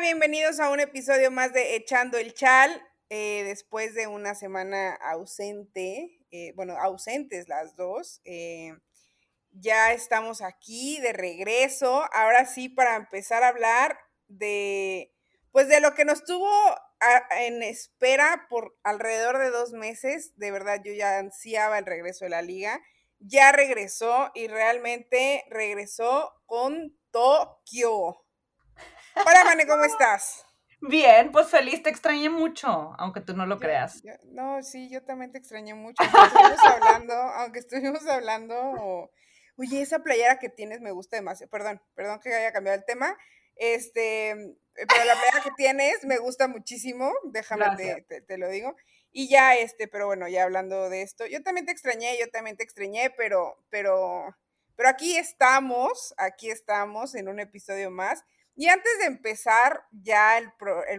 Bienvenidos 0.00 0.58
a 0.58 0.70
un 0.70 0.80
episodio 0.80 1.30
más 1.30 1.52
de 1.52 1.76
Echando 1.76 2.16
el 2.16 2.32
Chal. 2.32 2.82
Eh, 3.10 3.44
después 3.44 3.94
de 3.94 4.06
una 4.06 4.34
semana 4.34 4.94
ausente, 4.94 6.18
eh, 6.30 6.52
bueno, 6.56 6.78
ausentes 6.78 7.46
las 7.46 7.76
dos, 7.76 8.22
eh, 8.24 8.74
ya 9.50 9.92
estamos 9.92 10.40
aquí 10.40 10.98
de 11.00 11.12
regreso. 11.12 12.04
Ahora 12.14 12.46
sí, 12.46 12.70
para 12.70 12.96
empezar 12.96 13.42
a 13.42 13.48
hablar 13.48 13.98
de, 14.28 15.14
pues 15.50 15.68
de 15.68 15.80
lo 15.80 15.94
que 15.94 16.06
nos 16.06 16.24
tuvo 16.24 16.50
en 17.38 17.62
espera 17.62 18.46
por 18.48 18.74
alrededor 18.84 19.38
de 19.38 19.50
dos 19.50 19.72
meses. 19.72 20.32
De 20.36 20.50
verdad, 20.50 20.80
yo 20.82 20.92
ya 20.94 21.18
ansiaba 21.18 21.78
el 21.78 21.84
regreso 21.84 22.24
de 22.24 22.30
la 22.30 22.42
liga. 22.42 22.80
Ya 23.18 23.52
regresó 23.52 24.30
y 24.34 24.48
realmente 24.48 25.44
regresó 25.50 26.32
con 26.46 26.98
Tokio. 27.10 28.21
Hola, 29.14 29.44
Mane, 29.44 29.66
¿cómo 29.66 29.84
estás? 29.84 30.46
Bien, 30.80 31.30
pues 31.30 31.48
feliz, 31.48 31.82
te 31.82 31.90
extrañé 31.90 32.30
mucho, 32.30 32.94
aunque 32.98 33.20
tú 33.20 33.36
no 33.36 33.46
lo 33.46 33.60
creas. 33.60 34.02
no, 34.30 34.62
sí, 34.62 34.88
yo 34.90 35.02
también 35.02 35.30
te 35.30 35.38
extrañé 35.38 35.74
mucho. 35.74 36.02
Aunque 36.02 36.18
estuvimos 36.18 36.58
hablando, 36.66 37.14
aunque 37.14 37.58
estuvimos 37.58 38.06
hablando, 38.06 39.10
oye, 39.56 39.82
esa 39.82 40.00
playera 40.00 40.38
que 40.38 40.48
tienes 40.48 40.80
me 40.80 40.90
gusta 40.90 41.16
demasiado. 41.16 41.50
Perdón, 41.50 41.80
perdón 41.94 42.20
que 42.20 42.34
haya 42.34 42.52
cambiado 42.52 42.78
el 42.78 42.84
tema. 42.84 43.16
Este, 43.56 44.34
pero 44.74 45.04
la 45.04 45.14
playera 45.14 45.42
que 45.44 45.50
tienes 45.56 46.04
me 46.04 46.18
gusta 46.18 46.48
muchísimo, 46.48 47.12
déjame 47.24 47.66
te, 47.76 48.22
te, 48.22 48.38
lo 48.38 48.48
digo. 48.48 48.74
Y 49.12 49.28
ya, 49.28 49.54
este, 49.54 49.88
pero 49.88 50.06
bueno, 50.06 50.26
ya 50.26 50.44
hablando 50.44 50.88
de 50.88 51.02
esto, 51.02 51.26
yo 51.26 51.42
también 51.42 51.66
te 51.66 51.72
extrañé, 51.72 52.18
yo 52.18 52.30
también 52.30 52.56
te 52.56 52.64
extrañé, 52.64 53.10
pero, 53.16 53.62
pero, 53.68 54.34
pero 54.74 54.88
aquí 54.88 55.16
estamos, 55.16 56.14
aquí 56.16 56.50
estamos 56.50 57.14
en 57.14 57.28
un 57.28 57.40
episodio 57.40 57.90
más. 57.90 58.24
Y 58.54 58.68
antes 58.68 58.98
de 58.98 59.06
empezar 59.06 59.86
ya 59.92 60.38
el, 60.38 60.52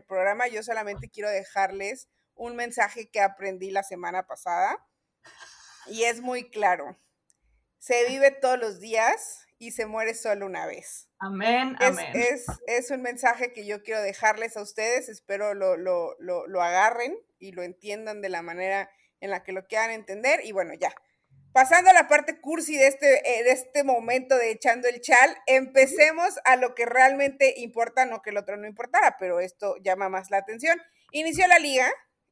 programa, 0.03 0.47
yo 0.47 0.63
solamente 0.63 1.09
quiero 1.09 1.29
dejarles 1.29 2.09
un 2.35 2.55
mensaje 2.55 3.09
que 3.09 3.21
aprendí 3.21 3.69
la 3.69 3.83
semana 3.83 4.25
pasada 4.25 4.83
y 5.87 6.03
es 6.03 6.21
muy 6.21 6.49
claro. 6.49 6.97
Se 7.77 8.07
vive 8.07 8.31
todos 8.31 8.57
los 8.57 8.79
días 8.79 9.45
y 9.59 9.71
se 9.71 9.85
muere 9.85 10.15
solo 10.15 10.45
una 10.45 10.65
vez. 10.65 11.09
Amén, 11.19 11.75
amén. 11.79 12.11
Es, 12.65 12.91
un 12.91 13.01
mensaje 13.01 13.53
que 13.53 13.65
yo 13.65 13.83
quiero 13.83 14.01
dejarles 14.01 14.57
a 14.57 14.61
ustedes, 14.61 15.07
espero 15.09 15.53
lo, 15.53 15.77
lo, 15.77 16.15
lo 16.19 16.61
agarren 16.61 17.17
y 17.38 17.51
lo 17.51 17.61
entiendan 17.61 18.21
de 18.21 18.29
la 18.29 18.41
manera 18.41 18.89
en 19.19 19.29
la 19.29 19.43
que 19.43 19.53
lo 19.53 19.67
quieran 19.67 19.91
entender 19.91 20.41
y 20.43 20.51
bueno, 20.51 20.73
ya, 20.73 20.93
pasando 21.53 21.91
a 21.91 21.93
la 21.93 22.07
parte 22.07 22.41
cursi 22.41 22.75
de 22.75 22.87
este, 22.87 23.39
eh, 23.39 23.43
de 23.43 23.51
este 23.51 23.83
momento 23.83 24.35
de 24.35 24.51
echando 24.51 24.87
el 24.87 24.99
chal, 24.99 25.37
empecemos 25.45 26.39
a 26.45 26.55
lo 26.55 26.73
que 26.73 26.85
realmente 26.85 27.53
importa, 27.57 28.05
no 28.05 28.21
que 28.21 28.31
el 28.31 28.37
otro 28.37 28.57
no 28.57 28.67
importara, 28.67 29.17
pero 29.19 29.39
esto 29.39 29.75
llama 29.77 30.09
más 30.09 30.31
la 30.31 30.37
atención. 30.37 30.81
Inició 31.11 31.47
la 31.47 31.59
liga, 31.59 31.89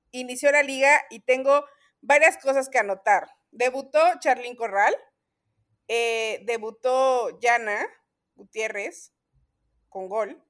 inició 0.10 0.52
la 0.52 0.64
liga 0.64 1.02
y 1.12 1.20
tengo 1.20 1.64
varias 2.02 2.38
cosas 2.38 2.68
que 2.68 2.80
anotar. 2.80 3.30
Debutó 3.52 4.00
Charlín 4.20 4.56
Corral, 4.56 4.96
eh, 5.88 6.42
debutó 6.46 7.40
Yana 7.40 7.88
Gutiérrez 8.36 9.14
con 9.88 10.10
gol, 10.10 10.44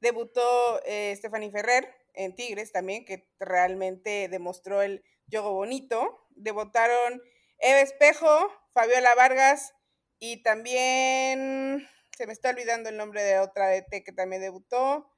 debutó 0.00 0.80
eh, 0.86 1.14
Stephanie 1.16 1.50
Ferrer 1.50 1.86
en 2.14 2.34
Tigres 2.34 2.72
también, 2.72 3.04
que 3.04 3.28
realmente 3.38 4.28
demostró 4.28 4.80
el 4.80 5.04
juego 5.30 5.52
bonito, 5.52 6.26
debutaron 6.30 7.20
Eva 7.58 7.80
Espejo, 7.80 8.50
Fabiola 8.72 9.14
Vargas 9.14 9.74
y 10.18 10.42
también 10.42 11.88
se 12.16 12.26
me 12.26 12.32
está 12.32 12.50
olvidando 12.50 12.88
el 12.88 12.96
nombre 12.96 13.22
de 13.22 13.38
otra 13.38 13.68
DT 13.68 14.04
que 14.04 14.12
también 14.12 14.42
debutó. 14.42 15.12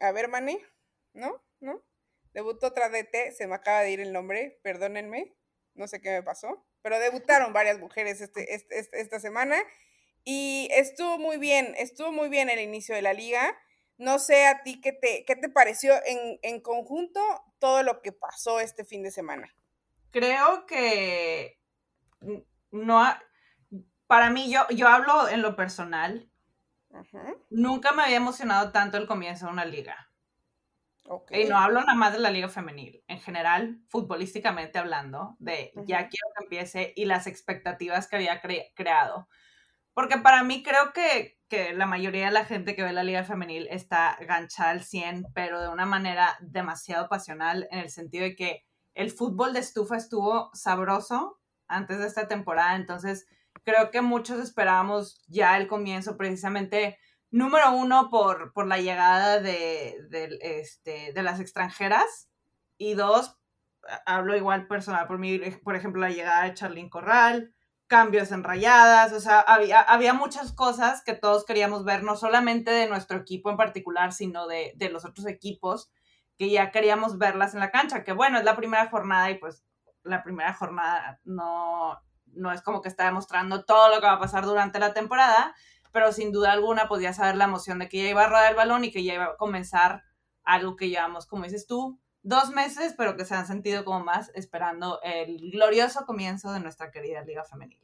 A 0.00 0.12
ver, 0.12 0.28
Mani, 0.28 0.58
¿no? 1.12 1.42
¿No? 1.60 1.82
Debutó 2.32 2.68
otra 2.68 2.88
DT, 2.88 3.32
se 3.32 3.46
me 3.46 3.54
acaba 3.54 3.80
de 3.80 3.90
ir 3.90 4.00
el 4.00 4.12
nombre, 4.12 4.60
perdónenme, 4.62 5.34
no 5.74 5.88
sé 5.88 6.00
qué 6.00 6.10
me 6.10 6.22
pasó, 6.22 6.66
pero 6.82 6.98
debutaron 6.98 7.52
varias 7.52 7.78
mujeres 7.78 8.20
este, 8.20 8.54
este, 8.54 8.78
este, 8.78 9.00
esta 9.00 9.18
semana 9.18 9.56
y 10.24 10.68
estuvo 10.72 11.18
muy 11.18 11.38
bien, 11.38 11.74
estuvo 11.78 12.12
muy 12.12 12.28
bien 12.28 12.50
el 12.50 12.60
inicio 12.60 12.94
de 12.94 13.02
la 13.02 13.14
liga. 13.14 13.58
No 13.96 14.18
sé 14.18 14.46
a 14.46 14.62
ti 14.62 14.80
qué 14.80 14.92
te, 14.92 15.24
qué 15.24 15.34
te 15.34 15.48
pareció 15.48 15.94
en, 16.04 16.38
en 16.42 16.60
conjunto 16.60 17.20
todo 17.58 17.82
lo 17.82 18.02
que 18.02 18.12
pasó 18.12 18.60
este 18.60 18.84
fin 18.84 19.02
de 19.02 19.10
semana. 19.10 19.52
Creo 20.10 20.66
que 20.66 21.57
no, 22.70 23.04
para 24.06 24.30
mí, 24.30 24.50
yo, 24.50 24.66
yo 24.70 24.88
hablo 24.88 25.28
en 25.28 25.42
lo 25.42 25.56
personal. 25.56 26.30
Nunca 27.50 27.92
me 27.92 28.02
había 28.02 28.16
emocionado 28.16 28.72
tanto 28.72 28.96
el 28.96 29.06
comienzo 29.06 29.46
de 29.46 29.52
una 29.52 29.64
liga. 29.64 30.08
Y 31.30 31.44
no 31.44 31.56
hablo 31.56 31.80
nada 31.80 31.94
más 31.94 32.12
de 32.12 32.18
la 32.18 32.30
liga 32.30 32.48
femenil, 32.48 33.02
en 33.06 33.20
general, 33.20 33.80
futbolísticamente 33.88 34.78
hablando, 34.78 35.36
de 35.38 35.72
ya 35.86 36.08
quiero 36.08 36.28
que 36.36 36.44
empiece 36.44 36.92
y 36.96 37.06
las 37.06 37.26
expectativas 37.26 38.08
que 38.08 38.16
había 38.16 38.40
creado. 38.74 39.28
Porque 39.94 40.18
para 40.18 40.42
mí 40.44 40.62
creo 40.62 40.92
que, 40.92 41.38
que, 41.48 41.72
la 41.72 41.86
mayoría 41.86 42.26
de 42.26 42.32
la 42.32 42.44
gente 42.44 42.76
que 42.76 42.82
ve 42.82 42.92
la 42.92 43.02
liga 43.02 43.24
femenil 43.24 43.66
está 43.70 44.18
ganchada 44.20 44.70
al 44.70 44.84
100, 44.84 45.26
pero 45.34 45.60
de 45.60 45.68
una 45.68 45.86
manera 45.86 46.36
demasiado 46.40 47.08
pasional, 47.08 47.66
en 47.70 47.80
el 47.80 47.90
sentido 47.90 48.24
de 48.24 48.36
que 48.36 48.64
el 48.94 49.10
fútbol 49.10 49.54
de 49.54 49.60
estufa 49.60 49.96
estuvo 49.96 50.50
sabroso, 50.54 51.40
antes 51.68 51.98
de 51.98 52.06
esta 52.06 52.28
temporada, 52.28 52.76
entonces 52.76 53.26
creo 53.64 53.90
que 53.90 54.00
muchos 54.00 54.40
esperábamos 54.40 55.22
ya 55.26 55.56
el 55.56 55.68
comienzo 55.68 56.16
precisamente, 56.16 56.98
número 57.30 57.72
uno, 57.72 58.08
por, 58.10 58.52
por 58.52 58.66
la 58.66 58.78
llegada 58.78 59.40
de, 59.40 59.96
este, 60.40 61.12
de 61.12 61.22
las 61.22 61.40
extranjeras. 61.40 62.30
Y 62.78 62.94
dos, 62.94 63.36
hablo 64.06 64.36
igual 64.36 64.68
personal 64.68 65.06
por 65.06 65.18
mí, 65.18 65.38
por 65.62 65.76
ejemplo, 65.76 66.00
la 66.00 66.10
llegada 66.10 66.44
de 66.44 66.54
Charlene 66.54 66.90
Corral, 66.90 67.54
cambios 67.88 68.32
en 68.32 68.44
rayadas, 68.44 69.12
o 69.12 69.20
sea, 69.20 69.40
había, 69.40 69.80
había, 69.80 70.12
muchas 70.12 70.52
cosas 70.52 71.02
que 71.02 71.14
todos 71.14 71.44
queríamos 71.44 71.84
ver, 71.84 72.02
no 72.02 72.16
solamente 72.16 72.70
de 72.70 72.88
nuestro 72.88 73.18
equipo 73.18 73.50
en 73.50 73.56
particular, 73.56 74.12
sino 74.12 74.46
de, 74.46 74.72
de, 74.76 74.90
los 74.90 75.04
otros 75.04 75.26
equipos, 75.26 75.90
que 76.36 76.50
ya 76.50 76.70
queríamos 76.70 77.18
verlas 77.18 77.54
en 77.54 77.60
la 77.60 77.70
cancha, 77.70 78.04
que 78.04 78.12
bueno, 78.12 78.38
es 78.38 78.44
la 78.44 78.56
primera 78.56 78.88
jornada 78.88 79.30
y 79.30 79.38
pues 79.38 79.64
la 80.04 80.22
primera 80.22 80.52
jornada 80.54 81.20
no, 81.24 82.00
no 82.26 82.52
es 82.52 82.62
como 82.62 82.80
que 82.82 82.88
está 82.88 83.04
demostrando 83.04 83.64
todo 83.64 83.88
lo 83.88 84.00
que 84.00 84.06
va 84.06 84.14
a 84.14 84.20
pasar 84.20 84.44
durante 84.44 84.78
la 84.78 84.94
temporada, 84.94 85.54
pero 85.92 86.12
sin 86.12 86.32
duda 86.32 86.52
alguna 86.52 86.88
podía 86.88 87.12
saber 87.12 87.36
la 87.36 87.44
emoción 87.44 87.78
de 87.78 87.88
que 87.88 87.98
ya 87.98 88.08
iba 88.08 88.24
a 88.24 88.28
rodar 88.28 88.50
el 88.50 88.56
balón 88.56 88.84
y 88.84 88.90
que 88.90 89.04
ya 89.04 89.14
iba 89.14 89.24
a 89.24 89.36
comenzar 89.36 90.04
algo 90.44 90.76
que 90.76 90.88
llevamos, 90.88 91.26
como 91.26 91.44
dices 91.44 91.66
tú, 91.66 92.00
dos 92.22 92.50
meses, 92.50 92.94
pero 92.96 93.16
que 93.16 93.24
se 93.24 93.34
han 93.34 93.46
sentido 93.46 93.84
como 93.84 94.00
más 94.00 94.30
esperando 94.34 95.00
el 95.02 95.50
glorioso 95.50 96.04
comienzo 96.06 96.52
de 96.52 96.60
nuestra 96.60 96.90
querida 96.90 97.22
Liga 97.22 97.44
Femenil. 97.44 97.80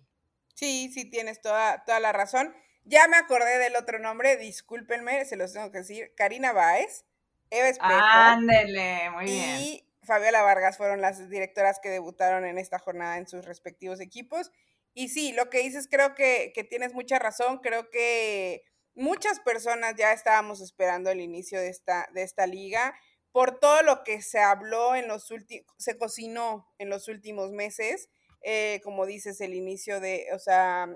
Sí, 0.54 0.90
sí, 0.92 1.10
tienes 1.10 1.40
toda, 1.40 1.84
toda 1.84 2.00
la 2.00 2.12
razón. 2.12 2.54
Ya 2.84 3.08
me 3.08 3.16
acordé 3.16 3.58
del 3.58 3.76
otro 3.76 3.98
nombre, 3.98 4.36
discúlpenme, 4.36 5.24
se 5.24 5.36
los 5.36 5.52
tengo 5.52 5.70
que 5.70 5.78
decir, 5.78 6.12
Karina 6.16 6.52
Báez, 6.52 7.06
Eva 7.50 7.68
Espejo. 7.68 7.90
Ándele, 7.92 9.10
muy 9.10 9.24
bien. 9.24 9.80
Fabiola 10.04 10.42
Vargas 10.42 10.76
fueron 10.76 11.00
las 11.00 11.28
directoras 11.28 11.80
que 11.82 11.90
debutaron 11.90 12.44
en 12.44 12.58
esta 12.58 12.78
jornada 12.78 13.18
en 13.18 13.26
sus 13.26 13.44
respectivos 13.44 14.00
equipos. 14.00 14.50
Y 14.92 15.08
sí, 15.08 15.32
lo 15.32 15.50
que 15.50 15.58
dices 15.58 15.88
creo 15.90 16.14
que, 16.14 16.52
tienes 16.70 16.94
mucha 16.94 17.18
razón, 17.18 17.58
creo 17.58 17.90
que 17.90 18.62
muchas 18.94 19.40
personas 19.40 19.94
ya 19.96 20.12
estábamos 20.12 20.60
esperando 20.60 21.10
el 21.10 21.20
inicio 21.20 21.60
de 21.60 21.68
esta, 21.68 22.08
de 22.12 22.22
esta 22.22 22.46
liga 22.46 22.94
por 23.32 23.58
todo 23.58 23.82
lo 23.82 24.04
que 24.04 24.22
se 24.22 24.38
habló 24.38 24.94
en 24.94 25.08
los 25.08 25.32
últimos, 25.32 25.66
se 25.76 25.98
cocinó 25.98 26.72
en 26.78 26.88
los 26.88 27.08
últimos 27.08 27.50
meses, 27.50 28.08
eh, 28.42 28.80
como 28.84 29.06
dices, 29.06 29.40
el 29.40 29.54
inicio 29.54 29.98
de, 29.98 30.28
o 30.32 30.38
sea, 30.38 30.86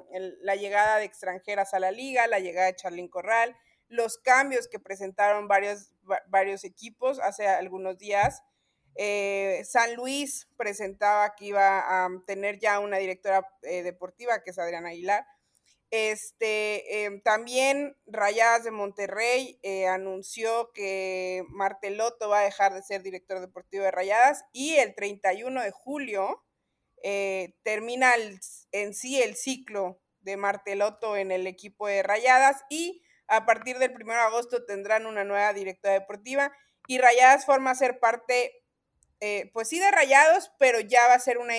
la 0.43 0.55
llegada 0.55 0.99
de 0.99 1.05
extranjeras 1.05 1.75
a 1.75 1.81
la 1.81 1.91
liga, 1.91 2.29
la 2.29 2.39
llegada 2.39 2.69
de 2.69 2.77
Charlín 2.77 3.09
Corral, 3.09 3.57
los 3.89 4.19
cambios 4.19 4.69
que 4.69 4.79
presentaron 4.79 5.49
varios, 5.49 5.95
varios 6.29 6.63
equipos 6.63 7.19
hace 7.19 7.49
algunos 7.49 7.99
días, 7.99 8.43
eh, 9.01 9.63
San 9.65 9.95
Luis 9.95 10.49
presentaba 10.57 11.37
que 11.37 11.47
iba 11.47 12.05
a 12.05 12.09
tener 12.27 12.59
ya 12.59 12.81
una 12.81 12.99
directora 12.99 13.49
eh, 13.63 13.85
deportiva, 13.85 14.43
que 14.43 14.51
es 14.51 14.59
Adriana 14.59 14.89
Aguilar. 14.89 15.25
Este, 15.91 17.05
em, 17.05 17.23
también 17.23 17.97
Rayadas 18.07 18.65
de 18.65 18.73
Monterrey 18.73 19.61
eh, 19.63 19.87
anunció 19.87 20.73
que 20.75 21.45
Marteloto 21.49 22.29
va 22.29 22.41
a 22.41 22.45
dejar 22.45 22.75
de 22.75 22.83
ser 22.83 23.03
director 23.05 23.41
deportivo 23.41 23.85
de 23.85 23.93
Rayadas 23.93 24.45
y 24.53 24.75
el 24.75 24.95
31 24.97 25.63
de 25.63 25.71
julio 25.71 26.45
termina 27.63 28.13
en 28.73 28.93
sí 28.93 29.23
el 29.23 29.37
ciclo 29.37 30.03
de 30.19 30.37
Marteloto 30.37 31.17
en 31.17 31.31
el 31.31 31.47
equipo 31.47 31.87
de 31.87 32.03
Rayadas 32.03 32.65
y 32.69 33.05
a 33.29 33.47
partir 33.47 33.79
del 33.79 33.93
1 33.93 34.13
de 34.13 34.19
agosto 34.19 34.65
tendrán 34.65 35.07
una 35.07 35.23
nueva 35.23 35.53
directora 35.53 35.95
deportiva 35.95 36.53
y 36.89 36.99
Rayadas 36.99 37.47
forma 37.47 37.71
a 37.71 37.77
ser 37.77 38.01
parte 38.01 38.65
eh, 39.21 39.51
pues 39.53 39.69
sí 39.69 39.79
de 39.81 39.91
rayados, 39.91 40.53
pero 40.59 40.81
ya 40.81 41.09
va 41.09 41.15
a 41.15 41.21
ser 41.21 41.39
una, 41.39 41.55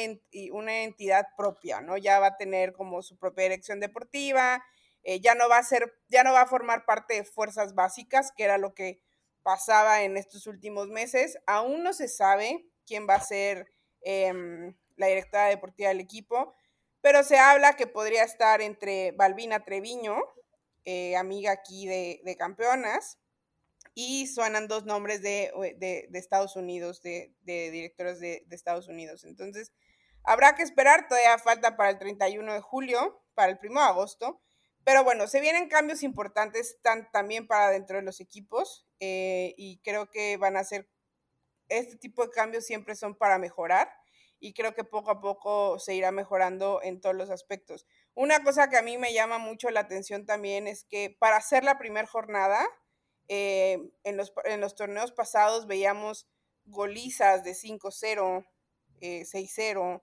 una, 0.51 0.83
entidad 0.83 1.27
propia, 1.37 1.81
¿no? 1.81 1.97
Ya 1.97 2.19
va 2.19 2.27
a 2.27 2.37
tener 2.37 2.73
como 2.73 3.01
su 3.01 3.17
propia 3.17 3.43
dirección 3.43 3.79
deportiva, 3.79 4.63
eh, 5.03 5.19
ya 5.19 5.35
no 5.35 5.49
va 5.49 5.57
a 5.57 5.63
ser, 5.63 5.93
ya 6.07 6.23
no 6.23 6.33
va 6.33 6.41
a 6.41 6.47
formar 6.47 6.85
parte 6.85 7.15
de 7.15 7.23
fuerzas 7.23 7.75
básicas, 7.75 8.31
que 8.35 8.43
era 8.43 8.57
lo 8.57 8.73
que 8.73 9.01
pasaba 9.43 10.03
en 10.03 10.17
estos 10.17 10.47
últimos 10.47 10.87
meses. 10.87 11.37
Aún 11.47 11.83
no 11.83 11.93
se 11.93 12.07
sabe 12.07 12.65
quién 12.85 13.07
va 13.09 13.15
a 13.15 13.21
ser 13.21 13.67
em, 14.01 14.75
la 14.95 15.07
directora 15.07 15.47
deportiva 15.47 15.89
del 15.89 15.99
equipo, 15.99 16.53
pero 17.01 17.23
se 17.23 17.39
habla 17.39 17.75
que 17.75 17.87
podría 17.87 18.23
estar 18.23 18.61
entre 18.61 19.11
Balbina 19.13 19.63
Treviño, 19.63 20.17
eh, 20.85 21.15
amiga 21.15 21.51
aquí 21.51 21.87
de, 21.87 22.35
campeonas, 22.37 23.19
y 23.93 24.27
suenan 24.27 24.67
dos 24.67 24.85
nombres 24.85 25.21
de, 25.21 25.51
Estados 26.13 26.55
Unidos, 26.55 27.01
de, 27.01 27.33
directores 27.45 28.19
de, 28.19 28.45
Estados 28.51 28.87
Unidos. 28.87 29.23
Entonces, 29.23 29.71
habrá 30.23 30.55
que 30.55 30.63
esperar, 30.63 31.07
todavía 31.07 31.37
falta 31.37 31.75
para 31.77 31.89
el 31.89 31.97
31 31.97 32.53
de 32.53 32.61
julio, 32.61 33.23
para 33.33 33.51
el 33.51 33.59
1 33.61 33.79
de 33.79 33.87
agosto, 33.87 34.41
pero 34.83 35.03
bueno, 35.03 35.27
se 35.27 35.41
vienen 35.41 35.69
cambios 35.69 36.03
importantes 36.03 36.77
también 37.11 37.47
para 37.47 37.69
dentro 37.69 37.97
de 37.97 38.03
los 38.03 38.19
equipos 38.19 38.87
eh, 38.99 39.53
y 39.57 39.79
creo 39.83 40.09
que 40.09 40.37
van 40.37 40.57
a 40.57 40.63
ser, 40.63 40.89
este 41.67 41.97
tipo 41.97 42.23
de 42.25 42.31
cambios 42.31 42.65
siempre 42.65 42.95
son 42.95 43.15
para 43.15 43.37
mejorar 43.37 43.91
y 44.39 44.53
creo 44.53 44.73
que 44.73 44.83
poco 44.83 45.11
a 45.11 45.19
poco 45.19 45.79
se 45.79 45.93
irá 45.95 46.11
mejorando 46.11 46.79
en 46.81 47.01
todos 47.01 47.15
los 47.15 47.29
aspectos. 47.29 47.85
Una 48.13 48.43
cosa 48.43 48.69
que 48.69 48.77
a 48.77 48.81
mí 48.81 48.97
me 48.97 49.13
llama 49.13 49.37
mucho 49.37 49.69
la 49.69 49.81
atención 49.81 50.25
también 50.25 50.67
es 50.67 50.85
que 50.85 51.15
para 51.19 51.37
hacer 51.37 51.63
la 51.63 51.77
primera 51.77 52.07
jornada, 52.07 52.65
eh, 53.29 53.91
en, 54.03 54.17
los, 54.17 54.33
en, 54.45 54.59
los, 54.59 54.75
torneos 54.75 55.11
pasados 55.11 55.67
veíamos 55.67 56.27
golizas 56.65 57.43
de 57.43 57.51
5-0, 57.51 58.45
6-0, 58.99 59.95
eh, 59.95 60.01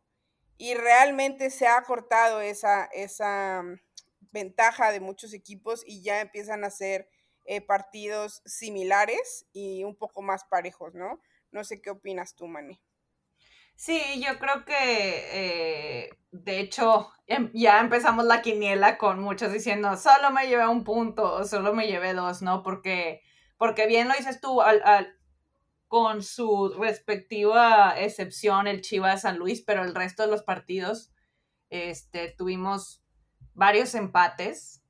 y 0.59 0.75
realmente 0.75 1.51
se 1.51 1.67
ha 1.67 1.83
cortado 1.83 2.41
esa, 2.41 2.87
esa 2.87 3.63
mm, 3.63 3.81
ventaja 4.33 4.93
de 4.93 5.01
muchos 5.01 5.35
equipos 5.35 5.83
y 5.85 6.03
ya 6.03 6.21
empiezan 6.21 6.65
a 6.65 6.71
ser 6.71 7.09
eh, 7.45 7.61
partidos 7.61 8.43
similares 8.45 9.47
y 9.53 9.85
un 9.85 9.97
poco 9.97 10.23
más 10.23 10.45
parejos, 10.45 10.95
¿no? 10.95 11.21
No 11.51 11.65
sé 11.65 11.81
qué 11.81 11.91
opinas 11.91 12.35
tú, 12.35 12.47
Mani. 12.47 12.81
Sí, 13.77 14.01
yo 14.27 14.39
creo 14.39 14.65
que 14.65 14.75
eh, 16.05 16.11
de 16.31 16.61
hecho 16.61 17.11
em, 17.27 17.51
ya 17.53 17.79
empezamos 17.81 18.25
la 18.25 18.41
quiniela 18.41 18.97
con 18.97 19.21
muchos 19.21 19.53
diciendo 19.53 19.97
solo 19.99 20.31
me 20.31 20.49
llevé 20.49 20.67
un 20.67 20.83
punto 20.83 21.45
solo 21.45 21.75
me 21.75 21.87
llevé 21.87 22.15
dos, 22.15 22.41
¿no? 22.43 22.63
Porque, 22.63 23.21
porque 23.59 23.87
bien 23.87 24.09
lo 24.09 24.15
dices 24.15 24.41
tú, 24.41 24.63
al, 24.63 24.83
con 25.89 26.23
su 26.23 26.75
respectiva 26.79 27.95
excepción 28.01 28.67
el 28.67 28.81
Chivas 28.81 29.23
San 29.23 29.39
Luis, 29.39 29.63
pero 29.63 29.85
el 29.85 29.95
resto 29.95 30.23
de 30.23 30.31
los 30.31 30.43
partidos 30.43 31.13
este, 31.71 32.35
tuvimos 32.37 33.05
varios 33.55 33.95
empates. 33.95 34.83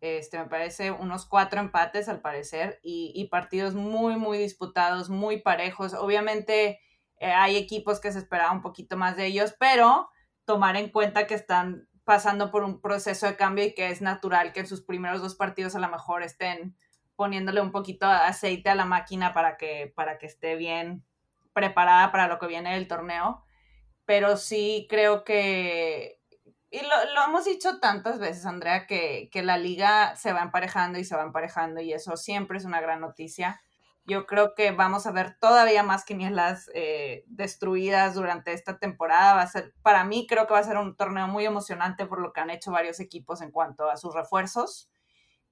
Este, 0.00 0.38
me 0.38 0.46
parece 0.46 0.90
unos 0.90 1.26
cuatro 1.26 1.60
empates 1.60 2.08
al 2.10 2.20
parecer 2.20 2.78
y, 2.82 3.12
y 3.14 3.28
partidos 3.28 3.74
muy, 3.74 4.16
muy 4.16 4.36
disputados, 4.38 5.08
muy 5.08 5.40
parejos. 5.40 5.94
Obviamente 5.94 6.80
eh, 7.18 7.32
hay 7.32 7.56
equipos 7.56 8.00
que 8.00 8.12
se 8.12 8.18
esperaba 8.18 8.52
un 8.52 8.62
poquito 8.62 8.96
más 8.96 9.16
de 9.16 9.26
ellos, 9.26 9.54
pero 9.58 10.08
tomar 10.44 10.76
en 10.76 10.90
cuenta 10.90 11.26
que 11.26 11.34
están 11.34 11.88
pasando 12.04 12.50
por 12.50 12.64
un 12.64 12.80
proceso 12.80 13.26
de 13.26 13.36
cambio 13.36 13.64
y 13.64 13.74
que 13.74 13.88
es 13.88 14.02
natural 14.02 14.52
que 14.52 14.60
en 14.60 14.66
sus 14.66 14.82
primeros 14.82 15.22
dos 15.22 15.34
partidos 15.34 15.74
a 15.74 15.78
lo 15.78 15.88
mejor 15.88 16.22
estén 16.22 16.76
poniéndole 17.16 17.60
un 17.60 17.72
poquito 17.72 18.06
de 18.06 18.14
aceite 18.14 18.68
a 18.68 18.74
la 18.74 18.84
máquina 18.84 19.32
para 19.32 19.56
que, 19.56 19.92
para 19.94 20.18
que 20.18 20.26
esté 20.26 20.56
bien 20.56 21.04
preparada 21.52 22.10
para 22.12 22.28
lo 22.28 22.38
que 22.38 22.46
viene 22.46 22.74
del 22.74 22.88
torneo. 22.88 23.44
Pero 24.04 24.36
sí 24.36 24.86
creo 24.90 25.24
que, 25.24 26.20
y 26.70 26.80
lo, 26.80 27.14
lo 27.14 27.24
hemos 27.24 27.44
dicho 27.44 27.78
tantas 27.78 28.18
veces, 28.18 28.44
Andrea, 28.44 28.86
que, 28.86 29.30
que 29.32 29.42
la 29.42 29.56
liga 29.56 30.16
se 30.16 30.32
va 30.32 30.42
emparejando 30.42 30.98
y 30.98 31.04
se 31.04 31.16
va 31.16 31.22
emparejando 31.22 31.80
y 31.80 31.92
eso 31.92 32.16
siempre 32.16 32.58
es 32.58 32.64
una 32.64 32.80
gran 32.80 33.00
noticia. 33.00 33.62
Yo 34.06 34.26
creo 34.26 34.54
que 34.54 34.70
vamos 34.70 35.06
a 35.06 35.12
ver 35.12 35.38
todavía 35.38 35.82
más 35.82 36.04
quinielas 36.04 36.70
eh, 36.74 37.24
destruidas 37.26 38.14
durante 38.14 38.52
esta 38.52 38.78
temporada. 38.78 39.34
Va 39.34 39.42
a 39.42 39.46
ser, 39.46 39.72
para 39.82 40.04
mí, 40.04 40.26
creo 40.28 40.46
que 40.46 40.52
va 40.52 40.60
a 40.60 40.64
ser 40.64 40.76
un 40.76 40.94
torneo 40.94 41.26
muy 41.26 41.46
emocionante 41.46 42.04
por 42.04 42.20
lo 42.20 42.32
que 42.32 42.40
han 42.40 42.50
hecho 42.50 42.70
varios 42.70 43.00
equipos 43.00 43.40
en 43.40 43.50
cuanto 43.50 43.88
a 43.88 43.96
sus 43.96 44.14
refuerzos. 44.14 44.90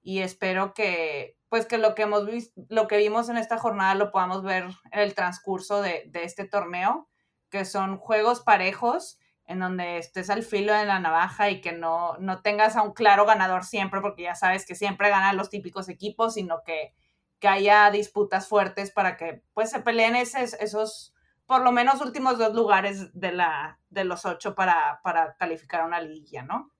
Y 0.03 0.19
espero 0.19 0.73
que, 0.73 1.37
pues, 1.49 1.65
que 1.65 1.79
lo 1.79 1.95
que 1.95 2.03
hemos 2.03 2.27
visto, 2.27 2.61
lo 2.69 2.87
que 2.87 2.97
vimos 2.97 3.29
en 3.29 3.37
esta 3.37 3.57
jornada 3.57 3.95
lo 3.95 4.11
podamos 4.11 4.43
ver 4.43 4.65
en 4.91 4.99
el 4.99 5.15
transcurso 5.15 5.81
de, 5.81 6.03
de 6.07 6.23
este 6.23 6.45
torneo, 6.45 7.09
que 7.49 7.65
son 7.65 7.97
juegos 7.97 8.41
parejos 8.41 9.17
en 9.45 9.59
donde 9.59 9.97
estés 9.97 10.29
al 10.29 10.43
filo 10.43 10.73
de 10.73 10.85
la 10.85 10.99
navaja 10.99 11.49
y 11.49 11.59
que 11.61 11.71
no, 11.71 12.17
no 12.19 12.41
tengas 12.41 12.75
a 12.75 12.81
un 12.81 12.93
claro 12.93 13.25
ganador 13.25 13.65
siempre, 13.65 14.01
porque 14.01 14.23
ya 14.23 14.35
sabes 14.35 14.65
que 14.65 14.75
siempre 14.75 15.09
ganan 15.09 15.37
los 15.37 15.49
típicos 15.49 15.89
equipos, 15.89 16.35
sino 16.35 16.63
que 16.63 16.93
que 17.43 17.49
haya 17.49 17.91
disputas 17.91 18.47
fuertes 18.47 18.91
para 18.91 19.17
que 19.17 19.43
pues 19.53 19.69
se 19.69 19.81
peleen 19.81 20.15
esos, 20.15 20.53
esos 20.61 21.13
por 21.45 21.61
lo 21.61 21.73
menos 21.73 21.99
últimos 21.99 22.37
dos 22.37 22.55
lugares 22.55 23.11
de, 23.19 23.33
la, 23.33 23.81
de 23.89 24.05
los 24.05 24.25
ocho 24.25 24.55
para, 24.55 25.01
para 25.03 25.35
calificar 25.35 25.83
una 25.83 25.99
liguilla, 25.99 26.43
¿no? 26.43 26.71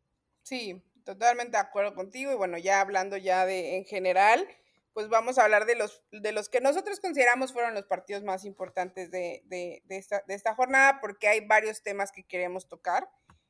Sí, 0.41 0.81
totalmente 1.03 1.57
de 1.57 1.63
acuerdo 1.63 1.93
contigo 1.93 2.31
y 2.31 2.35
bueno, 2.35 2.57
ya 2.57 2.79
hablando 2.79 3.17
ya 3.17 3.45
de 3.45 3.75
en 3.75 3.83
general, 3.83 4.47
pues 4.93 5.09
vamos 5.09 5.37
a 5.37 5.43
hablar 5.43 5.65
de 5.65 5.75
los, 5.75 6.01
de 6.13 6.31
los 6.31 6.47
que 6.47 6.61
nosotros 6.61 7.01
consideramos 7.01 7.51
fueron 7.51 7.73
los 7.73 7.83
partidos 7.83 8.23
más 8.23 8.45
importantes 8.45 9.11
de, 9.11 9.41
de, 9.47 9.83
esta, 9.89 10.23
de 10.29 10.33
esta 10.33 10.55
jornada, 10.55 11.01
porque 11.01 11.27
hay 11.27 11.45
varios 11.45 11.83
temas 11.83 12.13
que 12.13 12.23
queremos 12.23 12.69
tocar. 12.69 13.09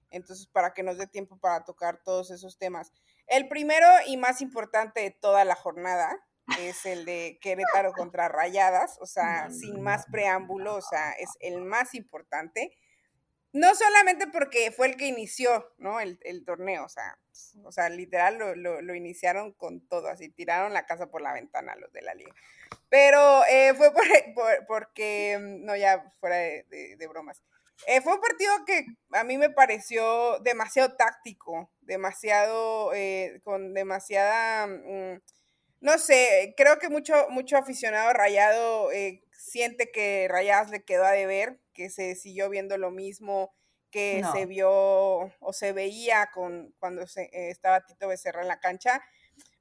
Entonces, 0.09 0.47
para 0.47 0.73
que 0.73 0.81
nos 0.81 0.97
dé 0.97 1.05
tiempo 1.05 1.37
para 1.37 1.63
tocar 1.63 2.01
todos 2.03 2.31
esos 2.31 2.57
temas. 2.57 2.91
El 3.27 3.47
primero 3.49 3.87
y 4.07 4.17
más 4.17 4.41
importante 4.41 5.01
de 5.01 5.11
toda 5.11 5.45
la 5.45 5.55
jornada 5.55 6.19
es 6.59 6.85
el 6.85 7.05
de 7.05 7.39
Querétaro 7.41 7.93
contra 7.93 8.27
Rayadas, 8.27 8.97
o 8.99 9.05
sea, 9.05 9.49
sin 9.49 9.81
más 9.81 10.05
preámbulo, 10.11 10.75
o 10.75 10.81
sea, 10.81 11.11
es 11.13 11.29
el 11.39 11.61
más 11.61 11.95
importante. 11.95 12.77
No 13.53 13.75
solamente 13.75 14.27
porque 14.27 14.71
fue 14.71 14.87
el 14.87 14.97
que 14.97 15.05
inició, 15.05 15.71
¿no? 15.77 15.99
El, 15.99 16.17
torneo, 16.43 16.85
o 16.85 16.89
sea, 16.89 17.19
o 17.63 17.71
sea 17.71 17.87
literal 17.89 18.39
lo, 18.55 18.95
iniciaron 18.95 19.53
con 19.53 19.87
todo, 19.87 20.07
así 20.07 20.29
tiraron 20.29 20.73
la 20.73 20.87
casa 20.87 21.11
por 21.11 21.21
la 21.21 21.33
ventana 21.33 21.75
los 21.75 21.91
de 21.93 22.01
la 22.01 22.15
liga. 22.15 22.33
Pero 22.89 23.43
eh, 23.45 23.73
fue 23.75 23.91
porque, 24.67 25.37
no, 25.39 25.75
ya 25.75 26.11
fuera 26.19 26.35
de, 26.35 27.07
bromas. 27.07 27.43
Eh, 27.87 28.01
fue 28.01 28.15
un 28.15 28.21
partido 28.21 28.53
que 28.65 28.85
a 29.11 29.23
mí 29.23 29.37
me 29.37 29.49
pareció 29.49 30.39
demasiado 30.39 30.95
táctico, 30.95 31.71
demasiado, 31.81 32.93
eh, 32.93 33.39
con 33.43 33.73
demasiada... 33.73 34.67
Mm, 34.67 35.21
no 35.83 35.97
sé, 35.97 36.53
creo 36.55 36.79
que 36.79 36.87
mucho, 36.87 37.27
mucho 37.29 37.57
aficionado 37.57 38.13
rayado 38.13 38.89
eh, 38.93 39.21
siente 39.31 39.91
que 39.91 40.27
Rayadas 40.29 40.69
le 40.69 40.85
quedó 40.85 41.03
a 41.03 41.11
deber, 41.11 41.59
que 41.73 41.89
se 41.89 42.15
siguió 42.15 42.49
viendo 42.49 42.77
lo 42.77 42.89
mismo 42.89 43.53
que 43.91 44.23
se 44.33 44.45
vio 44.45 44.71
o 44.71 45.53
se 45.53 45.73
veía 45.73 46.29
con 46.33 46.73
cuando 46.79 47.05
se, 47.05 47.23
eh, 47.23 47.49
estaba 47.49 47.85
Tito 47.85 48.07
Becerra 48.07 48.41
en 48.41 48.47
la 48.47 48.61
cancha. 48.61 49.03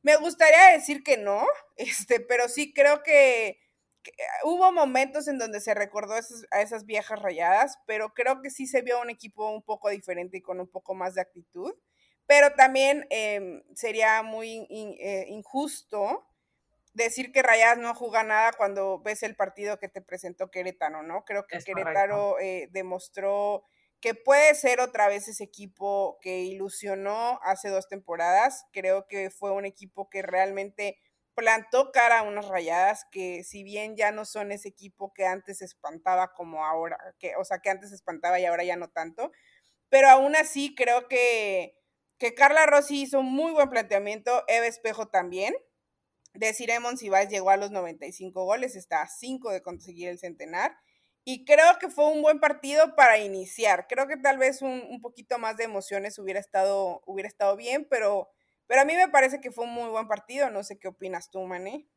Me 0.02 0.14
gustaría 0.16 0.68
decir 0.68 1.02
que 1.02 1.16
no, 1.16 1.44
este, 1.76 2.20
pero 2.20 2.48
sí 2.48 2.72
creo 2.72 3.02
que, 3.02 3.58
hubo 4.44 4.70
momentos 4.70 5.26
en 5.26 5.38
donde 5.38 5.60
se 5.60 5.74
recordó 5.74 6.14
a 6.14 6.60
esas 6.60 6.86
viejas 6.86 7.20
rayadas, 7.20 7.78
pero 7.84 8.14
creo 8.14 8.40
que 8.42 8.50
sí 8.50 8.68
se 8.68 8.82
vio 8.82 9.00
un 9.00 9.10
equipo 9.10 9.50
un 9.50 9.62
poco 9.62 9.90
diferente 9.90 10.36
y 10.36 10.42
con 10.42 10.60
un 10.60 10.68
poco 10.68 10.94
más 10.94 11.14
de 11.14 11.20
actitud 11.22 11.74
pero 12.32 12.54
también 12.54 13.06
em, 13.10 13.62
sería 13.74 14.22
muy 14.22 14.66
eh, 14.70 15.26
injusto 15.28 16.26
decir 16.94 17.30
que 17.30 17.42
Rayas 17.42 17.76
no 17.76 17.94
juega 17.94 18.22
nada 18.22 18.52
cuando 18.54 19.02
ves 19.02 19.22
el 19.22 19.36
partido 19.36 19.78
que 19.78 19.90
te 19.90 20.00
presentó 20.00 20.50
Querétaro, 20.50 21.02
¿no? 21.02 21.26
Creo 21.26 21.46
que 21.46 21.58
Querétaro 21.58 22.40
eh, 22.40 22.70
demostró 22.72 23.64
que 24.00 24.14
puede 24.14 24.54
ser 24.54 24.80
otra 24.80 25.08
vez 25.08 25.28
ese 25.28 25.44
equipo 25.44 26.18
que 26.22 26.38
ilusionó 26.38 27.38
hace 27.42 27.68
dos 27.68 27.86
temporadas. 27.86 28.64
Creo 28.72 29.06
que 29.06 29.28
fue 29.28 29.50
un 29.50 29.66
equipo 29.66 30.08
que 30.08 30.22
realmente 30.22 30.96
plantó 31.34 31.92
cara 31.92 32.20
a 32.20 32.22
unas 32.22 32.48
rayadas 32.48 33.04
que 33.12 33.44
si 33.44 33.62
bien 33.62 33.94
ya 33.94 34.10
no 34.10 34.24
son 34.24 34.52
ese 34.52 34.70
equipo 34.70 35.12
que 35.12 35.26
antes 35.26 35.60
espantaba 35.60 36.32
como 36.32 36.64
ahora, 36.64 36.96
que, 37.18 37.36
o 37.36 37.44
sea, 37.44 37.58
que 37.58 37.68
antes 37.68 37.92
espantaba 37.92 38.40
y 38.40 38.46
ahora 38.46 38.64
ya 38.64 38.76
no 38.76 38.88
tanto, 38.88 39.32
pero 39.90 40.08
aún 40.08 40.34
así 40.34 40.74
creo 40.74 41.08
que 41.08 41.81
que 42.22 42.34
Carla 42.34 42.66
Rossi 42.66 43.02
hizo 43.02 43.18
un 43.18 43.32
muy 43.32 43.50
buen 43.50 43.68
planteamiento, 43.68 44.44
Eva 44.46 44.68
Espejo 44.68 45.08
también. 45.08 45.56
Si 46.54 47.06
Ibáez 47.06 47.28
llegó 47.28 47.50
a 47.50 47.56
los 47.56 47.72
95 47.72 48.44
goles, 48.44 48.76
está 48.76 49.02
a 49.02 49.08
5 49.08 49.50
de 49.50 49.60
conseguir 49.60 50.08
el 50.08 50.20
centenar. 50.20 50.76
Y 51.24 51.44
creo 51.44 51.80
que 51.80 51.88
fue 51.88 52.06
un 52.06 52.22
buen 52.22 52.38
partido 52.38 52.94
para 52.94 53.18
iniciar. 53.18 53.88
Creo 53.88 54.06
que 54.06 54.16
tal 54.16 54.38
vez 54.38 54.62
un, 54.62 55.00
poquito 55.02 55.40
más 55.40 55.56
de 55.56 55.64
emociones 55.64 56.16
hubiera 56.20 56.38
estado, 56.38 57.02
hubiera 57.06 57.26
estado 57.26 57.56
bien, 57.56 57.88
pero, 57.90 58.30
pero 58.68 58.82
a 58.82 58.84
mí 58.84 58.94
me 58.94 59.08
parece 59.08 59.40
que 59.40 59.50
fue 59.50 59.64
un 59.64 59.74
muy 59.74 59.88
buen 59.88 60.06
partido. 60.06 60.48
No 60.48 60.62
sé 60.62 60.78
qué 60.78 60.86
opinas 60.86 61.28
tú, 61.28 61.42
Mané. 61.42 61.88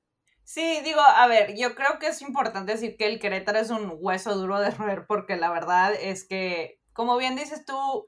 Sí, 0.44 0.82
digo, 0.84 1.02
a 1.02 1.28
ver, 1.28 1.56
yo 1.56 1.76
creo 1.76 2.00
que 2.00 2.08
es 2.08 2.24
importante 2.24 2.72
decir 2.72 2.98
que 2.98 3.06
el 3.06 3.20
Querétaro 3.20 3.60
es 3.60 3.70
un 3.70 3.96
hueso 4.00 4.34
duro 4.34 4.60
de 4.60 4.72
roer, 4.72 5.06
porque 5.06 5.36
la 5.36 5.52
verdad 5.52 5.94
es 5.94 6.28
que, 6.28 6.82
como 6.94 7.16
bien 7.16 7.36
dices 7.36 7.64
tú, 7.64 8.08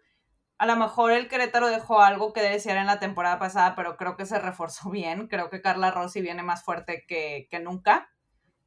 a 0.60 0.66
lo 0.66 0.76
mejor 0.76 1.12
el 1.12 1.28
Querétaro 1.28 1.68
dejó 1.68 2.02
algo 2.02 2.34
que 2.34 2.42
desear 2.42 2.78
en 2.78 2.88
la 2.88 3.00
temporada 3.00 3.38
pasada, 3.38 3.76
pero 3.76 3.96
creo 3.98 4.18
que 4.18 4.26
se 4.26 4.40
reforzó 4.40 4.90
bien. 4.90 5.28
Creo 5.28 5.50
que 5.50 5.62
Carla 5.62 5.92
Rossi 5.92 6.22
viene 6.22 6.44
más 6.44 6.64
fuerte 6.64 7.06
que, 7.08 7.48
nunca. 7.64 8.10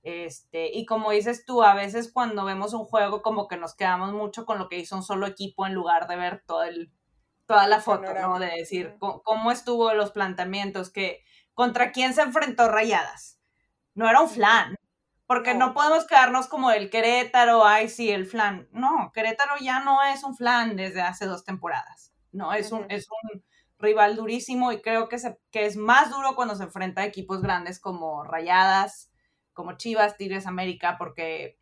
Este, 0.02 0.70
y 0.72 0.86
como 0.86 1.10
dices 1.10 1.44
tú, 1.44 1.62
a 1.62 1.74
veces 1.74 2.10
cuando 2.12 2.44
vemos 2.44 2.72
un 2.72 2.84
juego 2.84 3.20
como 3.20 3.48
que 3.48 3.58
nos 3.58 3.74
quedamos 3.74 4.12
mucho 4.12 4.46
con 4.46 4.58
lo 4.58 4.68
que 4.68 4.78
hizo 4.78 4.96
un 4.96 5.02
solo 5.02 5.26
equipo 5.26 5.66
en 5.66 5.74
lugar 5.74 6.06
de 6.08 6.16
ver 6.16 6.42
todo 6.46 6.62
el, 6.62 6.90
toda 7.44 7.66
la 7.66 7.80
foto, 7.80 8.14
¿no? 8.14 8.38
De 8.38 8.46
decir 8.46 8.96
cómo 8.98 9.52
estuvo 9.52 9.92
los 9.92 10.12
planteamientos, 10.12 10.90
que 10.90 11.22
contra 11.52 11.92
quién 11.92 12.14
se 12.14 12.22
enfrentó 12.22 12.68
Rayadas. 12.68 13.38
No 13.94 14.08
era 14.08 14.22
un 14.22 14.30
flan, 14.30 14.76
porque 15.30 15.54
no. 15.54 15.74
podemos 15.74 16.08
quedarnos 16.08 16.48
como 16.48 16.72
el 16.72 16.90
Querétaro, 16.90 17.64
ay 17.64 17.88
sí, 17.88 18.10
el 18.10 18.26
flan. 18.26 18.68
No, 18.72 19.12
Querétaro 19.14 19.54
ya 19.60 19.78
no 19.78 20.02
es 20.02 20.24
un 20.24 20.36
flan 20.36 20.74
desde 20.74 21.02
hace 21.02 21.24
dos 21.26 21.44
temporadas. 21.44 22.12
No, 22.32 22.52
es 22.52 22.72
un, 22.72 22.84
es 22.88 23.06
un 23.08 23.44
rival 23.78 24.16
durísimo 24.16 24.72
y 24.72 24.82
creo 24.82 25.08
que, 25.08 25.20
se, 25.20 25.38
que 25.52 25.66
es 25.66 25.76
más 25.76 26.10
duro 26.10 26.34
cuando 26.34 26.56
se 26.56 26.64
enfrenta 26.64 27.02
a 27.02 27.06
equipos 27.06 27.42
grandes 27.42 27.78
como 27.78 28.24
Rayadas, 28.24 29.12
como 29.52 29.76
Chivas, 29.76 30.16
Tigres 30.16 30.48
América, 30.48 30.96
porque 30.98 31.60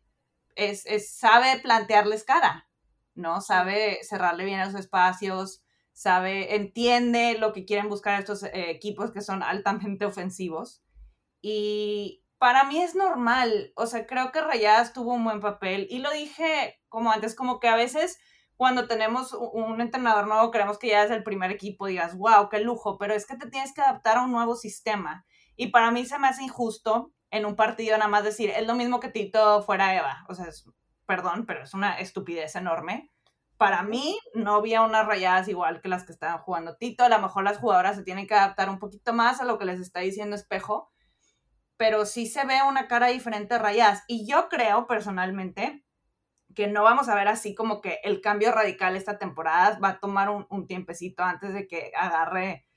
es, 0.55 0.83
sabe 1.07 1.59
plantearles 1.59 2.23
cara, 2.23 2.67
¿no? 3.13 3.39
Sabe 3.39 3.99
cerrarle 4.01 4.45
bien 4.45 4.61
los 4.61 4.73
espacios, 4.73 5.63
sabe, 5.93 6.55
entiende 6.55 7.37
lo 7.37 7.53
que 7.53 7.65
quieren 7.65 7.87
buscar 7.87 8.19
estos 8.19 8.41
eh, 8.41 8.71
equipos 8.71 9.11
que 9.11 9.21
son 9.21 9.43
altamente 9.43 10.05
ofensivos. 10.05 10.81
Y 11.39 12.23
para 12.39 12.63
mí 12.63 12.81
es 12.81 12.95
normal, 12.95 13.73
o 13.75 13.85
sea, 13.85 14.07
creo 14.07 14.31
que 14.31 14.41
Rayadas 14.41 14.93
tuvo 14.93 15.13
un 15.13 15.25
buen 15.25 15.41
papel 15.41 15.87
y 15.89 15.99
lo 15.99 16.09
dije 16.11 16.81
como 16.87 17.11
antes, 17.11 17.35
como 17.35 17.59
que 17.59 17.67
a 17.67 17.75
veces 17.75 18.17
cuando 18.55 18.87
tenemos 18.87 19.33
un 19.33 19.79
entrenador 19.79 20.27
nuevo, 20.27 20.51
queremos 20.51 20.79
que 20.79 20.89
ya 20.89 21.03
es 21.03 21.11
el 21.11 21.23
primer 21.23 21.51
equipo, 21.51 21.87
digas, 21.87 22.17
wow, 22.17 22.49
qué 22.49 22.59
lujo, 22.59 22.97
pero 22.97 23.13
es 23.13 23.25
que 23.25 23.37
te 23.37 23.49
tienes 23.49 23.73
que 23.73 23.81
adaptar 23.81 24.17
a 24.17 24.23
un 24.23 24.31
nuevo 24.31 24.55
sistema. 24.55 25.25
Y 25.55 25.67
para 25.67 25.91
mí 25.91 26.05
se 26.05 26.19
me 26.19 26.27
hace 26.27 26.43
injusto 26.43 27.13
en 27.31 27.45
un 27.45 27.55
partido 27.55 27.97
nada 27.97 28.09
más 28.09 28.23
decir, 28.23 28.49
es 28.49 28.65
lo 28.67 28.75
mismo 28.75 28.99
que 28.99 29.09
Tito 29.09 29.61
fuera 29.63 29.95
Eva. 29.95 30.25
O 30.27 30.33
sea, 30.33 30.47
perdón, 31.05 31.45
pero 31.45 31.63
es 31.63 31.73
una 31.73 31.99
estupidez 31.99 32.55
enorme. 32.55 33.11
Para 33.57 33.83
mí 33.83 34.17
no 34.33 34.55
había 34.55 34.81
unas 34.81 35.05
rayadas 35.05 35.47
igual 35.47 35.81
que 35.81 35.89
las 35.89 36.05
que 36.05 36.11
estaban 36.11 36.39
jugando 36.39 36.75
Tito. 36.75 37.03
A 37.03 37.09
lo 37.09 37.19
mejor 37.19 37.43
las 37.43 37.59
jugadoras 37.59 37.95
se 37.95 38.03
tienen 38.03 38.27
que 38.27 38.35
adaptar 38.35 38.69
un 38.69 38.79
poquito 38.79 39.13
más 39.13 39.39
a 39.41 39.45
lo 39.45 39.57
que 39.57 39.65
les 39.65 39.79
está 39.79 40.01
diciendo 40.01 40.35
Espejo, 40.35 40.89
pero 41.79 42.05
sí 42.05 42.27
se 42.27 42.45
ve 42.45 42.61
una 42.67 42.89
cara 42.89 43.07
diferente 43.07 43.53
de 43.53 43.59
rayadas. 43.61 44.03
Y 44.05 44.27
yo 44.27 44.49
creo 44.49 44.85
personalmente 44.85 45.85
que 46.53 46.67
no 46.67 46.83
vamos 46.83 47.07
a 47.07 47.15
ver 47.15 47.29
así 47.29 47.55
como 47.55 47.79
que 47.79 47.99
el 48.03 48.19
cambio 48.19 48.51
radical 48.51 48.97
esta 48.97 49.17
temporada 49.17 49.79
va 49.79 49.87
a 49.91 49.99
tomar 50.01 50.29
un, 50.29 50.67
tiempecito 50.67 51.23
antes 51.23 51.53
de 51.53 51.69
que 51.69 51.93
agarre 51.95 52.67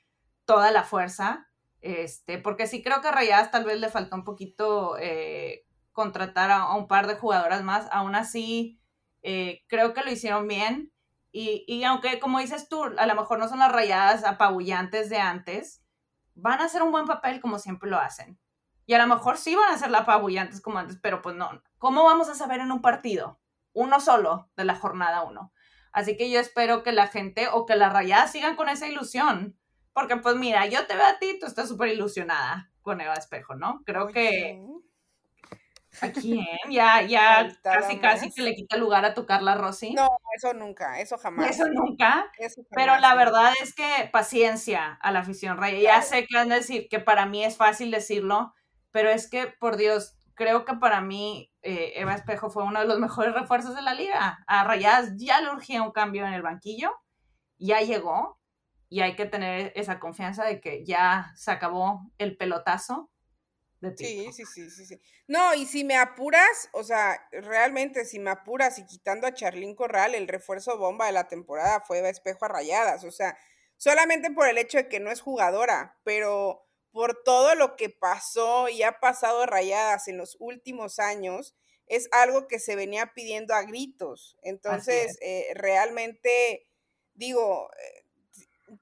toda 0.44 0.70
la 0.70 0.84
fuerza, 0.84 1.48
este, 1.80 2.38
porque 2.38 2.68
sí 2.68 2.80
creo 2.80 3.00
que 3.00 3.08
a 3.08 3.12
Rayadas 3.12 3.50
tal 3.50 3.64
vez 3.64 3.80
le 3.80 3.88
faltó 3.88 4.14
un 4.14 4.22
poquito 4.22 4.96
eh, 5.00 5.66
contratar 5.90 6.52
a, 6.52 6.72
un 6.76 6.86
par 6.86 7.08
de 7.08 7.16
jugadoras 7.16 7.64
más, 7.64 7.88
aún 7.90 8.14
así 8.14 8.80
eh, 9.22 9.64
creo 9.66 9.94
que 9.94 10.04
lo 10.04 10.12
hicieron 10.12 10.46
bien 10.46 10.92
y, 11.32 11.64
y, 11.66 11.82
aunque 11.82 12.20
como 12.20 12.38
dices 12.38 12.68
tú, 12.68 12.84
a 12.84 13.06
lo 13.06 13.14
mejor 13.16 13.40
no 13.40 13.48
son 13.48 13.58
las 13.58 13.72
Rayadas 13.72 14.22
apabullantes 14.24 15.10
de 15.10 15.18
antes, 15.18 15.82
van 16.36 16.60
a 16.60 16.66
hacer 16.66 16.82
un 16.82 16.92
buen 16.92 17.06
papel 17.06 17.40
como 17.40 17.58
siempre 17.58 17.90
lo 17.90 17.98
hacen. 17.98 18.38
Y 18.86 18.94
a 18.94 18.98
lo 18.98 19.06
mejor 19.06 19.38
sí 19.38 19.54
van 19.54 19.72
a 19.72 19.78
ser 19.78 19.90
la 19.90 19.98
apabullantes 19.98 20.60
como 20.60 20.78
antes, 20.78 20.98
pero 21.00 21.22
pues 21.22 21.36
no. 21.36 21.62
¿Cómo 21.78 22.04
vamos 22.04 22.28
a 22.28 22.34
saber 22.34 22.60
en 22.60 22.72
un 22.72 22.82
partido? 22.82 23.38
uno 23.72 24.00
solo 24.00 24.50
de 24.56 24.64
la 24.64 24.74
jornada 24.74 25.22
uno. 25.22 25.52
Así 25.92 26.16
que 26.16 26.30
yo 26.30 26.40
espero 26.40 26.82
que 26.82 26.92
la 26.92 27.08
gente 27.08 27.48
o 27.52 27.66
que 27.66 27.76
las 27.76 27.92
rayadas 27.92 28.32
sigan 28.32 28.56
con 28.56 28.68
esa 28.68 28.86
ilusión. 28.86 29.58
Porque 29.92 30.16
pues 30.16 30.36
mira, 30.36 30.66
yo 30.66 30.86
te 30.86 30.94
veo 30.94 31.04
a 31.04 31.18
ti, 31.18 31.38
tú 31.38 31.46
estás 31.46 31.68
súper 31.68 31.88
ilusionada 31.88 32.70
con 32.80 33.00
Eva 33.00 33.14
Espejo, 33.14 33.54
¿no? 33.54 33.82
Creo 33.84 34.08
que... 34.08 34.64
¿A 36.00 36.08
quién? 36.08 36.46
Ya, 36.70 37.02
ya 37.02 37.54
casi, 37.62 37.98
casi 37.98 38.32
que 38.32 38.40
le 38.40 38.54
quita 38.54 38.78
lugar 38.78 39.04
a 39.04 39.12
tu 39.12 39.26
Carla 39.26 39.54
Rossi. 39.54 39.92
No, 39.92 40.08
eso 40.34 40.54
nunca, 40.54 40.98
eso 40.98 41.18
jamás. 41.18 41.50
Eso 41.50 41.68
nunca. 41.68 42.32
pero 42.70 42.98
la 42.98 43.14
verdad 43.14 43.52
es 43.62 43.74
que 43.74 44.08
paciencia 44.10 44.94
a 45.02 45.12
la 45.12 45.18
afición 45.18 45.58
raya. 45.58 45.78
Ya 45.78 46.00
sé 46.00 46.26
que 46.26 46.34
van 46.34 46.50
a 46.50 46.54
decir 46.54 46.88
que 46.88 46.98
para 46.98 47.26
mí 47.26 47.44
es 47.44 47.58
fácil 47.58 47.90
decirlo, 47.90 48.54
pero 48.92 49.10
es 49.10 49.28
que, 49.28 49.48
por 49.48 49.76
Dios, 49.76 50.14
creo 50.34 50.64
que 50.64 50.74
para 50.74 51.00
mí 51.00 51.52
eh, 51.62 51.92
Eva 51.96 52.14
Espejo 52.14 52.50
fue 52.50 52.64
uno 52.64 52.80
de 52.80 52.86
los 52.86 52.98
mejores 53.00 53.34
refuerzos 53.34 53.74
de 53.74 53.82
la 53.82 53.94
liga. 53.94 54.44
A 54.46 54.64
Rayadas 54.64 55.14
ya 55.16 55.40
le 55.40 55.50
urgía 55.50 55.82
un 55.82 55.92
cambio 55.92 56.26
en 56.26 56.34
el 56.34 56.42
banquillo, 56.42 56.92
ya 57.58 57.80
llegó 57.80 58.38
y 58.88 59.00
hay 59.00 59.16
que 59.16 59.26
tener 59.26 59.72
esa 59.74 59.98
confianza 59.98 60.44
de 60.44 60.60
que 60.60 60.84
ya 60.84 61.32
se 61.34 61.50
acabó 61.50 62.10
el 62.18 62.36
pelotazo. 62.36 63.10
De 63.80 63.96
sí, 63.96 64.30
sí, 64.32 64.44
sí, 64.44 64.70
sí, 64.70 64.86
sí. 64.86 65.00
No, 65.26 65.54
y 65.54 65.66
si 65.66 65.82
me 65.82 65.96
apuras, 65.96 66.68
o 66.72 66.84
sea, 66.84 67.26
realmente 67.32 68.04
si 68.04 68.20
me 68.20 68.30
apuras 68.30 68.78
y 68.78 68.86
quitando 68.86 69.26
a 69.26 69.34
Charlín 69.34 69.74
Corral, 69.74 70.14
el 70.14 70.28
refuerzo 70.28 70.78
bomba 70.78 71.06
de 71.06 71.12
la 71.12 71.26
temporada 71.26 71.80
fue 71.80 71.98
Eva 71.98 72.10
Espejo 72.10 72.44
a 72.44 72.48
Rayadas, 72.48 73.02
o 73.02 73.10
sea, 73.10 73.36
solamente 73.76 74.30
por 74.30 74.46
el 74.46 74.58
hecho 74.58 74.78
de 74.78 74.88
que 74.88 75.00
no 75.00 75.10
es 75.10 75.20
jugadora, 75.20 75.98
pero 76.04 76.68
por 76.92 77.22
todo 77.24 77.54
lo 77.54 77.74
que 77.76 77.88
pasó 77.88 78.68
y 78.68 78.82
ha 78.82 79.00
pasado 79.00 79.46
rayadas 79.46 80.08
en 80.08 80.18
los 80.18 80.36
últimos 80.38 80.98
años, 80.98 81.56
es 81.86 82.08
algo 82.12 82.46
que 82.46 82.58
se 82.58 82.76
venía 82.76 83.12
pidiendo 83.14 83.54
a 83.54 83.62
gritos. 83.62 84.36
Entonces, 84.42 85.18
eh, 85.20 85.48
realmente, 85.54 86.66
digo, 87.14 87.70
eh, 87.72 88.04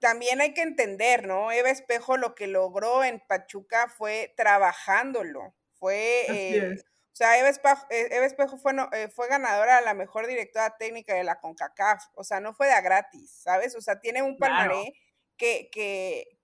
también 0.00 0.40
hay 0.40 0.54
que 0.54 0.62
entender, 0.62 1.26
¿no? 1.26 1.50
Eva 1.52 1.70
Espejo 1.70 2.16
lo 2.16 2.34
que 2.34 2.46
logró 2.46 3.04
en 3.04 3.20
Pachuca 3.26 3.88
fue 3.88 4.34
trabajándolo, 4.36 5.54
fue... 5.74 6.26
Eh, 6.28 6.76
o 7.12 7.16
sea, 7.20 7.38
Eva 7.38 7.48
Espejo, 7.50 8.56
fue, 8.56 8.72
fue 9.10 9.28
ganadora 9.28 9.80
de 9.80 9.84
la 9.84 9.92
mejor 9.92 10.26
directora 10.26 10.76
técnica 10.78 11.12
de 11.12 11.24
la 11.24 11.38
CONCACAF. 11.38 12.02
O 12.14 12.24
sea, 12.24 12.40
no 12.40 12.54
fue 12.54 12.68
de 12.68 12.72
a 12.72 12.80
gratis, 12.80 13.42
¿sabes? 13.42 13.74
O 13.74 13.82
sea, 13.82 14.00
tiene 14.00 14.22
un 14.22 14.38
palmaré 14.38 14.94
que, 15.36 15.68
que, 15.70 16.39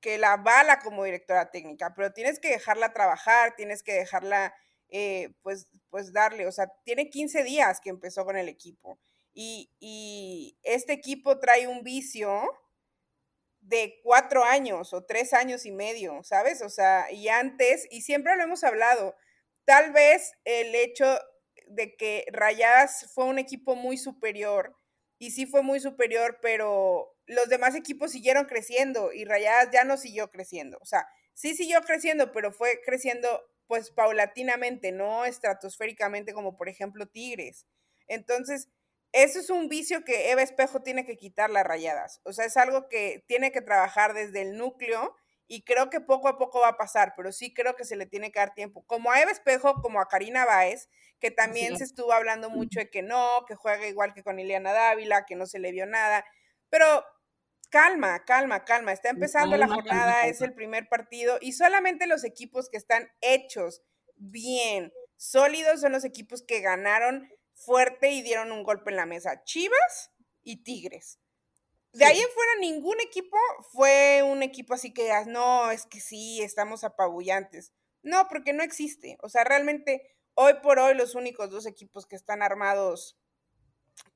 que 0.00 0.18
la 0.18 0.36
bala 0.36 0.78
como 0.80 1.04
directora 1.04 1.50
técnica, 1.50 1.92
pero 1.94 2.12
tienes 2.12 2.38
que 2.40 2.50
dejarla 2.50 2.92
trabajar, 2.92 3.54
tienes 3.56 3.82
que 3.82 3.92
dejarla, 3.94 4.54
eh, 4.88 5.30
pues, 5.42 5.68
pues 5.90 6.12
darle, 6.12 6.46
o 6.46 6.52
sea, 6.52 6.68
tiene 6.84 7.10
15 7.10 7.42
días 7.44 7.80
que 7.80 7.90
empezó 7.90 8.24
con 8.24 8.36
el 8.36 8.48
equipo 8.48 8.98
y, 9.32 9.70
y 9.78 10.58
este 10.62 10.92
equipo 10.92 11.38
trae 11.38 11.66
un 11.68 11.82
vicio 11.82 12.42
de 13.60 14.00
cuatro 14.02 14.44
años 14.44 14.92
o 14.92 15.04
tres 15.04 15.32
años 15.32 15.66
y 15.66 15.72
medio, 15.72 16.22
¿sabes? 16.22 16.62
O 16.62 16.68
sea, 16.68 17.10
y 17.10 17.28
antes, 17.28 17.86
y 17.90 18.02
siempre 18.02 18.36
lo 18.36 18.44
hemos 18.44 18.64
hablado, 18.64 19.16
tal 19.64 19.92
vez 19.92 20.32
el 20.44 20.74
hecho 20.74 21.18
de 21.66 21.96
que 21.96 22.24
Rayadas 22.32 23.10
fue 23.12 23.24
un 23.24 23.38
equipo 23.38 23.74
muy 23.74 23.98
superior, 23.98 24.76
y 25.18 25.30
sí 25.30 25.46
fue 25.46 25.62
muy 25.62 25.80
superior, 25.80 26.38
pero 26.42 27.15
los 27.26 27.48
demás 27.48 27.74
equipos 27.74 28.12
siguieron 28.12 28.46
creciendo 28.46 29.12
y 29.12 29.24
Rayadas 29.24 29.70
ya 29.72 29.84
no 29.84 29.96
siguió 29.96 30.30
creciendo. 30.30 30.78
O 30.80 30.86
sea, 30.86 31.06
sí 31.34 31.54
siguió 31.54 31.80
creciendo, 31.82 32.32
pero 32.32 32.52
fue 32.52 32.80
creciendo 32.84 33.42
pues 33.66 33.90
paulatinamente, 33.90 34.92
no 34.92 35.24
estratosféricamente 35.24 36.32
como 36.32 36.56
por 36.56 36.68
ejemplo 36.68 37.06
Tigres. 37.06 37.66
Entonces, 38.06 38.68
eso 39.12 39.40
es 39.40 39.50
un 39.50 39.68
vicio 39.68 40.04
que 40.04 40.30
Eva 40.30 40.42
Espejo 40.42 40.82
tiene 40.82 41.04
que 41.04 41.16
quitar 41.16 41.50
las 41.50 41.64
rayadas. 41.64 42.20
O 42.24 42.32
sea, 42.32 42.44
es 42.44 42.56
algo 42.56 42.88
que 42.88 43.24
tiene 43.26 43.50
que 43.50 43.62
trabajar 43.62 44.14
desde 44.14 44.42
el 44.42 44.56
núcleo 44.56 45.16
y 45.48 45.62
creo 45.62 45.90
que 45.90 46.00
poco 46.00 46.28
a 46.28 46.38
poco 46.38 46.60
va 46.60 46.68
a 46.68 46.76
pasar, 46.76 47.14
pero 47.16 47.32
sí 47.32 47.54
creo 47.54 47.76
que 47.76 47.84
se 47.84 47.96
le 47.96 48.06
tiene 48.06 48.32
que 48.32 48.40
dar 48.40 48.54
tiempo. 48.54 48.84
Como 48.86 49.10
a 49.10 49.20
Eva 49.20 49.30
Espejo, 49.30 49.80
como 49.80 50.00
a 50.00 50.08
Karina 50.08 50.44
Báez, 50.44 50.88
que 51.20 51.30
también 51.30 51.78
se 51.78 51.84
estuvo 51.84 52.12
hablando 52.12 52.50
mucho 52.50 52.80
de 52.80 52.90
que 52.90 53.02
no, 53.02 53.44
que 53.46 53.54
juega 53.54 53.86
igual 53.86 54.12
que 54.12 54.22
con 54.22 54.38
Ileana 54.38 54.72
Dávila, 54.72 55.24
que 55.24 55.36
no 55.36 55.46
se 55.46 55.60
le 55.60 55.72
vio 55.72 55.86
nada. 55.86 56.24
Pero 56.68 57.04
calma, 57.76 58.24
calma, 58.24 58.64
calma. 58.64 58.92
Está 58.92 59.10
empezando 59.10 59.58
la 59.58 59.68
jornada, 59.68 60.26
es 60.26 60.40
el 60.40 60.54
primer 60.54 60.88
partido 60.88 61.36
y 61.42 61.52
solamente 61.52 62.06
los 62.06 62.24
equipos 62.24 62.70
que 62.70 62.78
están 62.78 63.10
hechos 63.20 63.82
bien, 64.14 64.94
sólidos, 65.16 65.82
son 65.82 65.92
los 65.92 66.04
equipos 66.04 66.42
que 66.42 66.60
ganaron 66.60 67.28
fuerte 67.52 68.12
y 68.12 68.22
dieron 68.22 68.50
un 68.50 68.62
golpe 68.62 68.90
en 68.90 68.96
la 68.96 69.04
mesa. 69.04 69.44
Chivas 69.44 70.10
y 70.42 70.62
Tigres. 70.62 71.18
De 71.92 72.06
ahí 72.06 72.18
en 72.18 72.28
fuera 72.30 72.52
ningún 72.60 72.98
equipo 73.00 73.36
fue 73.72 74.22
un 74.22 74.42
equipo 74.42 74.72
así 74.72 74.94
que 74.94 75.10
no, 75.26 75.70
es 75.70 75.84
que 75.84 76.00
sí, 76.00 76.40
estamos 76.42 76.82
apabullantes. 76.82 77.74
No, 78.02 78.26
porque 78.28 78.54
no 78.54 78.62
existe. 78.62 79.18
O 79.22 79.28
sea, 79.28 79.44
realmente 79.44 80.16
hoy 80.32 80.54
por 80.62 80.78
hoy 80.78 80.94
los 80.94 81.14
únicos 81.14 81.50
dos 81.50 81.66
equipos 81.66 82.06
que 82.06 82.16
están 82.16 82.40
armados, 82.40 83.18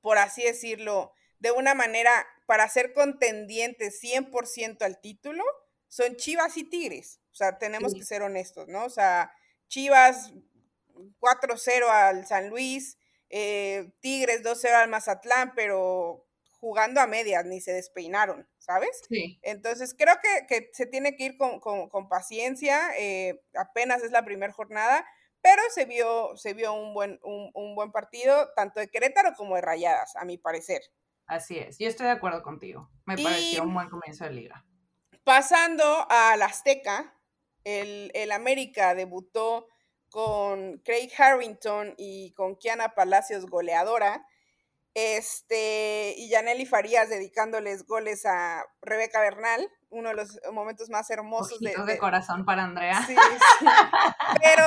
por 0.01 0.17
así 0.17 0.41
decirlo, 0.43 1.13
de 1.41 1.51
una 1.51 1.73
manera 1.73 2.25
para 2.45 2.69
ser 2.69 2.93
contendientes 2.93 4.01
100% 4.01 4.83
al 4.83 5.01
título, 5.01 5.43
son 5.87 6.15
Chivas 6.15 6.55
y 6.55 6.63
Tigres. 6.63 7.19
O 7.31 7.35
sea, 7.35 7.57
tenemos 7.57 7.93
que 7.93 8.05
ser 8.05 8.21
honestos, 8.21 8.67
¿no? 8.67 8.85
O 8.85 8.89
sea, 8.89 9.33
Chivas 9.67 10.33
4-0 11.19 11.89
al 11.89 12.25
San 12.27 12.49
Luis, 12.49 12.97
eh, 13.29 13.91
Tigres 14.01 14.43
2-0 14.43 14.73
al 14.73 14.89
Mazatlán, 14.89 15.53
pero 15.55 16.27
jugando 16.59 17.01
a 17.01 17.07
medias, 17.07 17.43
ni 17.45 17.59
se 17.59 17.73
despeinaron, 17.73 18.47
¿sabes? 18.59 19.01
Sí. 19.09 19.39
Entonces, 19.41 19.95
creo 19.97 20.13
que, 20.47 20.69
se 20.73 20.85
tiene 20.85 21.15
que 21.15 21.23
ir 21.23 21.37
con, 21.37 22.07
paciencia, 22.07 22.91
eh, 22.99 23.41
apenas 23.55 24.03
es 24.03 24.11
la 24.11 24.23
primera 24.23 24.53
jornada, 24.53 25.03
pero 25.41 25.63
se 25.73 25.85
vio, 25.85 26.37
se 26.37 26.53
vio 26.53 26.73
un, 26.73 26.93
buen, 26.93 27.19
un, 27.23 27.75
buen 27.75 27.91
partido, 27.91 28.53
tanto 28.55 28.79
de 28.79 28.89
Querétaro 28.89 29.33
como 29.35 29.55
de 29.55 29.61
Rayadas, 29.61 30.15
a 30.15 30.23
mi 30.23 30.37
parecer. 30.37 30.83
Así 31.27 31.57
es, 31.57 31.77
yo 31.77 31.87
estoy 31.87 32.07
de 32.07 32.13
acuerdo 32.13 32.43
contigo. 32.43 32.89
Me 33.05 33.17
pareció 33.17 33.63
un 33.63 33.73
buen 33.73 33.89
comienzo 33.89 34.25
de 34.25 34.31
liga. 34.31 34.65
Pasando 35.23 36.07
al 36.09 36.41
Azteca, 36.41 37.13
el, 37.63 38.11
el 38.13 38.31
América 38.31 38.95
debutó 38.95 39.67
con 40.09 40.79
Craig 40.79 41.09
Harrington 41.17 41.95
y 41.97 42.33
con 42.33 42.55
Kiana 42.57 42.89
Palacios 42.89 43.45
goleadora. 43.45 44.27
Este, 44.93 46.15
y 46.17 46.29
Yaneli 46.29 46.65
Farías 46.65 47.09
dedicándoles 47.09 47.85
goles 47.85 48.25
a 48.25 48.65
Rebeca 48.81 49.21
Bernal, 49.21 49.69
uno 49.89 50.09
de 50.09 50.15
los 50.15 50.37
momentos 50.51 50.89
más 50.89 51.09
hermosos 51.09 51.61
de, 51.61 51.73
de, 51.85 51.97
corazón 51.97 52.43
para 52.43 52.65
Andrea. 52.65 53.01
Sí, 53.07 53.15
Pero, 54.41 54.65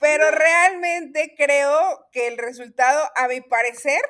pero 0.00 0.30
realmente 0.30 1.34
creo 1.36 2.08
que 2.10 2.28
el 2.28 2.38
resultado, 2.38 3.02
a 3.16 3.28
mi 3.28 3.42
parecer, 3.42 4.00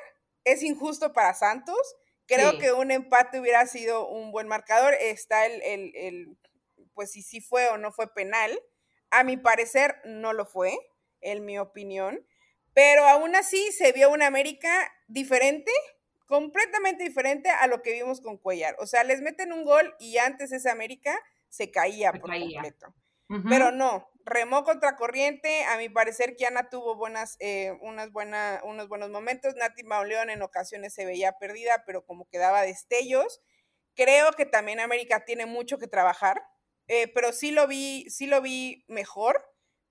es 0.47 0.63
injusto 0.63 1.13
para 1.13 1.33
Santos. 1.33 1.77
Creo 2.25 2.57
que 2.57 2.73
un 2.73 2.91
empate 2.91 3.39
hubiera 3.39 3.65
sido 3.67 4.07
un 4.07 4.31
buen 4.31 4.47
marcador. 4.47 4.93
Está 4.99 5.45
el, 5.45 5.61
el, 5.61 5.91
el, 5.95 6.37
pues 6.93 7.11
si 7.11 7.21
sí 7.21 7.41
fue 7.41 7.67
o 7.69 7.77
no 7.77 7.91
fue 7.91 8.13
penal. 8.13 8.57
A 9.11 9.23
mi 9.23 9.37
parecer 9.37 9.95
no 10.03 10.33
lo 10.33 10.45
fue, 10.45 10.77
en 11.21 11.45
mi 11.45 11.57
opinión. 11.57 12.25
Pero 12.73 13.05
aún 13.05 13.35
así 13.35 13.71
se 13.71 13.91
vio 13.91 14.11
una 14.11 14.27
América 14.27 14.69
diferente, 15.07 15.71
completamente 16.27 17.03
diferente 17.03 17.49
a 17.49 17.67
lo 17.67 17.81
que 17.81 17.93
vimos 17.93 18.21
con 18.21 18.37
Cuellar. 18.37 18.75
O 18.79 18.87
sea, 18.87 19.03
les 19.03 19.21
meten 19.21 19.51
un 19.51 19.63
gol 19.63 19.95
y 19.99 20.17
antes 20.17 20.51
esa 20.51 20.71
América 20.71 21.17
se 21.49 21.71
caía 21.71 22.11
por 22.11 22.29
completo. 22.29 22.93
Pero 23.49 23.71
no, 23.71 24.09
remó 24.27 24.63
contra 24.63 24.95
corriente. 24.95 25.63
A 25.65 25.77
mi 25.77 25.89
parecer, 25.89 26.35
Kiana 26.35 26.69
tuvo 26.69 26.95
buenas, 26.95 27.37
eh, 27.39 27.77
unas 27.81 28.11
buena, 28.11 28.61
unos 28.63 28.87
buenos 28.87 29.09
momentos. 29.09 29.55
Nati 29.55 29.83
Mauleón 29.83 30.29
en 30.29 30.41
ocasiones 30.41 30.93
se 30.93 31.05
veía 31.05 31.33
perdida, 31.39 31.83
pero 31.85 32.05
como 32.05 32.27
que 32.29 32.37
daba 32.37 32.61
destellos. 32.61 33.41
Creo 33.95 34.31
que 34.33 34.45
también 34.45 34.79
América 34.79 35.25
tiene 35.25 35.45
mucho 35.45 35.79
que 35.79 35.87
trabajar, 35.87 36.43
eh, 36.87 37.11
pero 37.13 37.33
sí 37.33 37.51
lo 37.51 37.67
vi, 37.67 38.09
sí 38.09 38.27
lo 38.27 38.41
vi 38.41 38.85
mejor 38.87 39.43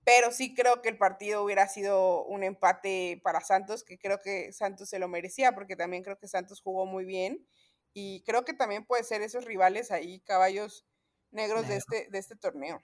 pero 0.07 0.31
sí 0.31 0.55
creo 0.55 0.81
que 0.81 0.87
el 0.87 0.97
partido 0.97 1.43
hubiera 1.43 1.67
sido 1.67 2.23
un 2.27 2.41
empate 2.45 3.19
para 3.25 3.41
Santos, 3.41 3.83
que 3.83 3.99
creo 3.99 4.21
que 4.21 4.53
Santos 4.53 4.87
se 4.87 4.99
lo 4.99 5.09
merecía, 5.09 5.51
porque 5.51 5.75
también 5.75 6.01
creo 6.01 6.17
que 6.17 6.29
Santos 6.29 6.61
jugó 6.61 6.85
muy 6.85 7.03
bien 7.03 7.45
y 7.93 8.23
creo 8.23 8.45
que 8.45 8.53
también 8.53 8.85
puede 8.85 9.03
ser 9.03 9.21
esos 9.21 9.43
rivales 9.43 9.91
ahí, 9.91 10.21
caballos 10.21 10.85
negros 11.31 11.67
de 11.67 11.75
este, 11.75 12.07
de 12.09 12.19
este 12.19 12.37
torneo. 12.37 12.81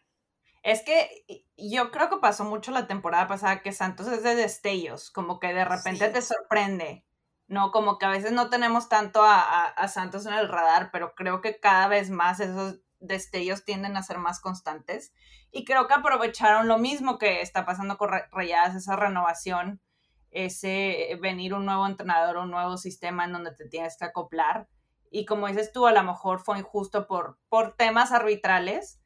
Es 0.64 0.82
que 0.82 1.46
yo 1.58 1.92
creo 1.92 2.10
que 2.10 2.18
pasó 2.18 2.46
mucho 2.46 2.72
la 2.72 2.88
temporada 2.88 3.28
pasada 3.28 3.62
que 3.62 3.74
Santos 3.74 4.08
es 4.08 4.24
de 4.24 4.36
destellos, 4.36 5.12
como 5.12 5.40
que 5.40 5.54
de 5.54 5.66
repente 5.66 6.08
te 6.10 6.22
sorprende, 6.22 7.06
¿no? 7.48 7.72
Como 7.72 7.98
que 7.98 8.06
a 8.06 8.10
veces 8.10 8.32
no 8.32 8.50
tenemos 8.50 8.88
tanto 8.88 9.24
a, 9.24 9.66
a, 9.66 9.88
Santos 9.90 10.26
en 10.26 10.34
el 10.34 10.48
radar, 10.48 10.90
pero 10.92 11.16
creo 11.16 11.42
que 11.42 11.60
cada 11.60 11.90
vez 11.90 12.10
más 12.10 12.40
esos 12.40 12.80
destellos 13.02 13.66
tienden 13.66 13.98
a 13.98 14.04
ser 14.04 14.18
más 14.18 14.40
constantes. 14.40 15.14
Y 15.52 15.66
creo 15.66 15.88
que 15.88 15.94
aprovecharon 15.94 16.70
lo 16.70 16.78
mismo 16.78 17.18
que 17.18 17.42
está 17.42 17.66
pasando 17.66 17.98
con 17.98 18.10
Rayadas, 18.32 18.76
esa 18.76 18.96
renovación, 18.96 19.82
ese 20.32 21.20
venir 21.22 21.54
un 21.54 21.66
nuevo 21.66 21.86
entrenador, 21.86 22.38
un 22.38 22.52
nuevo 22.52 22.78
sistema 22.78 23.26
en 23.26 23.34
donde 23.34 23.54
te 23.54 23.68
tienes 23.68 23.98
que 23.98 24.06
acoplar. 24.06 24.70
Y 25.12 25.26
como 25.26 25.48
dices 25.48 25.72
tú, 25.72 25.86
a 25.86 25.92
lo 25.92 26.04
mejor 26.04 26.40
fue 26.40 26.58
injusto 26.58 27.06
por, 27.06 27.38
por 27.50 27.76
temas 27.76 28.12
arbitrales, 28.12 29.03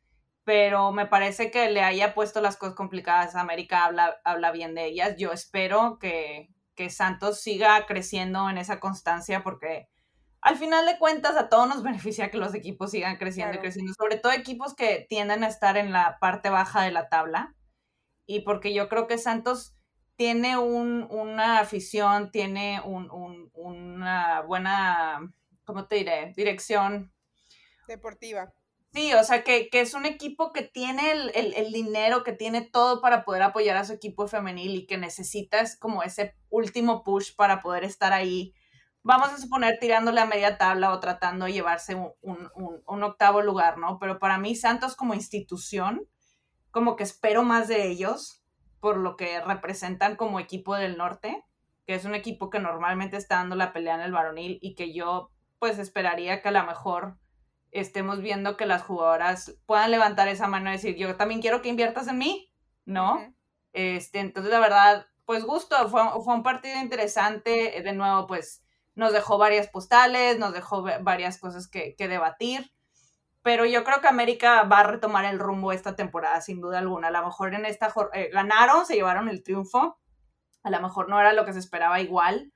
pero 0.48 0.94
me 0.94 1.06
parece 1.06 1.52
que 1.52 1.70
le 1.70 1.82
haya 1.82 2.14
puesto 2.14 2.40
las 2.40 2.56
cosas 2.56 2.74
complicadas. 2.74 3.36
América 3.36 3.84
habla, 3.84 4.22
habla 4.24 4.54
bien 4.54 4.76
de 4.76 4.86
ellas. 4.86 5.18
Yo 5.18 5.34
espero 5.34 6.00
que, 6.00 6.48
que 6.74 6.90
Santos 6.90 7.42
siga 7.42 7.86
creciendo 7.86 8.50
en 8.50 8.58
esa 8.58 8.80
constancia 8.80 9.44
porque 9.44 9.90
al 10.40 10.56
final 10.56 10.86
de 10.86 10.98
cuentas 11.00 11.36
a 11.36 11.50
todos 11.50 11.68
nos 11.68 11.84
beneficia 11.84 12.32
que 12.32 12.38
los 12.38 12.56
equipos 12.56 12.92
sigan 12.92 13.18
creciendo 13.18 13.58
y 13.58 13.60
creciendo, 13.60 13.94
sobre 13.94 14.16
todo 14.16 14.32
equipos 14.32 14.74
que 14.74 15.06
tienden 15.10 15.44
a 15.44 15.50
estar 15.50 15.76
en 15.76 15.92
la 15.92 16.18
parte 16.22 16.50
baja 16.50 16.82
de 16.82 16.92
la 16.92 17.10
tabla. 17.10 17.54
Y 18.26 18.40
porque 18.40 18.74
yo 18.74 18.88
creo 18.88 19.06
que 19.06 19.18
Santos 19.18 19.76
tiene 20.16 20.58
una 20.58 21.60
afición, 21.60 22.32
tiene 22.32 22.82
una 22.86 24.44
buena, 24.44 25.30
¿cómo 25.66 25.90
te 25.90 25.98
diré? 25.98 26.32
Dirección. 26.38 27.12
Deportiva. 27.86 28.54
Sí, 28.98 29.14
o 29.14 29.24
sea, 29.24 29.44
que, 29.44 29.70
es 29.72 29.94
un 29.94 30.08
equipo 30.08 30.52
que 30.52 30.64
tiene 30.64 31.12
el, 31.12 31.32
el, 31.36 31.72
dinero, 31.72 32.24
que 32.24 32.34
tiene 32.34 32.62
todo 32.62 33.00
para 33.00 33.26
poder 33.26 33.44
apoyar 33.44 33.78
a 33.78 33.86
su 33.86 33.94
equipo 33.94 34.28
femenil 34.28 34.74
y 34.74 34.88
que 34.88 34.98
necesitas 34.98 35.78
como 35.78 36.02
ese 36.02 36.36
último 36.50 37.04
push 37.04 37.36
para 37.36 37.60
poder 37.60 37.84
estar 37.84 38.12
ahí 38.12 38.56
vamos 39.04 39.30
a 39.30 39.38
suponer 39.38 39.78
tirándole 39.80 40.20
a 40.20 40.26
media 40.26 40.58
tabla 40.58 40.92
o 40.92 41.00
tratando 41.00 41.46
de 41.46 41.54
llevarse 41.54 41.94
un, 41.94 43.04
octavo 43.04 43.44
lugar, 43.44 43.78
¿no? 43.78 44.00
Pero 44.00 44.18
para 44.18 44.40
mí 44.40 44.56
Santos 44.56 44.96
como 44.96 45.14
institución, 45.14 46.08
como 46.72 46.96
que 46.96 47.04
espero 47.04 47.44
más 47.44 47.68
de 47.68 47.88
ellos 47.88 48.44
por 48.80 48.98
lo 48.98 49.16
que 49.16 49.42
representan 49.42 50.16
como 50.16 50.40
equipo 50.40 50.74
del 50.74 50.98
norte, 50.98 51.46
que 51.86 51.94
es 51.94 52.04
un 52.04 52.16
equipo 52.16 52.50
que 52.50 52.58
normalmente 52.58 53.16
está 53.16 53.36
dando 53.36 53.56
la 53.56 53.74
pelea 53.74 53.94
en 53.94 54.02
el 54.02 54.12
varonil 54.12 54.58
y 54.60 54.74
que 54.74 54.92
yo 54.92 55.30
pues 55.60 55.78
esperaría 55.78 56.42
que 56.42 56.48
a 56.48 56.52
lo 56.52 56.66
mejor 56.66 57.20
estemos 57.72 58.22
viendo 58.22 58.58
que 58.58 58.66
las 58.66 58.84
jugadoras 58.84 59.58
puedan 59.66 59.92
levantar 59.92 60.28
esa 60.28 60.48
mano 60.48 60.70
y 60.70 60.74
decir, 60.74 60.96
yo 60.96 61.16
también 61.16 61.42
quiero 61.42 61.62
que 61.62 61.70
inviertas 61.70 62.08
en 62.08 62.18
mí, 62.18 62.52
¿no? 62.86 63.34
este, 63.74 64.20
entonces, 64.20 64.52
la 64.52 64.60
verdad, 64.60 65.08
pues 65.26 65.44
gusto, 65.44 65.90
fue, 65.90 66.02
fue 66.24 66.34
un 66.34 66.44
partido 66.44 66.80
interesante, 66.80 67.82
de 67.84 67.94
nuevo, 67.94 68.28
pues 68.28 68.64
nos 68.98 69.14
dejó 69.14 69.38
varias 69.38 69.68
postales, 69.68 70.40
nos 70.40 70.54
dejó 70.54 70.84
varias 71.02 71.38
cosas 71.38 71.68
que, 71.68 71.96
debatir, 72.00 72.74
pero 73.44 73.64
yo 73.64 73.84
creo 73.84 74.02
que 74.02 74.08
América 74.08 74.64
va 74.64 74.80
a 74.80 74.88
retomar 74.88 75.24
el 75.26 75.38
rumbo 75.38 75.72
esta 75.72 75.96
temporada, 75.96 76.42
sin 76.42 76.60
duda 76.60 76.80
alguna. 76.80 77.10
A 77.10 77.12
lo 77.12 77.24
mejor 77.24 77.54
en 77.54 77.66
esta 77.66 77.94
eh, 78.14 78.32
ganaron, 78.34 78.88
se 78.88 78.96
llevaron 78.96 79.30
el 79.30 79.44
triunfo, 79.44 80.00
a 80.64 80.70
lo 80.72 80.82
mejor 80.82 81.10
no 81.10 81.20
era 81.20 81.34
lo 81.34 81.46
que 81.46 81.54
se 81.54 81.60
esperaba 81.60 82.02
igual, 82.02 82.52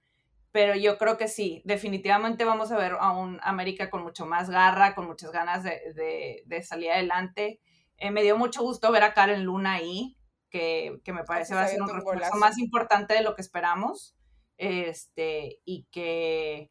pero 0.51 0.75
yo 0.75 0.97
creo 0.97 1.17
que 1.17 1.27
sí, 1.27 1.61
definitivamente 1.65 2.45
vamos 2.45 2.71
a 2.71 2.77
ver 2.77 2.97
a 2.99 3.11
un 3.11 3.39
América 3.41 3.89
con 3.89 4.03
mucho 4.03 4.25
más 4.25 4.49
garra, 4.49 4.95
con 4.95 5.07
muchas 5.07 5.31
ganas 5.31 5.63
de, 5.63 6.63
salir 6.63 6.91
adelante. 6.91 7.59
Eh, 7.97 8.11
me 8.11 8.23
dio 8.23 8.37
mucho 8.37 8.61
gusto 8.61 8.91
ver 8.91 9.03
a 9.03 9.13
Karen 9.13 9.43
Luna 9.43 9.73
ahí, 9.73 10.17
que, 10.49 10.99
me 11.07 11.23
parece 11.23 11.55
va 11.55 11.63
a 11.63 11.67
ser 11.67 11.81
un 11.81 11.89
refuerzo 11.89 12.35
más 12.35 12.57
importante 12.57 13.13
de 13.13 13.21
lo 13.21 13.35
que 13.35 13.41
esperamos 13.41 14.15
este, 14.61 15.59
y 15.65 15.87
que, 15.91 16.69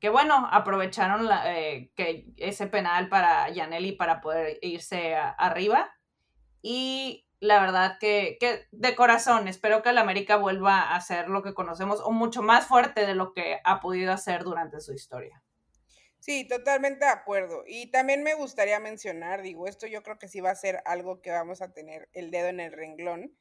que 0.00 0.08
bueno, 0.08 0.48
aprovecharon 0.50 1.28
eh, 1.44 1.90
que 1.94 2.26
ese 2.36 2.66
penal 2.66 3.08
para 3.08 3.48
Yaneli 3.50 3.92
para 3.92 4.20
poder 4.20 4.58
irse 4.62 5.14
arriba. 5.14 5.90
Y 6.62 7.27
la 7.40 7.60
verdad 7.60 7.98
que, 7.98 8.36
que, 8.40 8.66
de 8.72 8.94
corazón, 8.94 9.48
espero 9.48 9.82
que 9.82 9.90
el 9.90 9.98
América 9.98 10.36
vuelva 10.36 10.80
a 10.80 10.96
hacer 10.96 11.28
lo 11.28 11.42
que 11.42 11.54
conocemos 11.54 12.00
o 12.00 12.10
mucho 12.10 12.42
más 12.42 12.66
fuerte 12.66 13.06
de 13.06 13.14
lo 13.14 13.32
que 13.32 13.60
ha 13.64 13.80
podido 13.80 14.12
hacer 14.12 14.44
durante 14.44 14.80
su 14.80 14.92
historia. 14.92 15.42
Sí, 16.20 16.46
totalmente 16.46 17.04
de 17.04 17.10
acuerdo. 17.10 17.64
Y 17.66 17.90
también 17.90 18.22
me 18.22 18.34
gustaría 18.34 18.80
mencionar, 18.80 19.42
digo, 19.42 19.66
esto 19.66 19.86
yo 19.86 20.02
creo 20.02 20.18
que 20.18 20.28
sí 20.28 20.40
va 20.40 20.50
a 20.50 20.56
ser 20.56 20.82
algo 20.84 21.22
que 21.22 21.30
vamos 21.30 21.62
a 21.62 21.72
tener 21.72 22.08
el 22.12 22.30
dedo 22.30 22.48
en 22.48 22.60
el 22.60 22.72
renglón. 22.72 23.34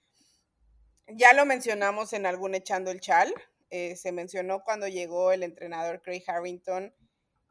Ya 1.07 1.33
lo 1.33 1.45
mencionamos 1.45 2.13
en 2.13 2.25
algún 2.25 2.53
echando 2.53 2.91
el 2.91 3.01
chal, 3.01 3.33
eh, 3.69 3.95
se 3.95 4.11
mencionó 4.11 4.63
cuando 4.63 4.87
llegó 4.87 5.31
el 5.31 5.43
entrenador 5.43 6.01
Craig 6.01 6.23
Harrington, 6.27 6.93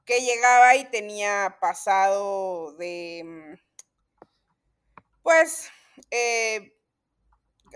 que 0.04 0.20
llegaba 0.20 0.76
y 0.76 0.84
tenía 0.90 1.58
pasado 1.60 2.72
de, 2.76 3.22
mm, 3.24 3.54
pues, 5.22 5.70
eh, 6.10 6.76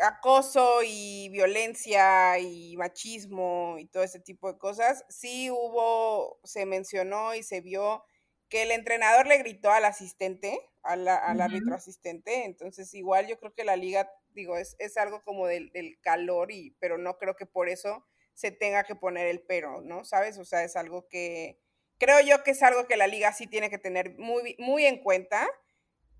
acoso 0.03 0.81
y 0.85 1.29
violencia 1.31 2.39
y 2.39 2.77
machismo 2.77 3.77
y 3.79 3.87
todo 3.87 4.03
ese 4.03 4.21
tipo 4.21 4.53
de 4.53 4.59
cosas. 4.59 5.05
Sí 5.09 5.51
hubo, 5.51 6.41
se 6.45 6.67
mencionó 6.67 7.35
y 7.35 7.43
se 7.43 7.61
vio 7.61 8.05
que 8.49 8.63
el 8.63 8.73
entrenador 8.73 9.27
le 9.27 9.39
gritó 9.39 9.71
al 9.71 9.85
asistente, 9.85 10.61
al 10.83 11.07
árbitro 11.09 11.75
asistente, 11.75 12.45
entonces 12.45 12.93
igual 12.95 13.29
yo 13.29 13.39
creo 13.39 13.55
que 13.55 13.65
la 13.65 13.77
liga, 13.77 14.11
digo, 14.31 14.57
es, 14.57 14.75
es 14.79 14.97
algo 14.97 15.23
como 15.23 15.47
del, 15.47 15.71
del, 15.71 16.01
calor, 16.01 16.51
y, 16.51 16.75
pero 16.81 16.99
no 16.99 17.17
creo 17.17 17.37
que 17.37 17.47
por 17.47 17.69
eso 17.69 18.05
se 18.35 18.51
tenga 18.51 18.83
que 18.83 18.97
poner 18.97 19.29
el 19.29 19.43
pero, 19.43 19.83
¿no? 19.83 20.05
¿Sabes? 20.05 20.37
O 20.39 20.45
sea, 20.45 20.65
es 20.65 20.75
algo 20.75 21.07
que 21.09 21.61
creo 21.99 22.21
yo 22.23 22.43
que 22.43 22.53
es 22.53 22.63
algo 22.63 22.89
que 22.89 22.97
la 22.97 23.07
liga 23.07 23.33
sí 23.33 23.47
tiene 23.47 23.71
que 23.71 23.79
tener 23.79 24.19
muy, 24.19 24.57
muy 24.59 24.85
en 24.87 25.01
cuenta, 25.03 25.47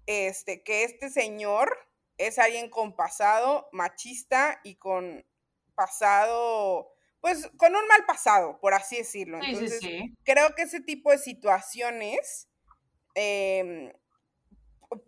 este, 0.07 0.63
que 0.63 0.85
este 0.85 1.11
señor 1.11 1.77
es 2.27 2.39
alguien 2.39 2.71
con 2.71 2.95
pasado 2.95 3.69
machista 3.73 4.61
y 4.65 4.77
con 4.77 5.25
pasado, 5.75 6.93
pues 7.21 7.51
con 7.57 7.75
un 7.75 7.87
mal 7.87 8.05
pasado, 8.07 8.59
por 8.61 8.75
así 8.75 8.99
decirlo. 8.99 9.39
Entonces, 9.43 9.81
creo 10.25 10.55
que 10.55 10.63
ese 10.63 10.81
tipo 10.81 11.11
de 11.11 11.19
situaciones 11.19 12.49
em, 13.15 13.93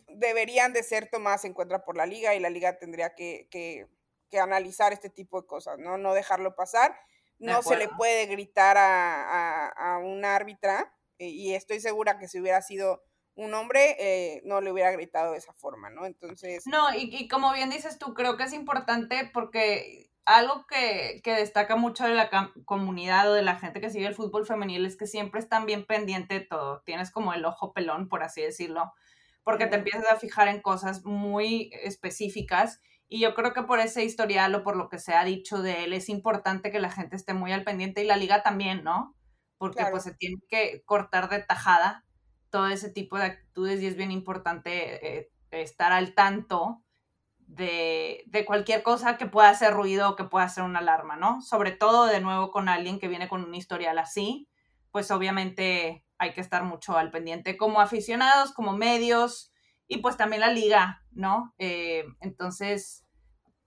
deberían 0.09 0.73
de 0.73 0.83
ser 0.83 1.09
tomadas 1.11 1.45
en 1.45 1.55
cuenta 1.55 1.85
por 1.85 1.97
la 1.97 2.07
liga 2.07 2.35
y 2.35 2.41
la 2.41 2.51
liga 2.51 2.79
tendría 2.79 3.15
que 3.15 3.49
que 4.33 4.41
analizar 4.41 4.95
este 4.95 5.11
tipo 5.11 5.43
de 5.43 5.47
cosas, 5.47 5.79
¿no? 5.79 5.99
No 5.99 6.15
dejarlo 6.15 6.57
pasar. 6.57 6.99
No 7.39 7.63
se 7.63 7.77
le 7.77 7.89
puede 7.89 8.27
gritar 8.27 8.79
a, 8.79 9.69
a, 9.69 9.99
un 9.99 10.25
árbitra 10.25 10.97
eh, 11.19 11.27
y 11.27 11.55
estoy 11.55 11.81
segura 11.81 12.19
que 12.19 12.29
si 12.29 12.41
hubiera 12.41 12.63
sido 12.63 13.05
un 13.35 13.55
hombre, 13.55 13.97
eh, 13.99 14.43
no 14.45 14.61
le 14.61 14.73
hubiera 14.73 14.91
gritado 14.91 15.33
de 15.33 15.39
esa 15.39 15.53
forma, 15.55 15.91
¿no? 15.91 16.05
Entonces... 16.05 16.67
No, 16.67 16.95
y, 16.95 17.09
y, 17.15 17.29
como 17.29 17.53
bien 17.53 17.71
dices 17.71 17.99
tú, 17.99 18.15
creo 18.15 18.37
que 18.37 18.45
es 18.45 18.53
importante 18.53 19.31
porque 19.33 20.11
algo 20.25 20.67
que, 20.67 21.21
que 21.25 21.33
destaca 21.33 21.77
mucho 21.77 22.05
de 22.05 22.15
la 22.15 22.31
comunidad 22.65 23.31
o 23.31 23.35
de 23.35 23.43
la 23.43 23.57
gente 23.57 23.81
que 23.81 23.91
sigue 23.91 24.07
el 24.07 24.15
fútbol 24.15 24.47
femenil 24.47 24.87
es 24.87 24.97
que 24.97 25.07
siempre 25.07 25.41
están 25.41 25.67
bien 25.67 25.87
pendiente 25.87 26.35
de 26.35 26.47
todo. 26.47 26.83
Tienes 26.85 27.11
como 27.11 27.33
el 27.33 27.45
ojo 27.45 27.73
pelón, 27.73 28.09
por 28.09 28.23
así 28.23 28.43
decirlo, 28.43 28.93
porque 29.43 29.67
te 29.67 29.77
empiezas 29.77 30.09
a 30.11 30.17
fijar 30.17 30.49
en 30.49 30.61
cosas 30.61 31.05
muy 31.05 31.71
específicas. 31.83 32.81
Y 33.09 33.21
yo 33.21 33.35
creo 33.35 33.53
que 33.53 33.63
por 33.63 33.81
ese 33.81 34.05
historial 34.05 34.55
o 34.55 34.63
por 34.63 34.77
lo 34.77 34.89
que 34.89 34.99
se 34.99 35.15
ha 35.15 35.25
dicho 35.25 35.61
de 35.61 35.85
él, 35.85 35.93
es 35.93 36.09
importante 36.09 36.71
que 36.71 36.81
la 36.81 36.91
gente 36.91 37.17
esté 37.17 37.35
muy 37.35 37.53
al 37.53 37.65
pendiente 37.65 38.03
y 38.03 38.07
la 38.07 38.17
liga 38.17 38.43
también, 38.43 38.85
¿no? 38.85 39.17
Porque 39.59 39.85
pues 39.91 40.05
se 40.05 40.15
tiene 40.15 40.37
que 40.49 40.83
cortar 40.85 41.29
de 41.29 41.41
tajada 41.41 42.05
todo 42.53 42.69
ese 42.69 42.91
tipo 42.91 43.17
de 43.17 43.25
actitudes 43.25 43.81
y 43.81 43.87
es 43.87 43.97
bien 43.97 44.13
importante 44.13 45.19
eh, 45.19 45.33
estar 45.51 45.91
al 45.91 46.15
tanto 46.15 46.85
de, 47.39 48.23
de, 48.27 48.45
cualquier 48.45 48.83
cosa 48.83 49.17
que 49.17 49.27
pueda 49.27 49.49
hacer 49.49 49.73
ruido 49.73 50.11
o 50.11 50.17
que 50.17 50.25
pueda 50.25 50.45
hacer 50.45 50.63
una 50.63 50.81
alarma, 50.81 51.17
¿no? 51.17 51.41
Sobre 51.41 51.73
todo, 51.73 52.07
de 52.07 52.21
nuevo, 52.21 52.51
con 52.51 52.69
alguien 52.69 52.99
que 52.99 53.09
viene 53.09 53.29
con 53.29 53.43
un 53.43 53.55
historial 53.55 53.99
así, 53.99 54.49
pues 54.91 55.11
obviamente 55.11 56.05
hay 56.19 56.35
que 56.35 56.43
estar 56.43 56.63
mucho 56.63 56.97
al 56.97 57.11
pendiente 57.11 57.57
como 57.57 57.81
aficionados, 57.81 58.53
como 58.53 58.77
medios 58.77 59.51
y 59.89 59.99
pues 59.99 60.19
también 60.19 60.41
la 60.41 60.53
liga, 60.53 61.03
¿no? 61.11 61.55
Eh, 61.59 62.05
entonces, 62.21 63.07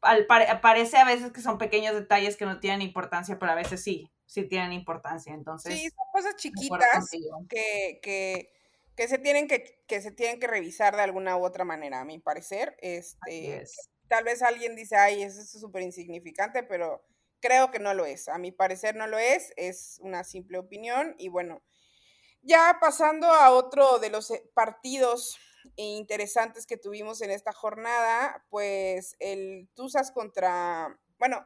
al 0.01 0.27
parece 0.27 0.97
a 0.97 1.05
veces 1.05 1.31
que 1.31 1.41
son 1.41 1.57
pequeños 1.57 1.95
detalles 1.95 2.37
que 2.37 2.45
no 2.45 2.59
tienen 2.59 2.83
importancia, 2.83 3.39
pero 3.39 3.51
a 3.51 3.55
veces 3.55 3.83
sí, 3.83 4.11
sí 4.25 4.47
tienen 4.47 4.73
importancia. 4.73 5.33
Entonces, 5.33 5.73
sí, 5.73 5.89
son 5.89 6.05
cosas 6.13 6.35
chiquitas 6.35 7.09
que, 7.49 7.99
que 8.01 8.55
que 8.95 9.08
se 9.08 9.17
tienen 9.17 9.47
que, 9.47 9.84
que 9.88 10.01
se 10.01 10.12
tienen 10.12 10.39
que 10.39 10.47
revisar 10.47 10.95
de 10.95 11.01
alguna 11.01 11.38
u 11.38 11.45
otra 11.45 11.65
manera, 11.65 12.01
a 12.01 12.05
mi 12.05 12.19
parecer. 12.19 12.77
Este, 12.79 13.65
tal 14.08 14.23
vez 14.23 14.41
alguien 14.41 14.75
dice, 14.75 14.95
ay, 14.95 15.23
eso 15.23 15.41
es 15.41 15.51
súper 15.51 15.84
insignificante, 15.84 16.63
pero 16.63 17.05
creo 17.41 17.71
que 17.71 17.79
no 17.79 17.93
lo 17.93 18.05
es. 18.05 18.27
A 18.29 18.38
mi 18.38 18.51
parecer 18.51 18.95
no 18.95 19.08
lo 19.08 19.17
es, 19.17 19.53
es 19.58 19.99
una 20.01 20.23
simple 20.23 20.58
opinión. 20.58 21.15
Y 21.17 21.29
bueno, 21.29 21.62
ya 22.41 22.77
pasando 22.79 23.27
a 23.27 23.51
otro 23.51 23.99
de 23.99 24.10
los 24.10 24.31
eh, 24.31 24.43
partidos 24.53 25.38
interesantes 25.75 26.65
que 26.65 26.77
tuvimos 26.77 27.21
en 27.21 27.31
esta 27.31 27.51
jornada, 27.51 28.45
pues 28.49 29.15
el 29.19 29.67
Tuzas 29.73 30.12
contra, 30.12 30.99
bueno, 31.17 31.45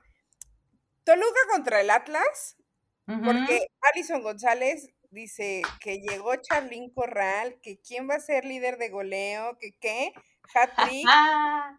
Toluca 1.03 1.39
contra 1.51 1.81
el 1.81 1.89
Atlas, 1.89 2.57
porque 3.05 3.71
Alison 3.91 4.21
González 4.21 4.89
dice 5.11 5.61
que 5.79 5.99
llegó 5.99 6.35
Charlín 6.35 6.91
Corral, 6.91 7.59
que 7.61 7.79
quién 7.79 8.09
va 8.09 8.15
a 8.15 8.19
ser 8.19 8.45
líder 8.45 8.77
de 8.77 8.89
goleo, 8.89 9.57
que 9.59 9.73
qué, 9.79 10.13
hat 10.53 10.71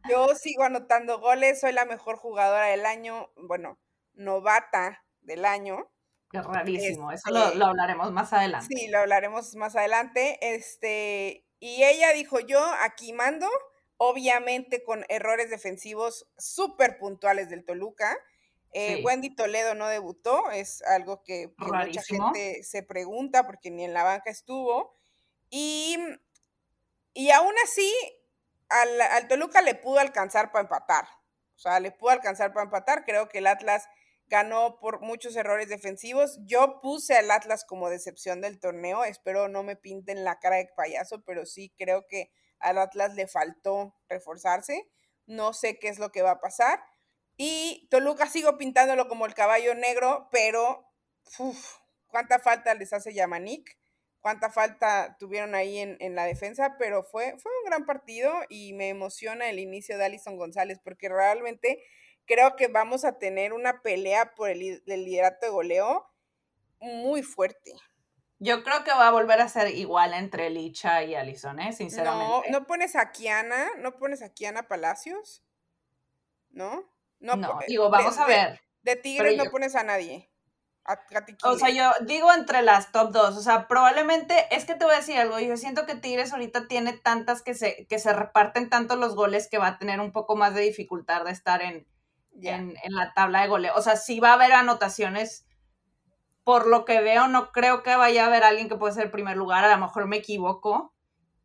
Yo 0.08 0.34
sigo 0.34 0.62
anotando 0.62 1.18
goles, 1.20 1.60
soy 1.60 1.72
la 1.72 1.84
mejor 1.84 2.16
jugadora 2.16 2.66
del 2.66 2.86
año, 2.86 3.30
bueno, 3.36 3.78
novata 4.14 5.04
del 5.20 5.44
año. 5.44 5.90
Qué 6.30 6.40
rarísimo, 6.40 7.10
eso 7.10 7.30
lo, 7.30 7.54
lo, 7.54 7.66
hablaremos 7.66 8.12
más 8.12 8.32
adelante. 8.32 8.66
Sí, 8.72 8.88
lo 8.88 8.98
hablaremos 8.98 9.54
más 9.56 9.74
adelante. 9.74 10.38
Este, 10.54 11.44
y 11.58 11.82
ella 11.82 12.12
dijo, 12.12 12.38
yo 12.38 12.64
aquí 12.82 13.12
mando, 13.12 13.48
obviamente 13.96 14.84
con 14.84 15.04
errores 15.08 15.50
defensivos 15.50 16.28
súper 16.38 16.98
puntuales 16.98 17.50
del 17.50 17.64
Toluca. 17.64 18.16
Eh, 18.72 19.02
Wendy 19.04 19.34
Toledo 19.34 19.74
no 19.74 19.88
debutó, 19.88 20.50
es 20.50 20.82
algo 20.82 21.22
que, 21.24 21.52
mucha 21.58 22.02
gente 22.02 22.62
se 22.62 22.82
pregunta 22.82 23.46
porque 23.46 23.70
ni 23.70 23.84
en 23.84 23.92
la 23.92 24.04
banca 24.04 24.30
estuvo. 24.30 24.94
Y, 25.50 25.96
y 27.12 27.30
aún 27.30 27.54
así, 27.64 27.92
al, 28.68 29.28
Toluca 29.28 29.60
le 29.62 29.74
pudo 29.74 29.98
alcanzar 29.98 30.52
para 30.52 30.62
empatar. 30.62 31.04
O 31.56 31.58
sea, 31.58 31.80
le 31.80 31.90
pudo 31.90 32.10
alcanzar 32.10 32.52
para 32.52 32.64
empatar. 32.64 33.04
Creo 33.04 33.28
que 33.28 33.38
el 33.38 33.48
Atlas 33.48 33.88
ganó 34.28 34.78
por 34.78 35.00
muchos 35.00 35.34
errores 35.34 35.68
defensivos. 35.68 36.38
Yo 36.46 36.80
puse 36.80 37.16
al 37.16 37.30
Atlas 37.30 37.64
como 37.64 37.90
decepción 37.90 38.40
del 38.40 38.60
torneo. 38.60 39.04
Espero 39.04 39.48
no 39.48 39.64
me 39.64 39.76
pinten 39.76 40.24
la 40.24 40.38
cara 40.38 40.56
de 40.56 40.70
payaso, 40.76 41.22
pero 41.24 41.44
sí 41.44 41.74
creo 41.76 42.06
que 42.06 42.30
al 42.60 42.78
Atlas 42.78 43.14
le 43.14 43.26
faltó 43.26 43.96
reforzarse. 44.08 44.88
No 45.26 45.52
sé 45.52 45.78
qué 45.78 45.88
es 45.88 45.98
lo 45.98 46.12
que 46.12 46.22
va 46.22 46.32
a 46.32 46.40
pasar. 46.40 46.80
Y 47.42 47.88
Toluca 47.90 48.26
sigo 48.26 48.58
pintándolo 48.58 49.08
como 49.08 49.24
el 49.24 49.32
caballo 49.32 49.74
negro, 49.74 50.28
pero 50.30 50.84
cuánta 52.08 52.38
falta 52.38 52.74
les 52.74 52.92
hace 52.92 53.14
Yamanik, 53.14 53.78
cuánta 54.20 54.50
falta 54.50 55.16
tuvieron 55.18 55.54
ahí 55.54 55.78
en, 55.78 56.14
la 56.14 56.24
defensa, 56.24 56.76
pero 56.78 57.02
fue, 57.02 57.38
fue 57.38 57.50
un 57.60 57.64
gran 57.64 57.86
partido 57.86 58.30
y 58.50 58.74
me 58.74 58.90
emociona 58.90 59.48
el 59.48 59.58
inicio 59.58 59.96
de 59.96 60.04
Alison 60.04 60.36
González 60.36 60.80
porque 60.84 61.08
realmente 61.08 61.82
creo 62.26 62.56
que 62.56 62.68
vamos 62.68 63.06
a 63.06 63.16
tener 63.16 63.54
una 63.54 63.80
pelea 63.80 64.34
por 64.34 64.50
el, 64.50 64.82
liderato 64.84 65.46
de 65.46 65.52
goleo 65.52 66.10
muy 66.78 67.22
fuerte. 67.22 67.72
Yo 68.38 68.62
creo 68.62 68.84
que 68.84 68.90
va 68.90 69.08
a 69.08 69.12
volver 69.12 69.40
a 69.40 69.48
ser 69.48 69.74
igual 69.74 70.12
entre 70.12 70.50
Licha 70.50 71.04
y 71.04 71.14
Alison, 71.14 71.58
¿eh? 71.58 71.72
Sinceramente. 71.72 72.50
No, 72.50 72.60
no 72.60 72.66
pones 72.66 72.96
a 72.96 73.12
Kiana, 73.12 73.70
no 73.78 73.96
pones 73.96 74.20
a 74.20 74.28
Kiana 74.28 74.68
Palacios, 74.68 75.42
¿no? 76.50 76.99
No, 77.20 77.36
digo, 77.68 77.90
vamos 77.90 78.18
a 78.18 78.26
ver. 78.26 78.60
De, 78.82 78.96
Tigres 78.96 79.36
no 79.36 79.44
pones 79.50 79.76
a 79.76 79.84
nadie. 79.84 80.30
o 81.44 81.56
sea, 81.56 81.68
yo 81.68 81.92
digo 82.06 82.32
entre 82.32 82.62
las 82.62 82.90
top 82.92 83.12
dos, 83.12 83.36
o 83.36 83.42
sea, 83.42 83.68
probablemente, 83.68 84.46
es 84.50 84.64
que 84.64 84.74
te 84.74 84.86
voy 84.86 84.94
a 84.94 84.98
decir 84.98 85.18
algo, 85.18 85.38
yo 85.38 85.56
siento 85.58 85.84
que 85.84 85.94
Tigres 85.94 86.32
ahorita 86.32 86.66
tiene 86.66 86.94
tantas 86.94 87.42
que 87.42 87.54
se, 87.54 87.86
que 87.88 87.98
se 87.98 88.12
reparten 88.14 88.70
tanto 88.70 88.96
los 88.96 89.14
goles 89.14 89.48
que 89.50 89.58
va 89.58 89.68
a 89.68 89.78
tener 89.78 90.00
un 90.00 90.12
poco 90.12 90.34
más 90.34 90.54
de 90.54 90.62
dificultad 90.62 91.24
de 91.24 91.30
estar 91.30 91.60
en, 91.60 91.86
en, 92.40 92.74
en, 92.82 92.94
la 92.94 93.12
tabla 93.12 93.42
de 93.42 93.48
goleo. 93.48 93.74
O 93.76 93.82
sea, 93.82 93.96
sí 93.96 94.18
va 94.18 94.30
a 94.30 94.34
haber 94.34 94.52
anotaciones, 94.52 95.46
por 96.42 96.66
lo 96.66 96.86
que 96.86 97.02
veo, 97.02 97.28
no 97.28 97.52
creo 97.52 97.82
que 97.82 97.94
vaya 97.96 98.24
a 98.24 98.28
haber 98.28 98.44
alguien 98.44 98.70
que 98.70 98.76
pueda 98.76 98.94
ser 98.94 99.04
el 99.04 99.10
primer 99.10 99.36
lugar, 99.36 99.62
a 99.62 99.76
lo 99.76 99.78
mejor 99.78 100.06
me 100.06 100.16
equivoco, 100.16 100.94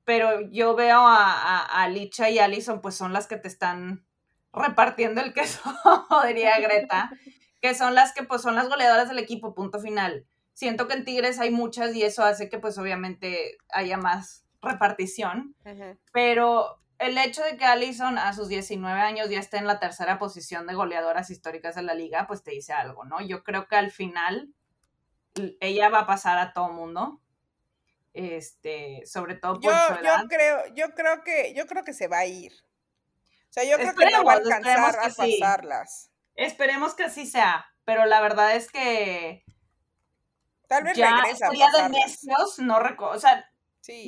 pero 0.05 0.39
yo 0.51 0.73
veo 0.75 0.99
a, 0.99 1.33
a, 1.33 1.83
a 1.83 1.89
Licha 1.89 2.29
y 2.29 2.39
Allison, 2.39 2.79
pues 2.79 2.95
son 2.95 3.11
las 3.11 3.27
que 3.27 3.35
te 3.35 3.49
están 3.49 4.05
repartiendo 4.55 5.21
el 5.21 5.33
queso, 5.33 5.61
diría 6.27 6.59
Greta, 6.59 7.11
que 7.61 7.75
son 7.75 7.95
las 7.95 8.13
que 8.13 8.23
pues 8.23 8.41
son 8.41 8.55
las 8.55 8.69
goleadoras 8.69 9.09
del 9.09 9.19
equipo, 9.19 9.53
punto 9.53 9.79
final. 9.79 10.25
Siento 10.53 10.87
que 10.87 10.93
en 10.93 11.05
Tigres 11.05 11.39
hay 11.39 11.51
muchas 11.51 11.93
y 11.95 12.03
eso 12.03 12.23
hace 12.23 12.49
que 12.49 12.59
pues 12.59 12.77
obviamente 12.77 13.57
haya 13.69 13.97
más 13.97 14.45
repartición, 14.61 15.55
pero 16.11 16.79
el 16.97 17.17
hecho 17.17 17.43
de 17.43 17.57
que 17.57 17.65
Allison 17.65 18.17
a 18.17 18.33
sus 18.33 18.47
19 18.47 18.99
años 18.99 19.29
ya 19.29 19.39
esté 19.39 19.57
en 19.57 19.67
la 19.67 19.79
tercera 19.79 20.17
posición 20.17 20.65
de 20.65 20.73
goleadoras 20.73 21.29
históricas 21.29 21.75
de 21.75 21.83
la 21.83 21.93
liga, 21.93 22.25
pues 22.25 22.41
te 22.41 22.51
dice 22.51 22.73
algo, 22.73 23.03
¿no? 23.03 23.21
Yo 23.21 23.43
creo 23.43 23.67
que 23.67 23.75
al 23.75 23.91
final 23.91 24.53
ella 25.59 25.89
va 25.89 25.99
a 25.99 26.07
pasar 26.07 26.37
a 26.37 26.53
todo 26.53 26.69
mundo. 26.69 27.19
Este, 28.13 29.01
sobre 29.05 29.35
todo 29.35 29.59
por 29.59 29.63
yo, 29.63 29.71
Yo 30.01 30.27
creo, 30.29 30.73
yo 30.73 30.95
creo 30.95 31.21
que, 31.23 31.53
yo 31.53 31.67
creo 31.67 31.83
que 31.83 31.91
se 31.91 32.07
va 32.07 32.19
a 32.19 32.25
ir 32.25 32.53
sea, 33.55 33.63
yo 33.63 33.77
creo 33.77 33.95
que 33.95 34.11
no 34.11 34.23
va 34.23 34.33
a 34.33 34.35
alcanzar 34.35 34.99
a 34.99 35.09
pasarlas. 35.09 36.11
Esperemos 36.35 36.93
que 36.93 37.03
así 37.03 37.25
sea, 37.25 37.65
pero 37.85 38.05
la 38.05 38.19
verdad 38.21 38.55
es 38.55 38.69
que 38.69 39.45
tal 40.67 40.83
vez 40.83 40.97
ya 40.97 41.21
regresa 41.21 41.49
de 41.49 41.89
necios 41.89 42.59
no 42.59 42.77
o 42.77 43.19
sea, 43.19 43.49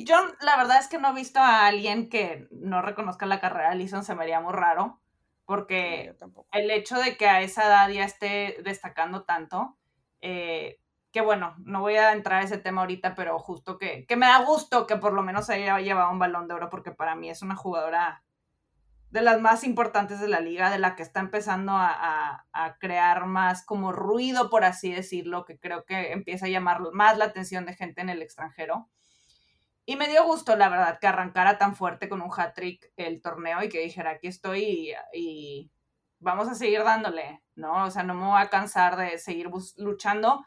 yo 0.04 0.16
la 0.40 0.56
verdad 0.56 0.80
es 0.80 0.88
que 0.88 0.98
no 0.98 1.10
he 1.10 1.14
visto 1.14 1.40
a 1.40 1.66
alguien 1.66 2.08
que 2.10 2.48
no 2.50 2.82
reconozca 2.82 3.26
la 3.26 3.40
carrera 3.40 3.68
de 3.68 3.74
Alison, 3.74 4.04
se 4.04 4.14
me 4.14 4.24
haría 4.24 4.40
muy 4.40 4.52
raro, 4.52 5.00
porque 5.46 6.14
el 6.52 6.70
hecho 6.70 6.98
de 6.98 7.16
que 7.16 7.28
a 7.28 7.40
esa 7.40 7.66
edad 7.66 7.88
ya 7.88 8.04
esté 8.04 8.58
destacando 8.64 9.24
tanto, 9.24 9.78
eh, 10.20 10.80
que 11.10 11.22
bueno, 11.22 11.54
no 11.60 11.80
voy 11.80 11.96
a 11.96 12.12
entrar 12.12 12.42
a 12.42 12.44
ese 12.44 12.58
tema 12.58 12.82
ahorita, 12.82 13.14
pero 13.14 13.38
justo 13.38 13.78
que, 13.78 14.04
que 14.04 14.16
me 14.16 14.26
da 14.26 14.44
gusto 14.44 14.86
que 14.86 14.96
por 14.96 15.14
lo 15.14 15.22
menos 15.22 15.48
haya 15.48 15.78
llevado 15.78 16.10
un 16.10 16.18
balón 16.18 16.48
de 16.48 16.54
oro, 16.54 16.68
porque 16.68 16.90
para 16.90 17.14
mí 17.14 17.30
es 17.30 17.40
una 17.40 17.56
jugadora 17.56 18.22
de 19.10 19.22
las 19.22 19.40
más 19.40 19.64
importantes 19.64 20.20
de 20.20 20.28
la 20.28 20.40
liga, 20.40 20.70
de 20.70 20.78
la 20.78 20.94
que 20.94 21.02
está 21.02 21.20
empezando 21.20 21.72
a, 21.74 22.44
crear 22.80 23.26
más 23.26 23.64
como 23.64 23.92
ruido, 23.92 24.50
por 24.50 24.64
así 24.64 24.92
decirlo, 24.92 25.44
que 25.44 25.58
creo 25.58 25.84
que 25.84 26.12
empieza 26.12 26.46
a 26.46 26.50
llamar 26.50 26.80
más 26.92 27.16
la 27.16 27.26
atención 27.26 27.64
de 27.64 27.74
gente 27.74 28.00
en 28.00 28.10
el 28.10 28.20
extranjero. 28.20 28.88
Y 29.86 29.96
me 29.96 30.08
dio 30.08 30.24
gusto, 30.24 30.54
la 30.56 30.68
verdad, 30.68 30.98
que 31.00 31.06
arrancara 31.06 31.56
tan 31.56 31.74
fuerte 31.74 32.08
con 32.08 32.20
un 32.20 32.30
hat-trick 32.30 32.92
el 32.96 33.22
torneo 33.22 33.62
y 33.62 33.70
que 33.70 33.80
dijera, 33.80 34.10
aquí 34.10 34.26
estoy 34.26 34.92
y, 35.14 35.70
vamos 36.20 36.48
a 36.48 36.54
seguir 36.54 36.82
dándole, 36.84 37.42
¿no? 37.54 37.84
O 37.84 37.90
sea, 37.90 38.02
no 38.02 38.14
me 38.14 38.26
voy 38.26 38.40
a 38.40 38.50
cansar 38.50 38.96
de 38.96 39.18
seguir 39.18 39.48
luchando 39.76 40.44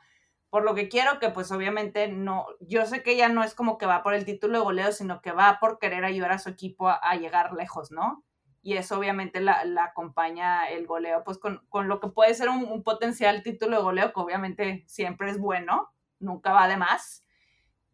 por 0.49 0.63
lo 0.63 0.75
que 0.75 0.89
quiero, 0.89 1.17
que 1.19 1.29
pues 1.29 1.51
obviamente 1.51 2.09
no, 2.09 2.45
yo 2.59 2.85
sé 2.85 3.03
que 3.03 3.13
ella 3.13 3.29
no 3.29 3.43
es 3.43 3.55
como 3.55 3.77
que 3.77 3.85
va 3.85 4.03
por 4.03 4.13
el 4.13 4.25
título 4.25 4.59
de 4.59 4.63
goleo, 4.65 4.91
sino 4.91 5.21
que 5.21 5.31
va 5.31 5.59
por 5.59 5.79
querer 5.79 6.03
ayudar 6.03 6.33
a 6.33 6.39
su 6.39 6.49
equipo 6.49 6.89
a 6.89 7.15
llegar 7.15 7.53
lejos, 7.53 7.89
¿no? 7.89 8.25
Y 8.61 8.77
eso 8.77 8.97
obviamente 8.97 9.41
la, 9.41 9.63
acompaña 9.83 10.69
el 10.69 10.85
goleo, 10.85 11.23
pues 11.23 11.39
con, 11.39 11.61
lo 11.87 11.99
que 11.99 12.09
puede 12.09 12.33
ser 12.33 12.49
un, 12.49 12.83
potencial 12.83 13.41
título 13.41 13.77
de 13.77 13.83
goleo, 13.83 14.13
que 14.13 14.19
obviamente 14.19 14.83
siempre 14.87 15.31
es 15.31 15.39
bueno, 15.39 15.91
nunca 16.19 16.51
va 16.51 16.67
de 16.67 16.77
más, 16.77 17.25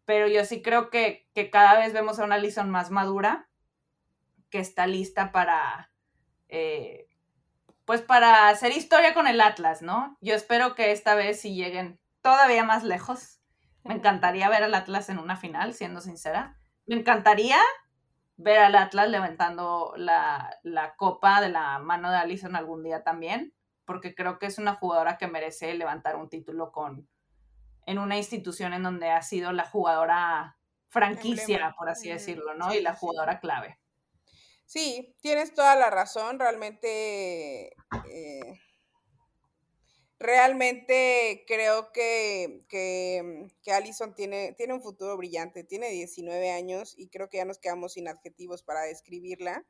pero 0.04 0.28
yo 0.28 0.44
sí 0.44 0.62
creo 0.62 0.90
que, 0.90 1.28
cada 1.50 1.78
vez 1.78 1.92
vemos 1.92 2.18
a 2.18 2.24
una 2.24 2.34
Alison 2.34 2.70
más 2.70 2.90
madura, 2.90 3.48
que 4.50 4.58
está 4.58 4.86
lista 4.86 5.32
para, 5.32 5.90
eh, 6.48 7.08
pues 7.84 8.02
para 8.02 8.48
hacer 8.48 8.72
historia 8.72 9.14
con 9.14 9.26
el 9.26 9.40
Atlas, 9.40 9.82
¿no? 9.82 10.16
Yo 10.20 10.34
espero 10.34 10.74
que 10.74 10.92
esta 10.92 11.14
vez 11.14 11.40
sí 11.40 11.54
lleguen 11.54 12.00
todavía 12.22 12.64
más 12.64 12.84
lejos. 12.84 13.40
Me 13.84 13.94
encantaría 13.94 14.48
ver 14.48 14.62
al 14.62 14.74
Atlas 14.74 15.08
en 15.08 15.18
una 15.18 15.36
final, 15.36 15.74
siendo 15.74 16.00
sincera. 16.00 16.58
Me 16.86 16.96
encantaría 16.96 17.58
ver 18.38 18.60
al 18.60 18.76
Atlas 18.76 19.10
levantando 19.10 19.92
la, 19.96 20.60
copa 20.96 21.40
de 21.40 21.50
la 21.50 21.78
mano 21.80 22.10
de 22.10 22.16
Allison 22.16 22.56
algún 22.56 22.82
día 22.82 23.02
también, 23.02 23.52
porque 23.84 24.14
creo 24.14 24.38
que 24.38 24.46
es 24.46 24.58
una 24.58 24.76
jugadora 24.76 25.18
que 25.18 25.26
merece 25.26 25.74
levantar 25.74 26.16
un 26.16 26.30
título 26.30 26.72
con 26.72 27.08
en 27.86 27.98
una 27.98 28.16
institución 28.16 28.74
en 28.74 28.82
donde 28.82 29.10
ha 29.10 29.22
sido 29.22 29.52
la 29.52 29.64
jugadora 29.64 30.58
franquicia, 30.88 31.74
por 31.76 31.88
así 31.88 32.10
decirlo, 32.10 32.54
¿no? 32.54 32.72
y 32.72 32.80
la 32.80 32.94
jugadora 32.94 33.40
clave. 33.40 33.78
Sí, 34.66 35.16
tienes 35.22 35.54
toda 35.54 35.74
la 35.74 35.88
razón, 35.88 36.38
realmente 36.38 37.74
eh, 38.10 38.60
realmente 40.18 41.44
creo 41.46 41.92
que, 41.92 42.64
que, 42.68 43.48
que, 43.62 43.72
Allison 43.72 44.14
tiene, 44.14 44.52
tiene 44.56 44.74
un 44.74 44.82
futuro 44.82 45.16
brillante, 45.16 45.64
tiene 45.64 45.90
19 45.90 46.50
años 46.50 46.94
y 46.96 47.08
creo 47.08 47.28
que 47.28 47.38
ya 47.38 47.44
nos 47.44 47.58
quedamos 47.58 47.94
sin 47.94 48.08
adjetivos 48.08 48.62
para 48.62 48.82
describirla. 48.82 49.64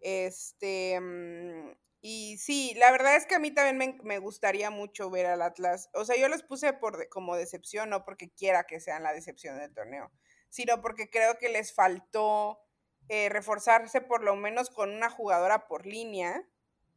Este, 0.00 1.00
mm, 1.00 1.72
y 2.06 2.36
sí, 2.36 2.74
la 2.76 2.90
verdad 2.90 3.16
es 3.16 3.24
que 3.24 3.34
a 3.34 3.38
mí 3.38 3.50
también 3.50 3.98
me, 4.02 4.18
gustaría 4.18 4.68
mucho 4.68 5.08
ver 5.08 5.24
al 5.24 5.40
Atlas. 5.40 5.88
O 5.94 6.04
sea, 6.04 6.16
yo 6.18 6.28
los 6.28 6.42
puse 6.42 6.74
por 6.74 7.08
como 7.08 7.34
decepción, 7.34 7.88
no 7.88 8.04
porque 8.04 8.30
quiera 8.30 8.64
que 8.64 8.78
sean 8.78 9.02
la 9.02 9.14
decepción 9.14 9.58
del 9.58 9.72
torneo, 9.72 10.12
sino 10.50 10.82
porque 10.82 11.08
creo 11.08 11.38
que 11.38 11.48
les 11.48 11.72
faltó 11.72 12.60
eh, 13.08 13.30
reforzarse 13.30 14.02
por 14.02 14.22
lo 14.22 14.36
menos 14.36 14.68
con 14.68 14.90
una 14.90 15.08
jugadora 15.08 15.66
por 15.66 15.86
línea, 15.86 16.46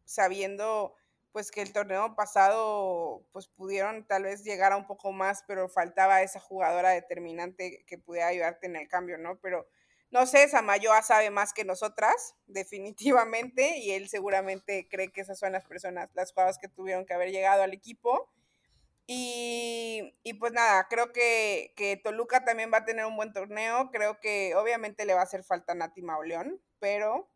sabiendo 0.03 0.93
pues 1.31 1.51
que 1.51 1.61
el 1.61 1.73
torneo 1.73 2.15
pasado 2.15 3.25
pues 3.31 3.47
pudieron 3.47 4.05
tal 4.07 4.23
vez 4.23 4.43
llegar 4.43 4.71
a 4.71 4.77
un 4.77 4.87
poco 4.87 5.11
más, 5.11 5.43
pero 5.47 5.69
faltaba 5.69 6.21
esa 6.21 6.39
jugadora 6.39 6.91
determinante 6.91 7.83
que 7.85 7.97
pudiera 7.97 8.27
ayudarte 8.27 8.67
en 8.67 8.75
el 8.75 8.87
cambio, 8.87 9.17
¿no? 9.17 9.39
Pero 9.39 9.67
no 10.09 10.25
sé, 10.25 10.47
Samayoa 10.47 11.01
sabe 11.01 11.29
más 11.29 11.53
que 11.53 11.65
nosotras, 11.65 12.35
definitivamente, 12.47 13.77
y 13.77 13.91
él 13.91 14.09
seguramente 14.09 14.87
cree 14.89 15.11
que 15.11 15.21
esas 15.21 15.39
son 15.39 15.51
las 15.51 15.65
personas, 15.65 16.09
las 16.13 16.31
jugadoras 16.31 16.57
que 16.57 16.69
tuvieron 16.69 17.05
que 17.05 17.13
haber 17.13 17.31
llegado 17.31 17.63
al 17.63 17.73
equipo. 17.73 18.29
Y, 19.09 20.13
pues 20.39 20.51
nada, 20.51 20.87
creo 20.89 21.13
que, 21.13 21.73
que, 21.77 21.95
Toluca 21.95 22.43
también 22.43 22.71
va 22.73 22.79
a 22.79 22.85
tener 22.85 23.05
un 23.05 23.15
buen 23.15 23.31
torneo. 23.31 23.89
Creo 23.89 24.19
que 24.19 24.53
obviamente 24.55 25.05
le 25.05 25.13
va 25.13 25.21
a 25.21 25.23
hacer 25.23 25.45
falta 25.45 25.73
Nati 25.75 26.01
Mauleón, 26.01 26.61
pero 26.79 27.29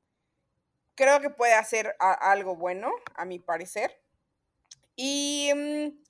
creo 1.01 1.19
que 1.19 1.31
puede 1.31 1.55
hacer 1.55 1.95
algo 1.99 2.55
bueno, 2.55 2.91
a 3.15 3.25
mi 3.25 3.39
parecer. 3.39 3.99
Y 4.95 5.51
mm, 5.55 6.03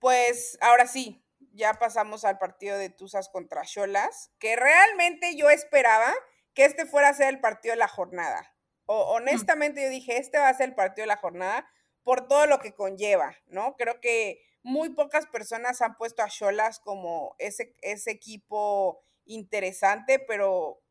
pues 0.00 0.58
ahora 0.60 0.88
sí, 0.88 1.24
ya 1.52 1.74
pasamos 1.74 2.24
al 2.24 2.38
partido 2.38 2.76
de 2.76 2.90
Tuzas 2.90 3.28
contra 3.28 3.62
Cholas, 3.62 4.32
que 4.40 4.56
realmente 4.56 5.36
yo 5.36 5.50
esperaba 5.50 6.12
que 6.52 6.64
este 6.64 6.84
fuera 6.84 7.10
a 7.10 7.14
ser 7.14 7.28
el 7.28 7.40
partido 7.40 7.74
de 7.74 7.78
la 7.78 7.86
jornada. 7.86 8.52
O, 8.86 9.02
honestamente 9.12 9.84
yo 9.84 9.88
dije, 9.88 10.16
este 10.16 10.38
va 10.38 10.48
a 10.48 10.54
ser 10.54 10.70
el 10.70 10.74
partido 10.74 11.04
de 11.04 11.14
la 11.14 11.16
jornada 11.16 11.70
por 12.02 12.26
todo 12.26 12.46
lo 12.46 12.58
que 12.58 12.74
conlleva, 12.74 13.36
¿no? 13.46 13.76
Creo 13.76 14.00
que 14.00 14.42
muy 14.64 14.90
pocas 14.90 15.28
personas 15.28 15.80
han 15.80 15.96
puesto 15.96 16.24
a 16.24 16.28
Cholas 16.28 16.80
como 16.80 17.36
ese, 17.38 17.72
ese 17.82 18.10
equipo 18.10 19.00
interesante, 19.26 20.18
pero 20.18 20.82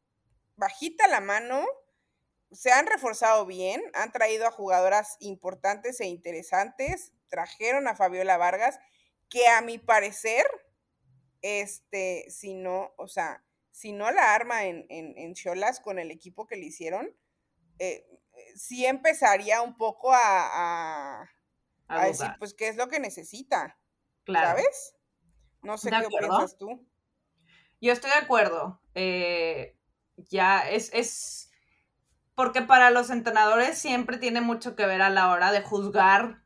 bajita 0.55 1.09
la 1.09 1.19
mano, 1.19 1.65
se 2.53 2.71
han 2.71 2.87
reforzado 2.87 3.45
bien, 3.45 3.81
han 3.93 4.11
traído 4.11 4.47
a 4.47 4.51
jugadoras 4.51 5.17
importantes 5.19 5.99
e 5.99 6.05
interesantes, 6.05 7.11
trajeron 7.29 7.87
a 7.87 7.95
Fabiola 7.95 8.37
Vargas, 8.37 8.79
que 9.29 9.47
a 9.47 9.61
mi 9.61 9.79
parecer, 9.79 10.45
este, 11.41 12.25
si 12.29 12.53
no, 12.53 12.93
o 12.97 13.07
sea, 13.07 13.43
si 13.71 13.91
no 13.91 14.11
la 14.11 14.35
arma 14.35 14.65
en, 14.65 14.85
en, 14.89 15.33
Cholas 15.33 15.79
con 15.79 15.97
el 15.97 16.11
equipo 16.11 16.45
que 16.45 16.55
le 16.55 16.65
hicieron, 16.65 17.09
eh, 17.79 18.05
sí 18.55 18.85
empezaría 18.85 19.61
un 19.61 19.75
poco 19.75 20.13
a, 20.13 21.27
a, 21.87 22.05
decir, 22.05 22.27
pues, 22.37 22.53
qué 22.53 22.67
es 22.67 22.75
lo 22.75 22.87
que 22.87 22.99
necesita, 22.99 23.79
¿sabes? 24.27 24.95
No 25.63 25.77
sé 25.77 25.89
qué 25.89 26.07
piensas 26.19 26.57
tú. 26.57 26.87
Yo 27.81 27.91
estoy 27.91 28.11
de 28.11 28.17
acuerdo. 28.17 28.79
Eh, 28.93 29.75
ya 30.17 30.69
es, 30.69 30.91
es 30.93 31.42
porque 32.35 32.61
para 32.61 32.89
los 32.89 33.09
entrenadores 33.09 33.77
siempre 33.77 34.17
tiene 34.17 34.41
mucho 34.41 34.75
que 34.75 34.85
ver 34.85 35.01
a 35.01 35.09
la 35.09 35.29
hora 35.29 35.51
de 35.51 35.61
juzgar 35.61 36.41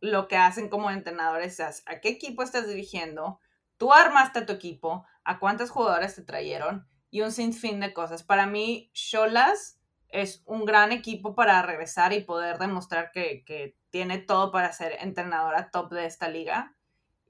lo 0.00 0.28
que 0.28 0.36
hacen 0.36 0.68
como 0.68 0.90
entrenadores, 0.90 1.60
a 1.60 2.00
qué 2.00 2.08
equipo 2.08 2.42
estás 2.42 2.68
dirigiendo, 2.68 3.40
tú 3.76 3.92
armaste 3.92 4.42
tu 4.42 4.52
equipo, 4.52 5.04
a 5.24 5.38
cuántos 5.38 5.70
jugadores 5.70 6.14
te 6.14 6.22
trajeron 6.22 6.86
y 7.10 7.22
un 7.22 7.32
sinfín 7.32 7.80
de 7.80 7.92
cosas. 7.92 8.22
Para 8.22 8.46
mí, 8.46 8.90
Cholas 8.92 9.80
es 10.08 10.42
un 10.46 10.64
gran 10.64 10.92
equipo 10.92 11.34
para 11.34 11.62
regresar 11.62 12.12
y 12.12 12.20
poder 12.20 12.58
demostrar 12.58 13.10
que, 13.12 13.76
tiene 13.90 14.18
todo 14.18 14.52
para 14.52 14.72
ser 14.74 14.98
entrenadora 15.00 15.70
top 15.70 15.90
de 15.90 16.04
esta 16.04 16.28
liga. 16.28 16.76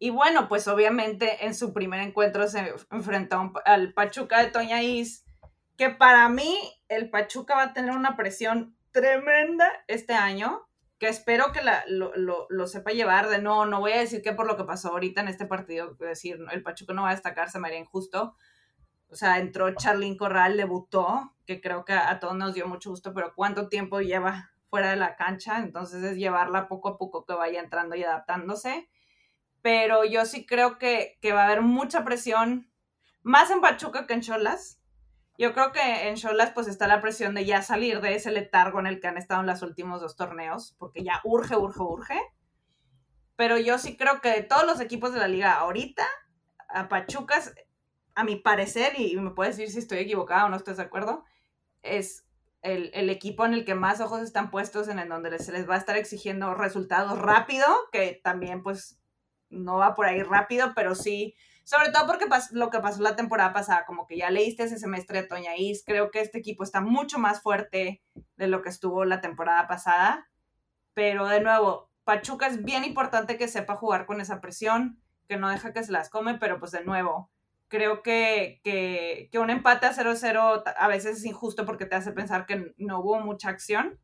Y 0.01 0.11
bueno, 0.11 0.49
pues 0.49 0.67
obviamente 0.67 1.47
en 1.47 1.55
su 1.55 1.73
primer 1.73 2.01
encuentro 2.01 2.49
se 2.49 2.75
enfrentó 2.91 3.53
al 3.65 3.93
Pachuca 3.93 4.43
de 4.43 4.51
Toña 4.51 4.83
Is, 4.83 5.25
que 5.77 5.91
para 5.91 6.29
mí 6.29 6.57
el 6.89 7.11
Pachuca 7.11 7.55
va 7.55 7.63
a 7.65 7.73
tener 7.73 7.93
una 7.93 8.17
presión 8.17 8.77
tremenda 8.93 9.71
este 9.89 10.15
año, 10.15 10.67
que 10.99 11.09
espero 11.09 11.53
que 11.53 11.61
lo, 11.87 12.67
sepa 12.67 12.93
llevar. 12.93 13.29
De 13.29 13.41
no, 13.41 13.67
no 13.67 13.81
voy 13.81 13.93
a 13.93 13.99
decir 13.99 14.23
que 14.23 14.33
por 14.33 14.47
lo 14.47 14.57
que 14.57 14.65
pasó 14.65 14.89
ahorita 14.89 15.21
en 15.21 15.29
este 15.29 15.47
partido, 15.47 15.95
decir, 15.95 16.39
el 16.51 16.63
Pachuca 16.63 16.95
no 16.95 17.03
va 17.03 17.11
a 17.11 17.15
destacarse, 17.15 17.59
me 17.59 17.69
haría 17.69 17.81
injusto. 17.81 18.35
O 19.09 19.15
sea, 19.15 19.39
entró 19.39 19.73
Charlín 19.75 20.17
Corral, 20.17 20.57
debutó, 20.57 21.35
que 21.47 21.61
creo 21.61 21.85
que 21.85 21.93
a, 21.93 22.19
todos 22.19 22.35
nos 22.35 22.55
dio 22.55 22.67
mucho 22.67 22.91
gusto, 22.91 23.13
pero 23.13 23.35
¿cuánto 23.35 23.69
tiempo 23.69 24.01
lleva 24.01 24.51
fuera 24.69 24.91
de 24.91 24.97
la 24.97 25.17
cancha? 25.17 25.59
Entonces 25.59 26.03
es 26.03 26.17
llevarla 26.17 26.67
poco 26.67 26.89
a 26.89 26.99
poco 26.99 27.25
que 27.25 27.35
vaya 27.35 27.61
entrando 27.61 27.95
y 27.95 28.03
adaptándose. 28.03 28.89
Pero 29.61 30.05
yo 30.05 30.25
sí 30.25 30.47
creo 30.47 30.79
que, 30.79 31.19
que 31.21 31.33
va 31.33 31.43
a 31.43 31.47
haber 31.47 31.61
mucha 31.61 32.05
presión, 32.05 32.71
más 33.23 33.51
en 33.51 33.61
Pachuca 33.61 34.07
que 34.07 34.15
en 34.15 34.23
Cholas 34.23 34.81
yo 35.39 35.53
creo 35.53 35.73
que 35.73 36.09
en 36.09 36.17
Cholas 36.17 36.53
pues 36.55 36.67
está 36.67 36.87
la 36.87 37.01
presión 37.01 37.35
de 37.35 37.45
ya 37.45 37.63
salir 37.63 38.01
de 38.01 38.15
ese 38.15 38.31
letargo 38.31 38.81
en 38.81 38.87
el 38.87 39.01
que 39.01 39.09
han 39.09 39.19
estado 39.19 39.41
en 39.41 39.47
los 39.47 39.63
últimos 39.63 40.01
dos 40.01 40.17
torneos, 40.17 40.75
porque 40.79 41.03
ya 41.03 41.21
urge, 41.25 41.57
urge, 41.57 41.81
urge. 41.81 42.21
Pero 43.37 43.59
yo 43.59 43.79
sí 43.79 43.97
creo 43.97 44.21
que 44.21 44.31
de 44.31 44.43
todos 44.43 44.65
los 44.65 44.81
equipos 44.81 45.13
de 45.13 45.21
la 45.21 45.29
liga 45.29 45.53
ahorita, 45.55 46.07
a 46.69 46.89
Pachucas, 46.89 47.55
a 48.15 48.25
mi 48.25 48.37
parecer, 48.37 48.99
y 48.99 49.15
me 49.17 49.31
puedes 49.31 49.57
decir 49.57 49.73
si 49.73 49.79
estoy 49.79 49.99
equivocada 49.99 50.47
o 50.47 50.49
no 50.49 50.57
estás 50.57 50.79
de 50.79 50.85
acuerdo, 50.85 51.25
es 51.83 52.27
el, 52.63 52.91
el, 52.95 53.11
equipo 53.11 53.45
en 53.45 53.53
el 53.53 53.65
que 53.65 53.75
más 53.75 54.01
ojos 54.01 54.23
están 54.23 54.51
puestos, 54.51 54.89
en 54.89 54.99
el 54.99 55.11
donde 55.11 55.39
se 55.39 55.53
les 55.53 55.69
va 55.69 55.75
a 55.75 55.79
estar 55.79 55.97
exigiendo 55.97 56.55
resultados 56.55 57.19
rápido, 57.19 57.67
que 57.93 58.19
también 58.25 58.63
pues 58.63 58.99
no 59.51 59.77
va 59.77 59.95
por 59.95 60.07
ahí 60.07 60.23
rápido, 60.23 60.73
pero 60.75 60.95
sí 60.95 61.37
sobre 61.67 61.91
todo 61.91 62.07
porque 62.07 62.27
lo 62.53 62.71
que 62.71 62.79
pasó 62.79 63.03
la 63.03 63.17
temporada 63.17 63.53
pasada, 63.53 63.87
como 63.87 64.07
que 64.07 64.17
ya 64.17 64.31
leíste 64.31 64.63
ese 64.63 64.79
semestre 64.79 65.23
de 65.23 65.27
Toña 65.27 65.57
Is, 65.57 65.83
creo 65.85 66.13
que 66.13 66.21
este 66.21 66.39
equipo 66.39 66.63
está 66.63 66.81
mucho 66.81 67.19
más 67.19 67.43
fuerte 67.43 68.05
de 68.37 68.47
lo 68.47 68.63
que 68.63 68.69
estuvo 68.69 69.05
la 69.05 69.21
temporada 69.21 69.67
pasada. 69.67 70.29
Pero 70.95 71.27
de 71.27 71.41
nuevo, 71.41 71.91
Pachuca 72.05 72.47
es 72.47 72.63
bien 72.63 72.85
importante 72.85 73.37
que 73.37 73.49
sepa 73.49 73.75
jugar 73.75 74.07
con 74.07 74.21
esa 74.21 74.41
presión, 74.41 75.03
que 75.27 75.39
no 75.39 75.51
deja 75.51 75.73
que 75.73 75.83
se 75.83 75.91
las 75.91 76.09
come, 76.09 76.39
pero 76.39 76.61
pues 76.61 76.71
de 76.71 76.85
nuevo, 76.85 77.33
creo 77.67 78.01
que, 78.01 78.61
que, 78.63 79.29
que 79.33 79.39
un 79.41 79.51
empate 79.51 79.87
a 79.87 79.93
0-0 79.93 80.63
a 80.77 80.89
veces 80.89 81.17
es 81.17 81.25
injusto 81.25 81.67
porque 81.67 81.87
te 81.87 81.97
hace 81.97 82.13
pensar 82.13 82.47
que 82.47 82.75
no 82.77 83.01
hubo 83.01 83.19
mucha 83.19 83.49
acción 83.49 83.99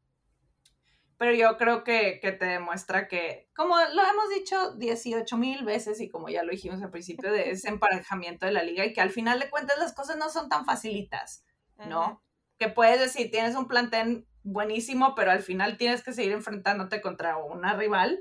pero 1.22 1.34
yo 1.34 1.56
creo 1.56 1.84
que, 1.84 2.18
te 2.20 2.44
demuestra 2.44 3.06
que, 3.06 3.48
como 3.54 3.76
lo 3.76 4.02
hemos 4.02 4.28
dicho 4.34 4.74
18 4.74 5.36
mil 5.36 5.64
veces 5.64 6.00
y 6.00 6.08
como 6.08 6.28
ya 6.28 6.42
lo 6.42 6.50
dijimos 6.50 6.82
al 6.82 6.90
principio, 6.90 7.30
de 7.30 7.52
ese 7.52 7.68
emparejamiento 7.68 8.44
de 8.44 8.50
la 8.50 8.64
liga 8.64 8.84
y 8.84 8.92
que 8.92 9.00
al 9.00 9.10
final 9.10 9.38
de 9.38 9.48
cuentas 9.48 9.78
las 9.78 9.92
cosas 9.92 10.16
no 10.16 10.30
son 10.30 10.48
tan 10.48 10.64
facilitas, 10.64 11.44
¿no? 11.86 12.24
Que 12.58 12.70
puedes 12.70 12.98
decir, 12.98 13.30
tienes 13.30 13.54
un 13.54 13.68
plantel 13.68 14.26
buenísimo, 14.42 15.14
pero 15.14 15.30
al 15.30 15.44
final 15.44 15.76
tienes 15.76 16.02
que 16.02 16.12
seguir 16.12 16.32
enfrentándote 16.32 17.00
contra 17.00 17.36
una 17.36 17.74
rival. 17.74 18.18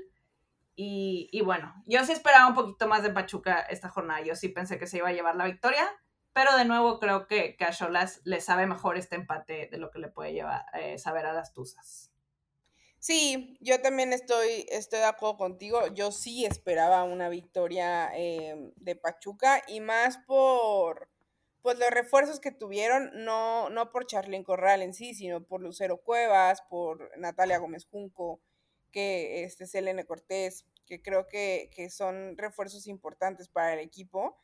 Y, 0.76 1.28
y, 1.32 1.40
bueno, 1.40 1.74
yo 1.86 2.04
sí 2.04 2.12
esperaba 2.12 2.46
un 2.46 2.54
poquito 2.54 2.86
más 2.86 3.02
de 3.02 3.10
Pachuca 3.10 3.62
esta 3.62 3.88
jornada. 3.88 4.20
Yo 4.20 4.36
sí 4.36 4.48
pensé 4.48 4.78
que 4.78 4.86
se 4.86 4.98
iba 4.98 5.08
a 5.08 5.12
llevar 5.12 5.34
la 5.34 5.46
victoria, 5.46 5.88
pero 6.32 6.56
de 6.56 6.66
nuevo 6.66 7.00
creo 7.00 7.26
que, 7.26 7.56
que 7.56 7.64
a 7.64 7.72
Cholas 7.72 8.20
le 8.22 8.40
sabe 8.40 8.68
mejor 8.68 8.96
este 8.96 9.16
empate 9.16 9.68
de 9.72 9.78
lo 9.78 9.90
que 9.90 9.98
le 9.98 10.06
puede 10.06 10.32
llevar, 10.32 10.66
eh, 10.74 10.98
saber 10.98 11.26
a 11.26 11.32
las 11.32 11.52
Tuzas. 11.52 12.11
Sí, 13.02 13.56
yo 13.60 13.80
también 13.82 14.12
estoy, 14.12 14.64
estoy 14.68 15.00
de 15.00 15.06
acuerdo 15.06 15.36
contigo. 15.36 15.88
Yo 15.88 16.12
sí 16.12 16.44
esperaba 16.46 17.02
una 17.02 17.28
victoria 17.28 18.08
em, 18.14 18.72
de 18.76 18.94
Pachuca 18.94 19.60
y 19.66 19.80
más 19.80 20.18
por 20.18 21.08
pues 21.62 21.80
los 21.80 21.90
refuerzos 21.90 22.38
que 22.38 22.52
tuvieron, 22.52 23.10
no, 23.24 23.70
no 23.70 23.90
por 23.90 24.06
Charlene 24.06 24.44
Corral 24.44 24.82
en 24.82 24.94
sí, 24.94 25.14
sino 25.14 25.44
por 25.44 25.60
Lucero 25.62 25.98
Cuevas, 25.98 26.62
por 26.70 27.10
Natalia 27.18 27.58
Gómez 27.58 27.86
Junco, 27.86 28.40
que 28.92 29.42
este 29.42 29.66
Selene 29.66 30.04
Cortés, 30.06 30.64
que 30.86 31.02
creo 31.02 31.26
que, 31.26 31.70
que 31.74 31.90
son 31.90 32.38
refuerzos 32.38 32.86
importantes 32.86 33.48
para 33.48 33.74
el 33.74 33.80
equipo. 33.80 34.38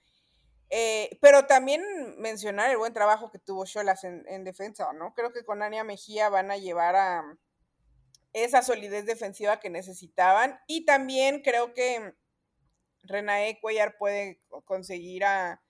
Eh, 0.70 1.16
pero 1.22 1.46
también 1.46 1.80
mencionar 2.18 2.70
el 2.70 2.78
buen 2.78 2.92
trabajo 2.92 3.30
que 3.30 3.38
tuvo 3.38 3.66
Cholas 3.66 4.02
en, 4.02 4.42
defensa, 4.42 4.92
¿no? 4.94 5.14
Creo 5.14 5.32
que 5.32 5.44
con 5.44 5.62
Ania 5.62 5.84
Mejía 5.84 6.28
van 6.28 6.50
a 6.50 6.56
llevar 6.56 6.96
a 6.96 7.38
esa 8.32 8.62
solidez 8.62 9.06
defensiva 9.06 9.60
que 9.60 9.70
necesitaban. 9.70 10.58
Y 10.66 10.84
también 10.84 11.42
creo 11.42 11.74
que 11.74 12.14
Renae 13.02 13.60
Cuellar 13.60 13.96
puede 13.98 14.42
conseguir 14.64 15.24
a, 15.24 15.62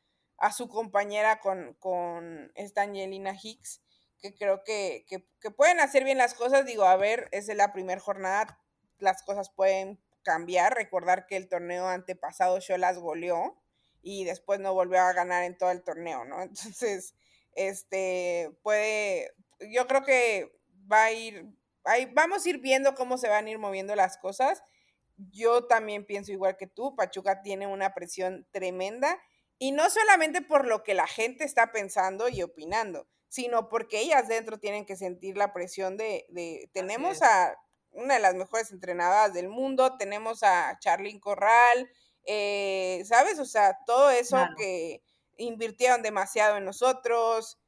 su 0.57 0.68
compañera 0.68 1.40
con, 1.40 1.75
con 1.75 2.53
esta 2.55 2.83
Angelina 2.83 3.37
Hicks, 3.40 3.83
que 4.21 4.35
creo 4.35 4.62
que, 4.64 5.05
que, 5.09 5.51
pueden 5.51 5.81
hacer 5.81 6.05
bien 6.05 6.18
las 6.18 6.35
cosas. 6.35 6.66
Digo, 6.66 6.85
a 6.85 6.97
ver, 6.97 7.29
es 7.33 7.49
la 7.49 7.73
primera 7.73 8.01
jornada, 8.01 8.61
las 8.99 9.23
cosas 9.23 9.51
pueden 9.51 10.01
cambiar. 10.23 10.75
Recordar 10.75 11.27
que 11.27 11.37
el 11.37 11.49
torneo 11.49 11.88
antepasado 11.88 12.61
Cholas 12.61 12.99
goleó 12.99 13.61
y 14.03 14.25
después 14.25 14.61
no 14.61 14.75
volvió 14.75 15.01
a 15.01 15.12
ganar 15.12 15.44
en 15.44 15.57
todo 15.57 15.71
el 15.71 15.83
torneo, 15.83 16.25
¿no? 16.25 16.42
Entonces, 16.42 17.14
este, 17.53 18.51
puede, 18.62 19.33
yo 19.71 19.87
creo 19.87 20.05
que 20.05 20.53
va 20.90 21.05
a 21.05 21.12
ir, 21.12 21.47
ahí 21.88 22.07
vamos 22.14 22.44
a 22.44 22.48
ir 22.51 22.59
viendo 22.59 22.94
cómo 22.94 23.18
se 23.18 23.29
van 23.29 23.46
a 23.46 23.51
ir 23.51 23.59
moviendo 23.59 23.94
las 23.94 24.18
cosas. 24.18 24.62
Yo 25.16 25.66
también 25.66 26.07
pienso 26.07 26.33
igual 26.33 26.57
que 26.57 26.66
tú, 26.66 26.94
Pachuca 26.94 27.42
tiene 27.42 27.66
una 27.66 27.94
presión 27.94 28.46
tremenda 28.53 29.18
y 29.59 29.72
no 29.72 29.90
solamente 29.90 30.42
por 30.42 30.66
lo 30.66 30.85
que 30.85 30.94
la 30.94 31.07
gente 31.07 31.44
está 31.44 31.72
pensando 31.72 32.29
y 32.29 32.42
opinando, 32.42 33.09
sino 33.29 33.68
porque 33.68 34.01
ellas 34.01 34.29
dentro 34.29 34.59
tienen 34.59 34.87
que 34.87 34.96
sentir 34.96 35.37
la 35.37 35.53
presión 35.53 35.96
de, 35.96 36.27
de 36.29 36.70
tenemos 36.72 37.22
a 37.22 37.57
una 37.90 38.14
de 38.14 38.20
las 38.20 38.35
mejores 38.35 38.70
entrenadoras 38.70 39.35
del 39.35 39.48
mundo, 39.48 39.96
tenemos 39.96 40.42
a 40.42 40.79
Charlene 40.79 41.20
Corral, 41.20 41.90
eh, 42.24 43.03
¿sabes? 43.05 43.38
O 43.38 43.44
sea, 43.44 43.79
todo 43.87 44.11
eso 44.11 44.37
que 44.57 45.03
invirtieron 45.37 46.03
demasiado 46.03 46.57
en 46.57 46.64
nosotros, 46.64 47.59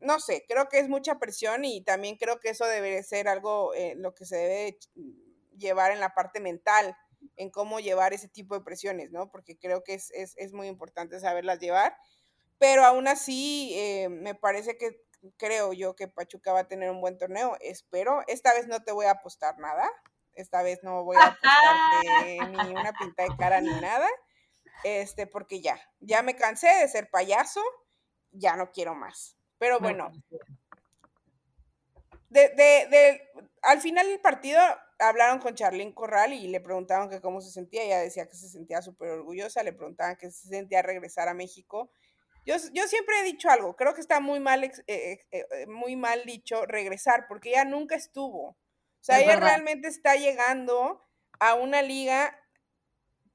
no 0.00 0.20
sé, 0.20 0.44
creo 0.48 0.68
que 0.68 0.78
es 0.78 0.88
mucha 0.88 1.18
presión 1.18 1.64
y 1.64 1.82
también 1.82 2.16
creo 2.16 2.40
que 2.40 2.50
eso 2.50 2.66
debe 2.66 3.02
ser 3.02 3.28
algo, 3.28 3.74
eh, 3.74 3.94
lo 3.96 4.14
que 4.14 4.26
se 4.26 4.36
debe 4.36 4.78
llevar 5.56 5.92
en 5.92 6.00
la 6.00 6.14
parte 6.14 6.40
mental, 6.40 6.96
en 7.36 7.50
cómo 7.50 7.80
llevar 7.80 8.12
ese 8.12 8.28
tipo 8.28 8.54
de 8.54 8.64
presiones, 8.64 9.10
¿no? 9.10 9.30
Porque 9.30 9.58
creo 9.58 9.82
que 9.82 9.94
es, 9.94 10.10
es, 10.12 10.52
muy 10.52 10.68
importante 10.68 11.18
saberlas 11.20 11.58
llevar, 11.58 11.96
pero 12.58 12.84
aún 12.84 13.08
así 13.08 13.72
eh, 13.74 14.08
me 14.08 14.34
parece 14.34 14.76
que 14.76 15.00
creo 15.38 15.72
yo 15.72 15.96
que 15.96 16.08
Pachuca 16.08 16.52
va 16.52 16.60
a 16.60 16.68
tener 16.68 16.90
un 16.90 17.00
buen 17.00 17.16
torneo, 17.16 17.56
espero, 17.60 18.22
esta 18.26 18.52
vez 18.52 18.66
no 18.66 18.82
te 18.82 18.92
voy 18.92 19.06
a 19.06 19.12
apostar 19.12 19.58
nada, 19.58 19.90
esta 20.34 20.62
vez 20.62 20.82
no 20.82 21.04
voy 21.04 21.16
a 21.16 21.26
apostarte 21.26 22.38
ni 22.68 22.74
una 22.74 22.92
pinta 22.92 23.22
de 23.22 23.36
cara 23.36 23.60
ni 23.60 23.72
nada. 23.80 24.08
Este, 24.82 25.26
porque 25.26 25.60
ya, 25.60 25.80
ya 26.00 26.22
me 26.22 26.36
cansé 26.36 26.66
de 26.66 26.88
ser 26.88 27.08
payaso, 27.08 27.62
ya 28.32 28.56
no 28.56 28.70
quiero 28.70 28.94
más. 28.94 29.38
Pero 29.64 29.80
bueno, 29.80 30.12
de, 32.28 32.48
de, 32.50 32.86
de, 32.90 33.30
al 33.62 33.80
final 33.80 34.06
del 34.06 34.20
partido 34.20 34.60
hablaron 34.98 35.38
con 35.38 35.54
Charlene 35.54 35.94
Corral 35.94 36.34
y 36.34 36.48
le 36.48 36.60
preguntaron 36.60 37.08
que 37.08 37.22
cómo 37.22 37.40
se 37.40 37.50
sentía. 37.50 37.82
Ella 37.82 38.00
decía 38.00 38.28
que 38.28 38.36
se 38.36 38.50
sentía 38.50 38.82
súper 38.82 39.08
orgullosa, 39.08 39.62
le 39.62 39.72
preguntaban 39.72 40.16
que 40.16 40.30
se 40.30 40.48
sentía 40.48 40.82
regresar 40.82 41.28
a 41.28 41.34
México. 41.34 41.90
Yo, 42.44 42.56
yo 42.74 42.86
siempre 42.88 43.20
he 43.20 43.24
dicho 43.24 43.48
algo, 43.48 43.74
creo 43.74 43.94
que 43.94 44.02
está 44.02 44.20
muy 44.20 44.38
mal, 44.38 44.64
eh, 44.64 44.72
eh, 44.86 45.18
eh, 45.30 45.66
muy 45.66 45.96
mal 45.96 46.26
dicho 46.26 46.66
regresar, 46.66 47.24
porque 47.26 47.48
ella 47.48 47.64
nunca 47.64 47.94
estuvo. 47.94 48.48
O 48.48 48.56
sea, 49.00 49.18
ella 49.18 49.36
realmente 49.36 49.88
está 49.88 50.16
llegando 50.16 51.02
a 51.40 51.54
una 51.54 51.80
liga 51.80 52.38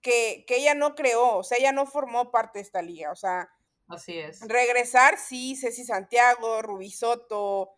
que, 0.01 0.45
ella 0.47 0.75
no 0.75 0.93
creó, 0.93 1.37
o 1.37 1.43
sea, 1.43 1.57
ella 1.57 1.71
no 1.71 1.87
formó 1.87 2.29
parte 2.29 2.59
de 2.59 2.63
esta 2.65 2.83
liga, 2.83 3.11
o 3.11 3.15
sea. 3.15 3.49
Así 3.89 4.17
es. 4.17 4.41
Regresar, 4.47 5.17
sí, 5.17 5.55
Ceci 5.55 5.83
Santiago, 5.83 6.61
Rubisoto, 6.61 7.75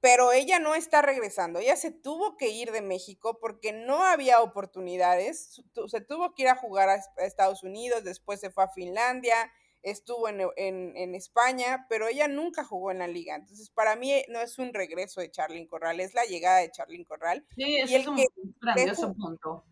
pero 0.00 0.32
ella 0.32 0.58
no 0.58 0.74
está 0.74 1.00
regresando. 1.00 1.58
Ella 1.58 1.76
se 1.76 1.90
tuvo 1.90 2.36
que 2.36 2.50
ir 2.50 2.70
de 2.70 2.82
México 2.82 3.38
porque 3.40 3.72
no 3.72 4.04
había 4.04 4.42
oportunidades. 4.42 5.62
Se 5.86 6.00
tuvo 6.02 6.34
que 6.34 6.42
ir 6.42 6.48
a 6.48 6.56
jugar 6.56 6.90
a 6.90 7.24
Estados 7.24 7.62
Unidos, 7.62 8.04
después 8.04 8.40
se 8.40 8.50
fue 8.50 8.64
a 8.64 8.68
Finlandia, 8.68 9.50
estuvo 9.84 10.28
en, 10.28 11.14
España, 11.14 11.86
pero 11.88 12.08
ella 12.08 12.28
nunca 12.28 12.64
jugó 12.64 12.90
en 12.90 12.98
la 12.98 13.06
liga. 13.06 13.36
Entonces, 13.36 13.70
para 13.70 13.96
mí 13.96 14.22
no 14.28 14.40
es 14.40 14.58
un 14.58 14.74
regreso 14.74 15.22
de 15.22 15.30
Charlyn 15.30 15.66
Corral, 15.66 16.00
es 16.00 16.12
la 16.14 16.24
llegada 16.24 16.58
de 16.58 16.70
Charlyn 16.70 17.04
Corral. 17.04 17.46
Sí, 17.56 17.78
y 17.86 17.94
es 17.94 18.06
un 18.06 18.22
grandioso 18.60 19.14
punto. 19.14 19.64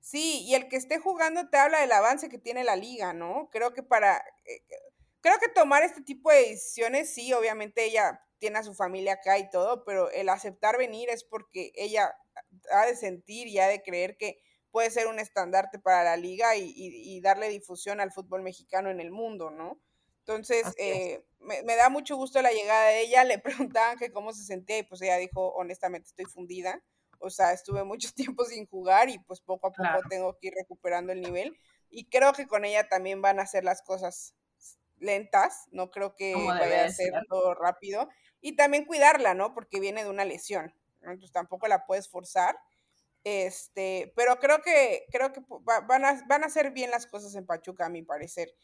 Sí, 0.00 0.42
y 0.44 0.54
el 0.54 0.68
que 0.68 0.76
esté 0.76 0.98
jugando 0.98 1.48
te 1.48 1.56
habla 1.56 1.80
del 1.80 1.92
avance 1.92 2.28
que 2.28 2.36
tiene 2.36 2.64
la 2.64 2.76
liga, 2.76 3.14
¿no? 3.14 3.48
Creo 3.50 3.72
que 3.72 3.82
para, 3.82 4.18
eh, 4.44 4.62
creo 5.24 5.38
que 5.38 5.48
tomar 5.48 5.82
este 5.82 6.02
tipo 6.02 6.30
de 6.30 6.50
decisiones, 6.50 7.08
sí, 7.08 7.32
obviamente 7.32 7.82
ella 7.82 8.20
tiene 8.38 8.58
a 8.58 8.62
su 8.62 8.74
familia 8.74 9.14
acá 9.14 9.38
y 9.38 9.48
todo, 9.48 9.82
pero 9.86 10.10
el 10.10 10.28
aceptar 10.28 10.76
venir 10.76 11.08
es 11.08 11.24
porque 11.24 11.72
ella 11.76 12.14
ha 12.70 12.84
de 12.84 12.94
sentir 12.94 13.48
y 13.48 13.58
ha 13.58 13.66
de 13.66 13.82
creer 13.82 14.18
que 14.18 14.42
puede 14.70 14.90
ser 14.90 15.06
un 15.06 15.18
estandarte 15.18 15.78
para 15.78 16.04
la 16.04 16.18
liga 16.18 16.56
y, 16.56 17.20
darle 17.22 17.48
difusión 17.48 18.00
al 18.00 18.12
fútbol 18.12 18.42
mexicano 18.42 18.90
en 18.90 19.00
el 19.00 19.10
mundo, 19.10 19.50
¿no? 19.50 19.80
Entonces, 20.18 20.66
eh, 20.76 21.24
me, 21.38 21.74
da 21.74 21.88
mucho 21.88 22.16
gusto 22.16 22.42
la 22.42 22.52
llegada 22.52 22.88
de 22.88 23.00
ella, 23.00 23.24
le 23.24 23.38
preguntaban 23.38 23.96
que 23.96 24.12
cómo 24.12 24.34
se 24.34 24.44
sentía 24.44 24.76
y 24.76 24.82
pues 24.82 25.00
ella 25.00 25.16
dijo, 25.16 25.54
honestamente 25.54 26.08
estoy 26.08 26.26
fundida, 26.26 26.82
o 27.18 27.30
sea, 27.30 27.54
estuve 27.54 27.82
mucho 27.82 28.10
tiempo 28.14 28.44
sin 28.44 28.66
jugar 28.66 29.08
y 29.08 29.18
pues 29.20 29.40
poco 29.40 29.68
a 29.68 29.72
poco 29.72 30.06
tengo 30.10 30.36
que 30.38 30.48
ir 30.48 30.54
recuperando 30.54 31.12
el 31.12 31.22
nivel. 31.22 31.56
Y 31.88 32.10
creo 32.10 32.34
que 32.34 32.46
con 32.46 32.66
ella 32.66 32.90
también 32.90 33.22
van 33.22 33.40
a 33.40 33.46
ser 33.46 33.64
las 33.64 33.80
cosas 33.80 34.34
lentas, 34.98 35.66
no 35.70 35.90
creo 35.90 36.14
que 36.16 36.34
vaya 36.34 36.84
a 36.84 36.90
ser 36.90 37.12
todo 37.28 37.54
rápido 37.54 38.08
y 38.40 38.56
también 38.56 38.84
cuidarla, 38.84 39.34
¿no? 39.34 39.54
Porque 39.54 39.80
viene 39.80 40.04
de 40.04 40.10
una 40.10 40.24
lesión, 40.24 40.74
entonces 41.00 41.32
tampoco 41.32 41.68
la 41.68 41.86
puedes 41.86 42.08
forzar 42.08 42.56
este, 43.24 44.12
pero 44.14 44.38
creo 44.38 44.60
que, 44.60 45.06
creo 45.10 45.32
que 45.32 45.42
van 45.86 46.04
a, 46.04 46.22
van 46.28 46.44
a 46.44 46.46
hacer 46.46 46.72
bien 46.72 46.90
las 46.90 47.06
cosas 47.06 47.34
en 47.34 47.46
Pachuca, 47.46 47.86
a 47.86 47.88
mi 47.88 48.02
parecer. 48.02 48.54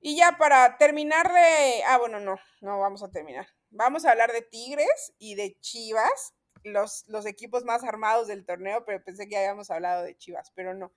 Y 0.00 0.16
ya 0.16 0.36
para 0.38 0.76
terminar 0.76 1.32
de. 1.32 1.82
Ah, 1.86 1.98
bueno, 1.98 2.20
no, 2.20 2.36
no 2.60 2.78
vamos 2.78 3.02
a 3.02 3.10
terminar. 3.10 3.48
Vamos 3.70 4.04
a 4.04 4.10
hablar 4.10 4.32
de 4.32 4.42
Tigres 4.42 5.14
y 5.18 5.34
de 5.34 5.58
Chivas, 5.60 6.34
los, 6.62 7.04
los 7.08 7.24
equipos 7.26 7.64
más 7.64 7.82
armados 7.82 8.28
del 8.28 8.44
torneo, 8.44 8.84
pero 8.84 9.02
pensé 9.02 9.26
que 9.26 9.32
ya 9.32 9.40
habíamos 9.40 9.70
hablado 9.70 10.02
de 10.04 10.16
Chivas, 10.16 10.52
pero 10.54 10.74
no. 10.74 10.92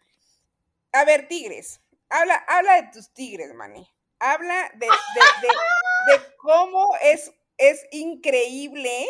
A 0.91 1.05
ver, 1.05 1.27
Tigres. 1.27 1.81
Habla, 2.09 2.35
habla 2.47 2.81
de 2.81 2.89
tus 2.91 3.13
Tigres, 3.13 3.53
Manny. 3.53 3.89
Habla 4.25 4.71
de, 4.75 4.87
de, 4.87 5.47
de, 5.47 6.17
de 6.17 6.23
cómo 6.37 6.95
es, 7.01 7.33
es 7.57 7.85
increíble 7.91 9.07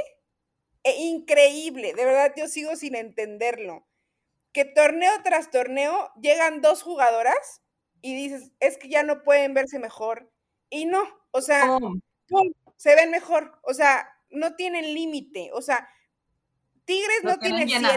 e 0.83 1.01
increíble, 1.03 1.93
de 1.93 2.05
verdad 2.05 2.33
yo 2.35 2.47
sigo 2.47 2.75
sin 2.75 2.95
entenderlo. 2.95 3.87
Que 4.51 4.65
torneo 4.65 5.11
tras 5.23 5.49
torneo 5.49 6.11
llegan 6.21 6.61
dos 6.61 6.83
jugadoras 6.83 7.61
y 8.01 8.13
dices, 8.15 8.51
es 8.59 8.77
que 8.77 8.89
ya 8.89 9.03
no 9.03 9.23
pueden 9.23 9.53
verse 9.53 9.79
mejor. 9.79 10.29
Y 10.69 10.85
no, 10.85 11.01
o 11.31 11.41
sea, 11.41 11.79
se 12.75 12.95
ven 12.95 13.11
mejor, 13.11 13.59
o 13.63 13.73
sea, 13.73 14.09
no 14.29 14.55
tienen 14.55 14.93
límite, 14.93 15.51
o 15.53 15.61
sea, 15.61 15.87
Tigres 16.85 17.23
no, 17.23 17.39
tiene 17.39 17.65
cielo, 17.65 17.87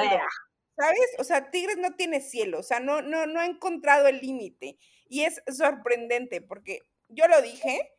¿sabes? 0.76 1.14
O 1.18 1.24
sea, 1.24 1.50
Tigres 1.50 1.76
no 1.78 1.96
tiene 1.96 2.20
cielo, 2.20 2.60
o 2.60 2.62
sea, 2.62 2.78
no, 2.78 3.02
no, 3.02 3.26
no 3.26 3.40
ha 3.40 3.46
encontrado 3.46 4.06
el 4.06 4.20
límite. 4.20 4.78
Y 5.08 5.22
es 5.22 5.42
sorprendente 5.48 6.40
porque 6.40 6.82
yo 7.08 7.28
lo 7.28 7.42
dije, 7.42 7.92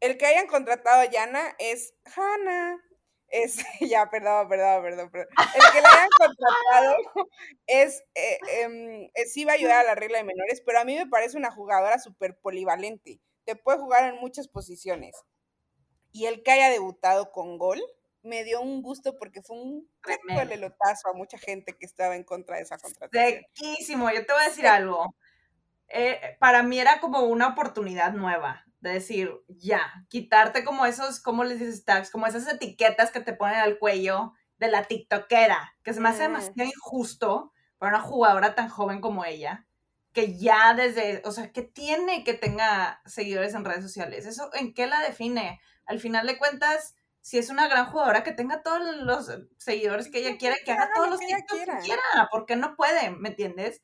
el 0.00 0.18
que 0.18 0.26
hayan 0.26 0.46
contratado 0.46 1.00
a 1.00 1.10
Yana 1.10 1.54
es 1.58 1.94
Hannah, 2.16 2.82
es, 3.28 3.56
ya, 3.80 4.10
perdón, 4.10 4.48
perdón, 4.48 4.82
perdón, 4.82 5.10
perdón. 5.10 5.28
El 5.54 5.72
que 5.72 5.80
le 5.80 5.86
hayan 5.86 6.08
contratado 6.18 6.96
es, 7.66 8.02
eh, 8.14 8.38
em, 8.60 9.10
eh, 9.14 9.26
sí 9.26 9.44
va 9.44 9.52
a 9.52 9.54
ayudar 9.54 9.84
a 9.84 9.88
la 9.88 9.94
regla 9.94 10.18
de 10.18 10.24
menores, 10.24 10.62
pero 10.64 10.78
a 10.80 10.84
mí 10.84 10.96
me 10.96 11.06
parece 11.06 11.36
una 11.36 11.50
jugadora 11.50 11.98
súper 11.98 12.36
polivalente. 12.36 13.20
Te 13.44 13.56
puede 13.56 13.78
jugar 13.78 14.12
en 14.12 14.20
muchas 14.20 14.48
posiciones. 14.48 15.16
Y 16.12 16.26
el 16.26 16.42
que 16.42 16.52
haya 16.52 16.68
debutado 16.68 17.32
con 17.32 17.56
gol, 17.56 17.80
me 18.22 18.44
dio 18.44 18.60
un 18.60 18.82
gusto 18.82 19.16
porque 19.18 19.42
fue 19.42 19.56
un 19.56 19.88
lelotazo 20.48 21.08
a 21.08 21.14
mucha 21.14 21.38
gente 21.38 21.72
que 21.72 21.86
estaba 21.86 22.14
en 22.14 22.22
contra 22.22 22.56
de 22.56 22.62
esa 22.62 22.78
contratación. 22.78 23.44
Sequísimo, 23.54 24.10
yo 24.10 24.24
te 24.24 24.32
voy 24.32 24.42
a 24.42 24.48
decir 24.48 24.66
algo. 24.66 25.14
Eh, 25.94 26.36
para 26.40 26.62
mí 26.62 26.78
era 26.78 27.00
como 27.00 27.20
una 27.20 27.48
oportunidad 27.48 28.12
nueva 28.14 28.64
de 28.80 28.94
decir, 28.94 29.30
ya, 29.48 30.04
quitarte 30.08 30.64
como 30.64 30.86
esos, 30.86 31.20
¿cómo 31.20 31.44
les 31.44 31.60
dices 31.60 31.84
tags? 31.84 32.10
Como 32.10 32.26
esas 32.26 32.48
etiquetas 32.52 33.10
que 33.10 33.20
te 33.20 33.34
ponen 33.34 33.58
al 33.58 33.78
cuello 33.78 34.32
de 34.58 34.68
la 34.68 34.84
tiktokera, 34.84 35.76
que 35.82 35.92
se 35.92 36.00
me 36.00 36.08
hace 36.08 36.22
demasiado 36.22 36.70
injusto 36.74 37.52
para 37.78 37.96
una 37.96 38.04
jugadora 38.04 38.54
tan 38.54 38.68
joven 38.68 39.00
como 39.00 39.24
ella, 39.24 39.66
que 40.12 40.38
ya 40.38 40.74
desde, 40.74 41.22
o 41.24 41.32
sea, 41.32 41.52
que 41.52 41.62
tiene 41.62 42.24
que 42.24 42.34
tenga 42.34 43.02
seguidores 43.06 43.54
en 43.54 43.64
redes 43.64 43.82
sociales. 43.82 44.26
¿Eso 44.26 44.50
en 44.54 44.74
qué 44.74 44.86
la 44.86 45.00
define? 45.00 45.60
Al 45.84 46.00
final 46.00 46.26
de 46.26 46.38
cuentas, 46.38 46.96
si 47.20 47.38
es 47.38 47.50
una 47.50 47.68
gran 47.68 47.86
jugadora, 47.86 48.24
que 48.24 48.32
tenga 48.32 48.62
todos 48.62 48.80
los 48.96 49.30
seguidores 49.58 50.08
que 50.10 50.18
ella 50.18 50.38
quiere, 50.38 50.56
que 50.64 50.72
haga 50.72 50.90
todos 50.94 51.08
los 51.08 51.20
que 51.20 51.26
ella 51.26 51.44
quiera. 51.46 51.76
que 51.76 51.84
quiera, 51.84 52.02
porque 52.30 52.56
no 52.56 52.76
puede, 52.76 53.10
¿me 53.10 53.28
entiendes? 53.28 53.82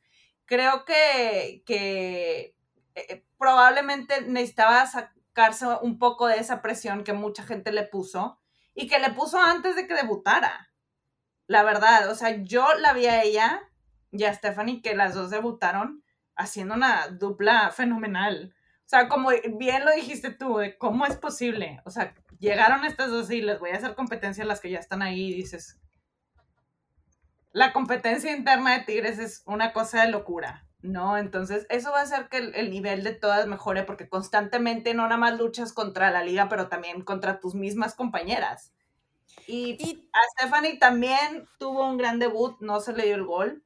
Creo 0.49 0.86
que, 0.86 1.62
que 1.66 2.57
eh, 2.94 3.26
probablemente 3.38 4.22
necesitaba 4.22 4.86
sacarse 4.86 5.66
un 5.82 5.99
poco 5.99 6.26
de 6.26 6.38
esa 6.38 6.62
presión 6.62 7.05
que 7.05 7.12
mucha 7.12 7.42
gente 7.42 7.70
le 7.70 7.82
puso 7.82 8.40
y 8.74 8.88
que 8.88 8.99
le 8.99 9.11
puso 9.11 9.38
antes 9.38 9.76
de 9.76 9.86
que 9.86 9.94
debutara. 9.94 10.72
La 11.46 11.62
verdad, 11.64 12.11
o 12.11 12.14
sea, 12.14 12.42
yo 12.42 12.66
la 12.78 12.94
vi 12.94 13.07
a 13.07 13.22
ella 13.22 13.61
y 14.11 14.24
a 14.24 14.32
Stephanie 14.32 14.80
que 14.80 14.96
las 14.96 15.14
dos 15.14 15.28
debutaron 15.28 16.03
haciendo 16.34 16.74
una 16.74 17.09
dupla 17.09 17.70
fenomenal. 17.70 18.55
O 18.86 18.88
sea, 18.88 19.07
como 19.07 19.28
bien 19.59 19.84
lo 19.84 19.92
dijiste 19.92 20.30
tú, 20.30 20.61
¿cómo 20.78 21.05
es 21.05 21.16
posible? 21.16 21.82
O 21.84 21.90
sea, 21.90 22.14
llegaron 22.38 22.86
estas 22.86 23.11
dos 23.11 23.30
y 23.30 23.42
les 23.42 23.59
voy 23.59 23.70
a 23.70 23.76
hacer 23.76 23.94
competencia 23.94 24.44
a 24.44 24.46
las 24.46 24.61
que 24.61 24.70
ya 24.70 24.78
están 24.78 25.03
ahí 25.03 25.28
y 25.28 25.34
dices, 25.34 25.78
la 27.53 27.72
competencia 27.72 28.36
interna 28.36 28.78
de 28.78 28.84
Tigres 28.84 29.18
es 29.18 29.42
una 29.46 29.72
cosa 29.72 30.03
de 30.03 30.11
locura. 30.11 30.68
¿no? 30.82 31.18
Entonces, 31.18 31.66
eso 31.70 31.90
va 31.90 32.01
a 32.01 32.03
hacer 32.05 32.28
que 32.28 32.38
el, 32.38 32.70
nivel 32.70 33.03
de 33.03 33.12
todas 33.12 33.46
mejore 33.46 33.82
porque 33.82 34.09
constantemente 34.09 34.94
no 34.94 35.03
nada 35.03 35.16
más 35.16 35.38
luchas 35.38 35.72
contra 35.72 36.11
la 36.11 36.22
liga, 36.22 36.49
pero 36.49 36.68
también 36.68 37.03
contra 37.03 37.40
tus 37.40 37.55
mismas 37.55 37.94
compañeras. 37.94 38.72
Y, 39.46 40.09
a 40.12 40.18
Stephanie 40.36 40.78
también 40.78 41.49
tuvo 41.59 41.86
un 41.86 41.99
gran 41.99 42.18
debut, 42.18 42.57
no 42.61 42.80
se 42.80 42.92
le 42.92 43.07
dio 43.07 43.16
el 43.16 43.24
gol. 43.24 43.64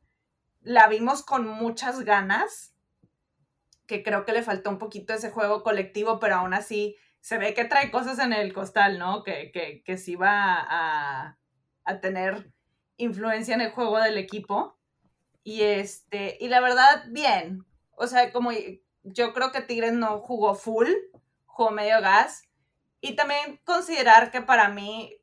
La 0.62 0.88
vimos 0.88 1.22
con 1.22 1.46
muchas 1.46 2.00
ganas, 2.00 2.74
que 3.86 4.02
creo 4.02 4.24
que 4.24 4.32
le 4.32 4.42
faltó 4.42 4.70
un 4.70 4.78
poquito 4.78 5.12
ese 5.12 5.30
juego 5.30 5.62
colectivo, 5.62 6.18
pero 6.18 6.36
aún 6.36 6.54
así 6.54 6.96
se 7.20 7.36
ve 7.36 7.52
que 7.52 7.64
trae 7.64 7.90
cosas 7.90 8.18
en 8.20 8.32
el 8.32 8.52
costal, 8.52 8.98
¿no? 8.98 9.22
Que, 9.22 9.50
que, 9.52 9.82
que 9.84 9.98
sí 9.98 10.14
va 10.14 10.56
a, 10.56 11.38
a 11.84 12.00
tener 12.00 12.51
influencia 13.02 13.54
en 13.54 13.60
el 13.60 13.72
juego 13.72 13.98
del 13.98 14.18
equipo. 14.18 14.78
Y 15.44 15.62
este, 15.62 16.36
y 16.40 16.48
la 16.48 16.60
verdad, 16.60 17.04
bien. 17.08 17.64
O 17.96 18.06
sea, 18.06 18.32
como 18.32 18.50
yo 19.02 19.32
creo 19.32 19.52
que 19.52 19.60
Tigres 19.60 19.92
no 19.92 20.18
jugó 20.20 20.54
full, 20.54 20.88
jugó 21.46 21.70
medio 21.70 22.00
gas. 22.00 22.48
Y 23.00 23.16
también 23.16 23.60
considerar 23.64 24.30
que 24.30 24.42
para 24.42 24.68
mí, 24.68 25.16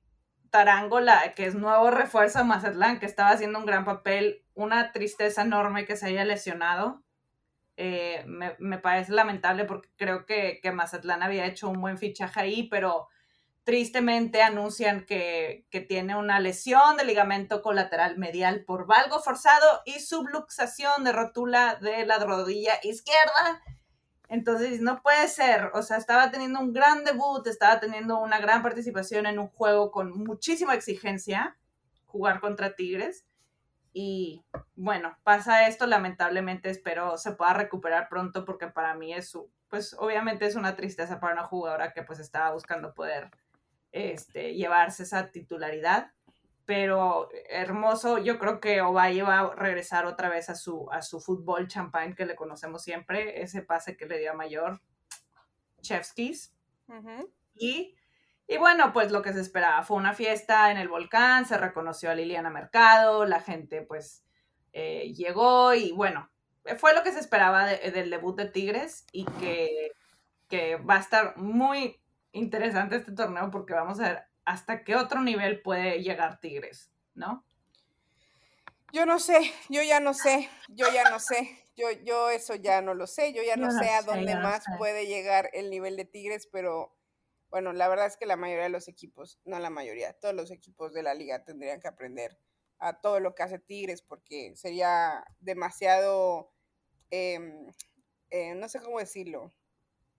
Tarango, 0.49 0.99
la, 0.99 1.33
que 1.33 1.45
es 1.45 1.55
nuevo 1.55 1.89
refuerzo 1.91 2.39
de 2.39 2.45
Mazatlán, 2.45 2.99
que 2.99 3.05
estaba 3.05 3.29
haciendo 3.29 3.59
un 3.59 3.65
gran 3.65 3.85
papel, 3.85 4.43
una 4.53 4.91
tristeza 4.91 5.43
enorme 5.43 5.85
que 5.85 5.95
se 5.95 6.07
haya 6.07 6.25
lesionado. 6.25 7.03
Eh, 7.77 8.25
me, 8.27 8.57
me, 8.59 8.77
parece 8.77 9.13
lamentable 9.13 9.63
porque 9.63 9.89
creo 9.95 10.25
que, 10.25 10.59
que 10.61 10.73
Mazatlán 10.73 11.23
había 11.23 11.45
hecho 11.45 11.69
un 11.69 11.79
buen 11.79 11.97
fichaje 11.97 12.41
ahí, 12.41 12.67
pero 12.67 13.07
tristemente 13.63 14.41
anuncian 14.41 15.05
que, 15.05 15.67
tiene 15.87 16.15
una 16.15 16.39
lesión 16.39 16.97
de 16.97 17.05
ligamento 17.05 17.61
colateral 17.61 18.17
medial 18.17 18.63
por 18.65 18.87
valgo 18.87 19.19
forzado 19.21 19.81
y 19.85 19.99
subluxación 19.99 21.03
de 21.03 21.11
rótula 21.11 21.75
de 21.75 22.05
la 22.05 22.19
rodilla 22.19 22.73
izquierda. 22.83 23.61
Entonces, 24.27 24.81
no 24.81 25.01
puede 25.01 25.27
ser. 25.27 25.71
O 25.73 25.81
sea, 25.83 25.97
estaba 25.97 26.31
teniendo 26.31 26.59
un 26.59 26.73
gran 26.73 27.03
debut, 27.03 27.45
estaba 27.47 27.79
teniendo 27.79 28.19
una 28.19 28.39
gran 28.39 28.61
participación 28.61 29.25
en 29.25 29.39
un 29.39 29.47
juego 29.47 29.91
con 29.91 30.11
muchísima 30.11 30.73
exigencia, 30.73 31.57
jugar 32.05 32.39
contra 32.39 32.75
Tigres. 32.75 33.25
Y 33.93 34.43
bueno, 34.75 35.17
pasa 35.23 35.67
esto, 35.67 35.87
lamentablemente 35.87 36.69
espero 36.69 37.17
se 37.17 37.31
pueda 37.31 37.53
recuperar 37.53 38.07
pronto 38.07 38.45
porque 38.45 38.67
para 38.67 38.93
mí 38.93 39.13
es, 39.13 39.37
pues 39.67 39.95
obviamente 39.97 40.45
es 40.45 40.55
una 40.55 40.75
tristeza 40.75 41.19
para 41.19 41.33
una 41.33 41.43
jugadora 41.43 41.91
que 41.93 42.03
pues 42.03 42.19
estaba 42.19 42.51
buscando 42.51 42.93
poder 42.93 43.31
este, 43.91 44.55
llevarse 44.55 45.03
esa 45.03 45.31
titularidad. 45.31 46.11
Pero 46.65 47.29
hermoso, 47.49 48.19
yo 48.19 48.37
creo 48.37 48.59
que 48.59 48.81
Ovalle 48.81 49.23
va 49.23 49.39
a 49.39 49.55
regresar 49.55 50.05
otra 50.05 50.29
vez 50.29 50.49
a 50.49 50.55
su, 50.55 50.87
a 50.91 51.01
su 51.01 51.19
fútbol 51.19 51.67
champán 51.67 52.13
que 52.13 52.27
le 52.27 52.35
conocemos 52.35 52.83
siempre, 52.83 53.41
ese 53.41 53.63
pase 53.63 53.97
que 53.97 54.05
le 54.05 54.19
dio 54.19 54.31
a 54.31 54.35
Mayor, 54.35 54.79
Chevskis. 55.81 56.53
y, 57.55 57.95
y 58.47 58.57
bueno, 58.57 58.93
pues 58.93 59.11
lo 59.11 59.23
que 59.23 59.33
se 59.33 59.41
esperaba, 59.41 59.81
fue 59.81 59.97
una 59.97 60.13
fiesta 60.13 60.69
en 60.69 60.77
el 60.77 60.89
volcán, 60.89 61.45
se 61.45 61.57
reconoció 61.57 62.11
a 62.11 62.15
Liliana 62.15 62.51
Mercado, 62.51 63.25
la 63.25 63.41
gente 63.41 63.81
pues 63.81 64.23
eh, 64.71 65.11
llegó 65.15 65.73
y 65.73 65.91
bueno, 65.91 66.29
fue 66.77 66.93
lo 66.93 67.03
que 67.03 67.11
se 67.11 67.19
esperaba 67.19 67.65
del 67.65 68.09
debut 68.09 68.37
de 68.37 68.45
Tigres 68.45 69.05
y 69.11 69.25
que, 69.25 69.91
que 70.47 70.75
va 70.75 70.97
a 70.97 70.99
estar 70.99 71.37
muy 71.37 71.98
interesante 72.31 72.95
este 72.95 73.11
torneo 73.11 73.49
porque 73.51 73.73
vamos 73.73 73.99
a 73.99 74.03
ver 74.03 74.23
hasta 74.45 74.83
qué 74.83 74.95
otro 74.95 75.21
nivel 75.21 75.61
puede 75.61 76.01
llegar 76.01 76.39
Tigres, 76.39 76.91
¿no? 77.13 77.45
Yo 78.91 79.05
no 79.05 79.19
sé, 79.19 79.51
yo 79.69 79.83
ya 79.83 79.99
no 79.99 80.13
sé, 80.15 80.49
yo 80.69 80.87
ya 80.91 81.09
no 81.11 81.19
sé, 81.19 81.63
yo, 81.75 81.91
yo 82.03 82.29
eso 82.31 82.55
ya 82.55 82.81
no 82.81 82.95
lo 82.95 83.05
sé, 83.05 83.33
yo 83.33 83.43
ya 83.43 83.55
no, 83.55 83.71
sé 83.71 83.89
a 83.91 84.01
dónde 84.01 84.35
más 84.35 84.63
puede 84.79 85.05
llegar 85.05 85.49
el 85.53 85.69
nivel 85.69 85.95
de 85.95 86.05
Tigres, 86.05 86.47
pero 86.51 86.95
bueno, 87.49 87.71
la 87.73 87.87
verdad 87.87 88.07
es 88.07 88.17
que 88.17 88.25
la 88.25 88.35
mayoría 88.35 88.63
de 88.63 88.69
los 88.69 88.87
equipos, 88.87 89.39
no 89.45 89.59
la 89.59 89.69
mayoría, 89.69 90.13
todos 90.13 90.33
los 90.33 90.49
equipos 90.49 90.93
de 90.93 91.03
la 91.03 91.13
liga 91.13 91.43
tendrían 91.43 91.79
que 91.79 91.87
aprender 91.87 92.39
a 92.79 92.99
todo 92.99 93.19
lo 93.19 93.35
que 93.35 93.43
hace 93.43 93.59
Tigres 93.59 94.01
porque 94.01 94.55
sería 94.55 95.23
demasiado, 95.39 96.51
em, 97.11 97.71
eh, 98.31 98.55
no 98.55 98.67
sé 98.69 98.79
cómo 98.81 98.99
decirlo, 98.99 99.53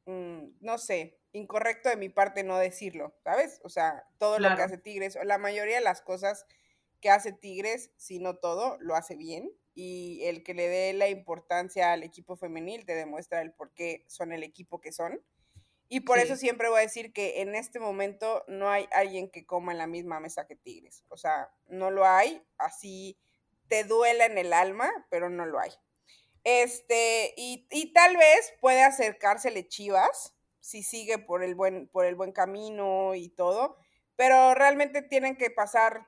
mm, 0.06 0.58
no 0.60 0.78
sé, 0.78 1.19
incorrecto 1.32 1.88
de 1.88 1.96
mi 1.96 2.08
parte 2.08 2.42
no 2.42 2.58
decirlo, 2.58 3.14
¿sabes? 3.22 3.60
O 3.62 3.68
sea, 3.68 4.04
todo 4.18 4.38
lo 4.38 4.54
que 4.56 4.62
hace 4.62 4.78
Tigres, 4.78 5.16
o 5.16 5.24
la 5.24 5.38
mayoría 5.38 5.76
de 5.76 5.84
las 5.84 6.02
cosas 6.02 6.46
que 7.00 7.10
hace 7.10 7.32
Tigres, 7.32 7.92
si 7.96 8.18
no 8.18 8.36
todo, 8.36 8.76
lo 8.80 8.94
hace 8.94 9.16
bien. 9.16 9.50
Y 9.74 10.24
el 10.24 10.42
que 10.42 10.54
le 10.54 10.68
dé 10.68 10.92
la 10.92 11.08
importancia 11.08 11.92
al 11.92 12.02
equipo 12.02 12.36
femenil 12.36 12.84
te 12.84 12.94
demuestra 12.94 13.40
el 13.40 13.52
por 13.52 13.72
qué 13.72 14.04
son 14.08 14.32
el 14.32 14.42
equipo 14.42 14.80
que 14.80 14.92
son. 14.92 15.22
Y 15.88 16.00
por 16.00 16.18
eso 16.18 16.36
siempre 16.36 16.68
voy 16.68 16.78
a 16.78 16.82
decir 16.82 17.12
que 17.12 17.40
en 17.40 17.54
este 17.54 17.80
momento 17.80 18.44
no 18.46 18.70
hay 18.70 18.88
alguien 18.92 19.30
que 19.30 19.44
coma 19.44 19.72
en 19.72 19.78
la 19.78 19.86
misma 19.86 20.20
mesa 20.20 20.46
que 20.46 20.56
Tigres. 20.56 21.04
O 21.08 21.16
sea, 21.16 21.50
no 21.66 21.90
lo 21.90 22.06
hay, 22.06 22.44
así 22.58 23.18
te 23.68 23.84
duela 23.84 24.26
en 24.26 24.38
el 24.38 24.52
alma, 24.52 24.90
pero 25.10 25.30
no 25.30 25.46
lo 25.46 25.58
hay. 25.58 25.70
Este, 26.44 27.34
y, 27.36 27.66
y 27.70 27.92
tal 27.92 28.16
vez 28.16 28.54
puede 28.60 28.82
acercársele 28.82 29.66
Chivas, 29.68 30.34
si 30.60 30.82
sigue 30.82 31.18
por 31.18 31.42
el 31.42 31.54
buen, 31.54 31.88
por 31.88 32.04
el 32.04 32.14
buen 32.14 32.32
camino 32.32 33.14
y 33.14 33.28
todo, 33.30 33.76
pero 34.16 34.54
realmente 34.54 35.02
tienen 35.02 35.36
que 35.36 35.50
pasar 35.50 36.06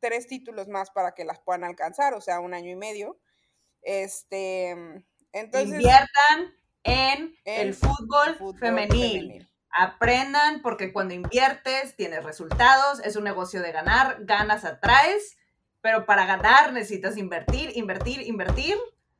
tres 0.00 0.26
títulos 0.26 0.68
más 0.68 0.90
para 0.90 1.14
que 1.14 1.24
las 1.24 1.40
puedan 1.40 1.64
alcanzar, 1.64 2.14
o 2.14 2.20
sea, 2.20 2.40
un 2.40 2.54
año 2.54 2.70
y 2.70 2.76
medio. 2.76 3.18
Este, 3.82 4.70
entonces... 5.32 5.74
Inviertan 5.74 6.54
en, 6.84 7.34
el 7.44 7.74
fútbol, 7.74 8.56
femenil. 8.58 9.48
Aprendan 9.70 10.62
porque 10.62 10.92
cuando 10.92 11.14
inviertes 11.14 11.94
tienes 11.96 12.24
resultados, 12.24 13.00
es 13.04 13.16
un 13.16 13.24
negocio 13.24 13.60
de 13.60 13.72
ganar, 13.72 14.24
ganas 14.24 14.64
atraes, 14.64 15.36
pero 15.80 16.06
para 16.06 16.26
ganar 16.26 16.72
necesitas 16.72 17.16
invertir, 17.16 17.76
invertir, 17.76 18.22
invertir. 18.22 18.76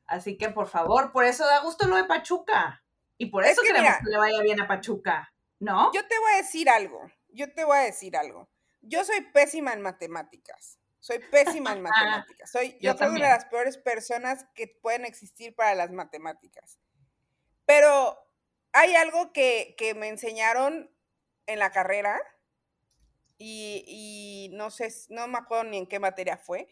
Así 0.07 0.39
que 0.39 0.49
por 0.49 0.69
favor, 0.69 1.13
por 1.13 1.25
eso 1.25 1.45
da 1.45 1.61
gusto 1.61 1.87
lo 1.87 1.97
de 1.97 2.05
Pachuca. 2.05 2.83
Y 3.19 3.27
por 3.27 3.45
eso 3.45 3.61
queremos 3.63 3.99
que 4.05 4.11
le 4.11 4.17
vaya 4.17 4.41
bien 4.43 4.61
a 4.61 4.69
Pachuca, 4.69 5.35
¿no? 5.59 5.93
Yo 5.93 6.07
te 6.07 6.19
voy 6.19 6.33
a 6.33 6.37
decir 6.37 6.71
algo, 6.71 7.11
yo 7.29 7.53
te 7.53 7.65
voy 7.65 7.77
a 7.77 7.81
decir 7.81 8.17
algo. 8.17 8.49
Yo 8.81 9.05
soy 9.05 9.21
pésima 9.33 9.73
en 9.73 9.83
matemáticas. 9.83 10.79
Soy 11.01 11.19
pésima 11.19 11.73
en 11.73 11.83
matemáticas. 11.83 12.51
Soy, 12.51 12.79
yo, 12.81 12.97
soy 12.97 13.09
una 13.09 13.27
de 13.27 13.35
las 13.35 13.47
peores 13.47 13.77
personas 13.77 14.47
que 14.55 14.69
pueden 14.69 15.05
existir 15.05 15.55
para 15.55 15.75
las 15.75 15.91
matemáticas. 15.91 16.79
Pero 17.67 18.17
hay 18.73 18.95
algo 18.95 19.33
que, 19.33 19.75
me 19.97 20.09
enseñaron 20.09 20.91
en 21.47 21.59
la 21.59 21.73
carrera 21.73 22.21
y, 23.37 23.85
y, 23.87 24.57
no 24.57 24.71
sé, 24.71 24.93
no 25.09 25.27
me 25.27 25.39
acuerdo 25.39 25.65
ni 25.65 25.79
en 25.79 25.87
qué 25.87 25.99
materia 25.99 26.37
fue, 26.37 26.69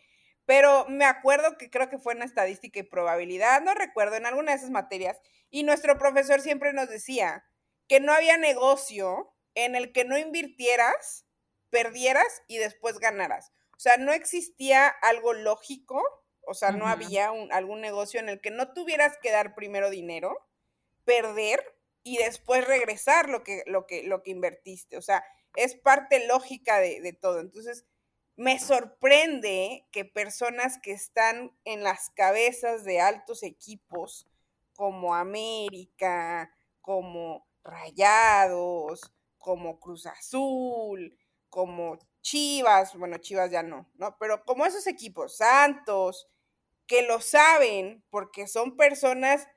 pero 0.46 0.86
me 0.88 1.04
acuerdo 1.04 1.58
que 1.58 1.68
creo 1.70 1.88
que 1.88 1.98
fue 1.98 2.14
en 2.14 2.22
estadística 2.22 2.78
y 2.78 2.84
probabilidad, 2.84 3.60
no 3.62 3.74
recuerdo, 3.74 4.16
en 4.16 4.26
alguna 4.26 4.52
de 4.52 4.58
esas 4.58 4.70
materias, 4.70 5.18
y 5.50 5.64
nuestro 5.64 5.98
profesor 5.98 6.40
siempre 6.40 6.72
nos 6.72 6.88
decía 6.88 7.44
que 7.88 8.00
no 8.00 8.12
había 8.12 8.36
negocio 8.38 9.34
en 9.54 9.74
el 9.74 9.92
que 9.92 10.04
no 10.04 10.16
invirtieras, 10.16 11.26
perdieras 11.70 12.42
y 12.46 12.58
después 12.58 12.98
ganaras. 12.98 13.52
O 13.76 13.80
sea, 13.80 13.96
no 13.96 14.12
existía 14.12 14.86
algo 14.88 15.32
lógico, 15.32 16.00
o 16.42 16.54
sea, 16.54 16.70
no 16.70 16.86
había 16.86 17.30
algún 17.50 17.80
negocio 17.80 18.20
en 18.20 18.28
el 18.28 18.40
que 18.40 18.50
no 18.50 18.72
tuvieras 18.72 19.18
que 19.20 19.32
dar 19.32 19.54
primero 19.54 19.90
dinero, 19.90 20.48
perder 21.04 21.76
y 22.04 22.18
después 22.18 22.66
regresar 22.66 23.28
lo 23.28 23.42
que, 23.42 23.64
lo 23.66 23.86
que, 23.86 24.04
lo 24.04 24.22
que 24.22 24.30
invertiste. 24.30 24.96
O 24.96 25.02
sea, 25.02 25.24
es 25.56 25.74
parte 25.74 26.24
lógica 26.26 26.78
de, 26.78 27.00
de 27.00 27.12
todo. 27.12 27.40
Entonces, 27.40 27.84
me 28.36 28.58
sorprende 28.58 29.86
que 29.90 30.04
personas 30.04 30.78
que 30.78 30.92
están 30.92 31.56
en 31.64 31.82
las 31.82 32.10
cabezas 32.10 32.84
de 32.84 33.00
altos 33.00 33.42
equipos 33.42 34.26
como 34.74 35.14
América, 35.14 36.54
como 36.82 37.46
Rayados, 37.64 39.00
como 39.38 39.80
Cruz 39.80 40.06
Azul, 40.06 41.18
como 41.48 41.98
Chivas, 42.20 42.94
bueno, 42.96 43.16
Chivas 43.18 43.50
ya 43.50 43.62
no, 43.62 43.88
¿no? 43.94 44.16
Pero 44.18 44.44
como 44.44 44.66
esos 44.66 44.86
equipos, 44.86 45.38
Santos, 45.38 46.28
que 46.86 47.02
lo 47.02 47.20
saben 47.20 48.04
porque 48.10 48.46
son 48.46 48.76
personas 48.76 49.48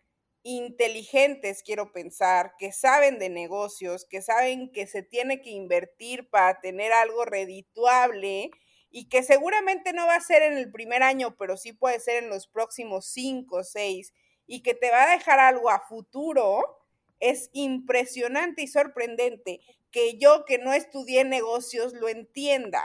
inteligentes, 0.43 1.63
quiero 1.63 1.91
pensar, 1.91 2.55
que 2.57 2.71
saben 2.71 3.19
de 3.19 3.29
negocios, 3.29 4.05
que 4.09 4.21
saben 4.21 4.71
que 4.71 4.87
se 4.87 5.03
tiene 5.03 5.41
que 5.41 5.49
invertir 5.49 6.29
para 6.29 6.61
tener 6.61 6.93
algo 6.93 7.25
redituable 7.25 8.51
y 8.91 9.09
que 9.09 9.23
seguramente 9.23 9.93
no 9.93 10.07
va 10.07 10.15
a 10.15 10.21
ser 10.21 10.41
en 10.41 10.57
el 10.57 10.71
primer 10.71 11.03
año, 11.03 11.35
pero 11.37 11.57
sí 11.57 11.73
puede 11.73 11.99
ser 11.99 12.23
en 12.23 12.29
los 12.29 12.47
próximos 12.47 13.05
cinco 13.05 13.57
o 13.57 13.63
seis 13.63 14.13
y 14.47 14.63
que 14.63 14.73
te 14.73 14.89
va 14.89 15.03
a 15.03 15.11
dejar 15.11 15.39
algo 15.39 15.69
a 15.69 15.79
futuro, 15.79 16.79
es 17.19 17.49
impresionante 17.53 18.63
y 18.63 18.67
sorprendente 18.67 19.61
que 19.91 20.17
yo 20.17 20.45
que 20.45 20.57
no 20.57 20.73
estudié 20.73 21.23
negocios 21.23 21.93
lo 21.93 22.09
entienda. 22.09 22.83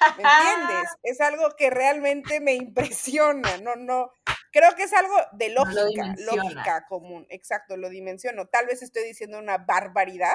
¿Me 0.00 0.22
entiendes? 0.22 0.90
Es 1.02 1.20
algo 1.20 1.50
que 1.56 1.70
realmente 1.70 2.40
me 2.40 2.54
impresiona, 2.54 3.58
no, 3.58 3.76
no, 3.76 4.10
creo 4.50 4.74
que 4.74 4.84
es 4.84 4.92
algo 4.92 5.16
de 5.32 5.50
lógica, 5.50 6.14
lógica 6.18 6.86
común, 6.88 7.26
exacto, 7.28 7.76
lo 7.76 7.90
dimensiono. 7.90 8.46
Tal 8.46 8.66
vez 8.66 8.82
estoy 8.82 9.04
diciendo 9.04 9.38
una 9.38 9.58
barbaridad, 9.58 10.34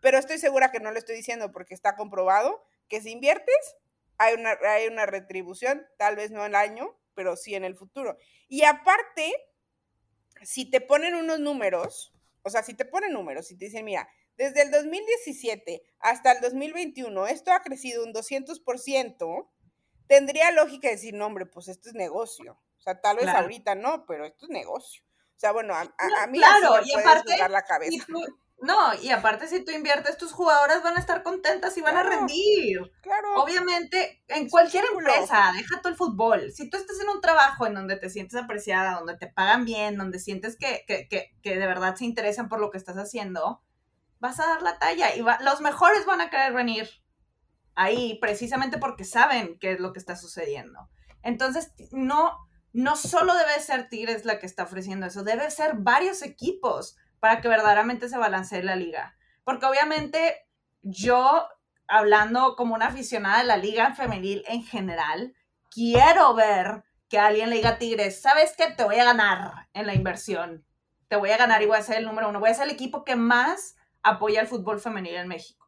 pero 0.00 0.18
estoy 0.18 0.38
segura 0.38 0.72
que 0.72 0.80
no 0.80 0.90
lo 0.90 0.98
estoy 0.98 1.14
diciendo 1.14 1.52
porque 1.52 1.74
está 1.74 1.94
comprobado 1.94 2.64
que 2.88 3.00
si 3.00 3.10
inviertes, 3.12 3.76
hay 4.18 4.34
una, 4.34 4.56
hay 4.62 4.86
una 4.86 5.06
retribución, 5.06 5.86
tal 5.98 6.16
vez 6.16 6.30
no 6.30 6.44
el 6.44 6.54
año, 6.54 6.96
pero 7.14 7.36
sí 7.36 7.54
en 7.54 7.64
el 7.64 7.76
futuro. 7.76 8.16
Y 8.48 8.64
aparte, 8.64 9.32
si 10.42 10.70
te 10.70 10.80
ponen 10.80 11.14
unos 11.14 11.40
números, 11.40 12.12
o 12.42 12.50
sea, 12.50 12.62
si 12.62 12.74
te 12.74 12.84
ponen 12.84 13.12
números, 13.12 13.46
si 13.46 13.56
te 13.56 13.66
dicen, 13.66 13.84
mira, 13.84 14.08
desde 14.36 14.62
el 14.62 14.70
2017 14.70 15.82
hasta 16.00 16.32
el 16.32 16.40
2021, 16.40 17.26
esto 17.26 17.52
ha 17.52 17.62
crecido 17.62 18.04
un 18.04 18.12
200%, 18.12 19.48
tendría 20.06 20.50
lógica 20.50 20.88
decir, 20.88 21.14
no, 21.14 21.26
hombre, 21.26 21.46
pues 21.46 21.68
esto 21.68 21.88
es 21.88 21.94
negocio. 21.94 22.60
O 22.78 22.82
sea, 22.82 23.00
tal 23.00 23.16
vez 23.16 23.28
ahorita 23.28 23.74
no, 23.74 24.04
pero 24.06 24.26
esto 24.26 24.46
es 24.46 24.50
negocio. 24.50 25.02
O 25.36 25.40
sea, 25.40 25.52
bueno, 25.52 25.74
a, 25.74 26.26
mí 26.26 26.38
claro, 26.38 26.84
y 26.84 26.92
aparte, 26.92 27.36
la 27.48 27.64
cabeza. 27.64 28.06
No, 28.58 28.94
y 29.02 29.10
aparte 29.10 29.46
si 29.48 29.64
tú 29.64 29.72
inviertes, 29.72 30.16
tus 30.16 30.32
jugadoras 30.32 30.82
van 30.82 30.96
a 30.96 31.00
estar 31.00 31.22
contentas 31.22 31.76
y 31.76 31.82
van 31.82 31.96
a 31.96 32.02
rendir. 32.02 32.80
Claro. 33.02 33.42
Obviamente, 33.42 34.22
en 34.28 34.48
cualquier 34.48 34.84
empresa, 34.92 35.52
deja 35.54 35.80
todo 35.80 35.90
el 35.90 35.96
fútbol. 35.98 36.50
Si 36.52 36.70
tú 36.70 36.76
estás 36.76 36.98
en 37.00 37.10
un 37.10 37.20
trabajo 37.20 37.66
en 37.66 37.74
donde 37.74 37.96
te 37.96 38.08
sientes 38.08 38.40
apreciada, 38.40 38.94
donde 38.94 39.18
te 39.18 39.26
pagan 39.26 39.64
bien, 39.64 39.98
donde 39.98 40.18
sientes 40.18 40.56
que, 40.56 40.84
que, 40.86 41.08
que, 41.08 41.34
que 41.42 41.58
de 41.58 41.66
verdad 41.66 41.96
se 41.96 42.06
interesan 42.06 42.48
por 42.48 42.60
lo 42.60 42.70
que 42.70 42.78
estás 42.78 42.96
haciendo, 42.96 43.62
vas 44.18 44.40
a 44.40 44.46
dar 44.46 44.62
la 44.62 44.78
talla 44.78 45.14
y 45.14 45.20
los 45.20 45.60
mejores 45.60 46.06
van 46.06 46.22
a 46.22 46.30
querer 46.30 46.54
venir 46.54 46.88
ahí 47.74 48.18
precisamente 48.20 48.78
porque 48.78 49.04
saben 49.04 49.58
qué 49.58 49.72
es 49.72 49.80
lo 49.80 49.92
que 49.92 49.98
está 49.98 50.16
sucediendo. 50.16 50.88
Entonces, 51.22 51.72
no, 51.90 52.38
no 52.72 52.96
solo 52.96 53.34
debe 53.34 53.60
ser 53.60 53.88
Tigres 53.90 54.24
la 54.24 54.38
que 54.38 54.46
está 54.46 54.62
ofreciendo 54.62 55.06
eso, 55.06 55.22
debe 55.22 55.50
ser 55.50 55.74
varios 55.76 56.22
equipos 56.22 56.96
para 57.24 57.40
que 57.40 57.48
verdaderamente 57.48 58.10
se 58.10 58.18
balancee 58.18 58.62
la 58.62 58.76
liga. 58.76 59.16
Porque 59.44 59.64
obviamente 59.64 60.46
yo, 60.82 61.48
hablando 61.88 62.54
como 62.54 62.74
una 62.74 62.88
aficionada 62.88 63.38
de 63.38 63.44
la 63.44 63.56
liga 63.56 63.94
femenil 63.94 64.44
en 64.46 64.62
general, 64.62 65.34
quiero 65.70 66.34
ver 66.34 66.84
que 67.08 67.18
alguien 67.18 67.48
le 67.48 67.56
diga 67.56 67.70
a 67.70 67.78
Tigres, 67.78 68.20
¿sabes 68.20 68.52
qué? 68.58 68.72
Te 68.72 68.84
voy 68.84 68.96
a 68.96 69.04
ganar 69.04 69.70
en 69.72 69.86
la 69.86 69.94
inversión. 69.94 70.66
Te 71.08 71.16
voy 71.16 71.30
a 71.30 71.38
ganar 71.38 71.62
y 71.62 71.66
voy 71.66 71.78
a 71.78 71.82
ser 71.82 71.96
el 71.96 72.04
número 72.04 72.28
uno. 72.28 72.40
Voy 72.40 72.50
a 72.50 72.54
ser 72.54 72.64
el 72.64 72.74
equipo 72.74 73.04
que 73.04 73.16
más 73.16 73.74
apoya 74.02 74.42
el 74.42 74.46
fútbol 74.46 74.78
femenil 74.78 75.14
en 75.14 75.28
México. 75.28 75.66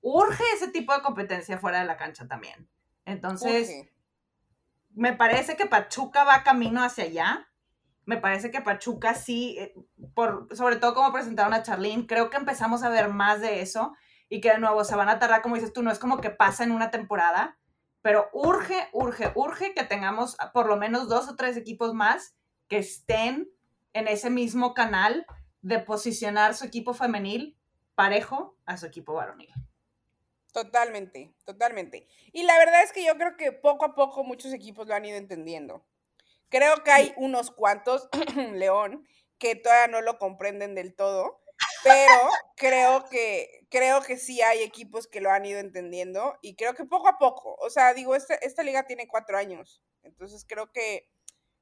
Urge 0.00 0.42
ese 0.54 0.68
tipo 0.68 0.94
de 0.94 1.02
competencia 1.02 1.58
fuera 1.58 1.80
de 1.80 1.84
la 1.84 1.98
cancha 1.98 2.26
también. 2.26 2.66
Entonces, 3.04 3.90
me 4.94 5.12
parece 5.12 5.54
que 5.54 5.66
Pachuca 5.66 6.24
va 6.24 6.44
camino 6.44 6.82
hacia 6.82 7.04
allá. 7.04 7.46
Me 8.06 8.18
parece 8.18 8.50
que 8.50 8.60
Pachuca 8.60 9.14
sí, 9.14 9.56
eh, 9.58 9.74
por, 10.14 10.48
sobre 10.54 10.76
todo 10.76 10.94
como 10.94 11.12
presentaron 11.12 11.54
a 11.54 11.62
Charlene, 11.62 12.06
creo 12.06 12.30
que 12.30 12.36
empezamos 12.36 12.82
a 12.82 12.90
ver 12.90 13.08
más 13.08 13.40
de 13.40 13.60
eso 13.60 13.94
y 14.28 14.40
que 14.40 14.50
de 14.50 14.58
nuevo 14.58 14.84
se 14.84 14.96
van 14.96 15.08
a 15.08 15.18
tardar, 15.18 15.42
como 15.42 15.54
dices 15.54 15.72
tú, 15.72 15.82
no 15.82 15.90
es 15.90 15.98
como 15.98 16.20
que 16.20 16.30
pasa 16.30 16.64
en 16.64 16.72
una 16.72 16.90
temporada, 16.90 17.58
pero 18.02 18.28
urge, 18.32 18.88
urge, 18.92 19.32
urge 19.34 19.72
que 19.74 19.84
tengamos 19.84 20.36
por 20.52 20.66
lo 20.66 20.76
menos 20.76 21.08
dos 21.08 21.28
o 21.28 21.36
tres 21.36 21.56
equipos 21.56 21.94
más 21.94 22.36
que 22.68 22.78
estén 22.78 23.50
en 23.94 24.08
ese 24.08 24.28
mismo 24.28 24.74
canal 24.74 25.26
de 25.62 25.78
posicionar 25.78 26.54
su 26.54 26.66
equipo 26.66 26.92
femenil 26.92 27.56
parejo 27.94 28.56
a 28.66 28.76
su 28.76 28.86
equipo 28.86 29.14
varonil. 29.14 29.50
Totalmente, 30.52 31.34
totalmente. 31.44 32.06
Y 32.32 32.42
la 32.44 32.56
verdad 32.58 32.82
es 32.82 32.92
que 32.92 33.04
yo 33.04 33.16
creo 33.16 33.36
que 33.36 33.50
poco 33.50 33.86
a 33.86 33.94
poco 33.94 34.22
muchos 34.22 34.52
equipos 34.52 34.86
lo 34.86 34.94
han 34.94 35.04
ido 35.04 35.16
entendiendo. 35.16 35.84
Creo 36.48 36.82
que 36.84 36.90
hay 36.90 37.14
unos 37.16 37.50
cuantos, 37.50 38.08
León, 38.52 39.06
que 39.38 39.56
todavía 39.56 39.88
no 39.88 40.00
lo 40.00 40.18
comprenden 40.18 40.74
del 40.74 40.94
todo, 40.94 41.40
pero 41.82 42.14
creo 42.56 43.04
que, 43.10 43.66
creo 43.70 44.00
que 44.02 44.16
sí 44.16 44.40
hay 44.42 44.62
equipos 44.62 45.06
que 45.06 45.20
lo 45.20 45.30
han 45.30 45.44
ido 45.44 45.58
entendiendo 45.60 46.38
y 46.42 46.56
creo 46.56 46.74
que 46.74 46.84
poco 46.84 47.08
a 47.08 47.18
poco, 47.18 47.54
o 47.56 47.70
sea, 47.70 47.94
digo, 47.94 48.14
esta, 48.14 48.34
esta 48.34 48.62
liga 48.62 48.86
tiene 48.86 49.08
cuatro 49.08 49.36
años, 49.36 49.82
entonces 50.02 50.44
creo 50.48 50.72
que 50.72 51.08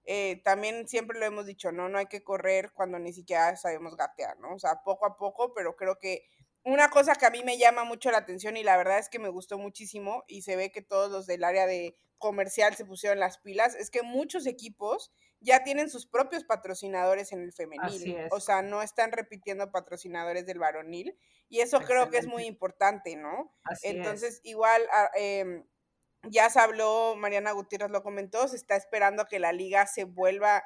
eh, 0.04 0.40
también 0.44 0.88
siempre 0.88 1.18
lo 1.18 1.26
hemos 1.26 1.46
dicho, 1.46 1.70
¿no? 1.72 1.88
No 1.88 1.98
hay 1.98 2.06
que 2.06 2.24
correr 2.24 2.72
cuando 2.72 2.98
ni 2.98 3.12
siquiera 3.12 3.54
sabemos 3.56 3.96
gatear, 3.96 4.38
¿no? 4.40 4.54
O 4.54 4.58
sea, 4.58 4.82
poco 4.84 5.06
a 5.06 5.16
poco, 5.16 5.54
pero 5.54 5.76
creo 5.76 5.98
que 5.98 6.24
una 6.64 6.90
cosa 6.90 7.14
que 7.14 7.26
a 7.26 7.30
mí 7.30 7.42
me 7.44 7.58
llama 7.58 7.84
mucho 7.84 8.10
la 8.10 8.18
atención 8.18 8.56
y 8.56 8.62
la 8.62 8.76
verdad 8.76 8.98
es 8.98 9.08
que 9.08 9.18
me 9.18 9.28
gustó 9.28 9.58
muchísimo 9.58 10.24
y 10.26 10.42
se 10.42 10.56
ve 10.56 10.70
que 10.70 10.82
todos 10.82 11.10
los 11.10 11.26
del 11.26 11.44
área 11.44 11.66
de 11.66 11.96
comercial 12.22 12.74
se 12.76 12.86
pusieron 12.86 13.18
las 13.18 13.38
pilas, 13.38 13.74
es 13.74 13.90
que 13.90 14.02
muchos 14.02 14.46
equipos 14.46 15.12
ya 15.40 15.64
tienen 15.64 15.90
sus 15.90 16.06
propios 16.06 16.44
patrocinadores 16.44 17.32
en 17.32 17.42
el 17.42 17.52
femenil. 17.52 18.16
O 18.30 18.38
sea, 18.38 18.62
no 18.62 18.80
están 18.80 19.10
repitiendo 19.10 19.72
patrocinadores 19.72 20.46
del 20.46 20.60
varonil 20.60 21.18
y 21.48 21.60
eso 21.60 21.80
creo 21.80 22.10
que 22.10 22.18
es 22.18 22.28
muy 22.28 22.44
importante, 22.44 23.16
¿no? 23.16 23.52
Entonces, 23.82 24.40
igual... 24.44 24.82
Eh, 25.18 25.64
ya 26.30 26.48
se 26.50 26.60
habló, 26.60 27.16
Mariana 27.16 27.50
Gutiérrez 27.50 27.90
lo 27.90 28.04
comentó, 28.04 28.46
se 28.46 28.54
está 28.54 28.76
esperando 28.76 29.26
que 29.26 29.40
la 29.40 29.52
liga 29.52 29.86
se 29.86 30.04
vuelva 30.04 30.62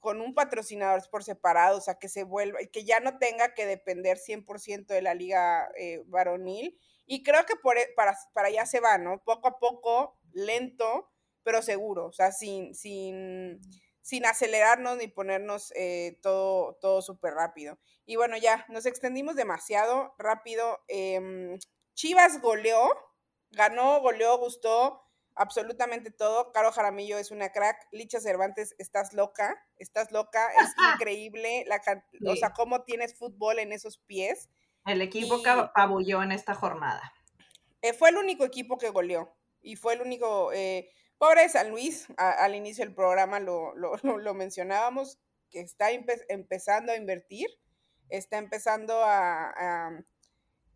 con 0.00 0.20
un 0.20 0.34
patrocinador 0.34 1.02
por 1.10 1.24
separado, 1.24 1.78
o 1.78 1.80
sea, 1.80 1.94
que 1.94 2.08
se 2.08 2.24
vuelva, 2.24 2.58
que 2.72 2.84
ya 2.84 3.00
no 3.00 3.18
tenga 3.18 3.54
que 3.54 3.66
depender 3.66 4.18
100% 4.18 4.86
de 4.86 5.02
la 5.02 5.14
liga 5.14 5.68
eh, 5.78 6.02
varonil. 6.06 6.78
Y 7.08 7.22
creo 7.22 7.44
que 7.46 7.56
por, 7.56 7.78
e, 7.78 7.88
para, 7.96 8.16
para 8.34 8.48
allá 8.48 8.66
se 8.66 8.80
va, 8.80 8.98
¿no? 8.98 9.24
Poco 9.24 9.48
a 9.48 9.58
poco, 9.58 10.18
lento, 10.32 11.10
pero 11.42 11.62
seguro, 11.62 12.06
o 12.06 12.12
sea, 12.12 12.32
sin, 12.32 12.74
sin, 12.74 13.60
sin 14.02 14.26
acelerarnos 14.26 14.98
ni 14.98 15.08
ponernos 15.08 15.72
eh, 15.74 16.18
todo, 16.22 16.74
todo 16.82 17.00
súper 17.00 17.32
rápido. 17.32 17.78
Y 18.04 18.16
bueno, 18.16 18.36
ya, 18.36 18.66
nos 18.68 18.84
extendimos 18.84 19.36
demasiado 19.36 20.14
rápido. 20.18 20.78
Em, 20.86 21.58
Chivas 21.94 22.42
goleó, 22.42 22.90
ganó, 23.52 24.00
goleó, 24.00 24.36
gustó 24.36 25.02
absolutamente 25.34 26.10
todo. 26.10 26.52
Caro 26.52 26.72
Jaramillo 26.72 27.16
es 27.16 27.30
una 27.30 27.50
crack. 27.50 27.88
Licha 27.90 28.20
Cervantes, 28.20 28.74
estás 28.76 29.14
loca, 29.14 29.56
estás 29.76 30.12
loca. 30.12 30.46
Es 30.60 30.74
increíble, 31.02 31.64
la, 31.66 31.80
o 32.30 32.36
sea, 32.36 32.52
cómo 32.52 32.84
tienes 32.84 33.16
fútbol 33.16 33.58
en 33.58 33.72
esos 33.72 33.96
pies. 33.98 34.50
El 34.88 35.02
equipo 35.02 35.42
que 35.42 35.50
apabulló 35.50 36.22
en 36.22 36.32
esta 36.32 36.54
jornada. 36.54 37.12
Eh, 37.82 37.92
fue 37.92 38.10
el 38.10 38.16
único 38.16 38.44
equipo 38.44 38.78
que 38.78 38.90
goleó 38.90 39.32
y 39.62 39.76
fue 39.76 39.94
el 39.94 40.02
único... 40.02 40.52
Eh, 40.52 40.90
pobre 41.18 41.48
San 41.48 41.70
Luis, 41.70 42.06
al 42.16 42.54
inicio 42.54 42.84
del 42.84 42.94
programa 42.94 43.40
lo, 43.40 43.74
lo, 43.74 43.98
mencionábamos, 44.34 45.18
que 45.50 45.60
está 45.60 45.90
empezando 45.90 46.92
a 46.92 46.96
invertir, 46.96 47.48
está 48.08 48.38
empezando 48.38 49.02
a 49.02 50.04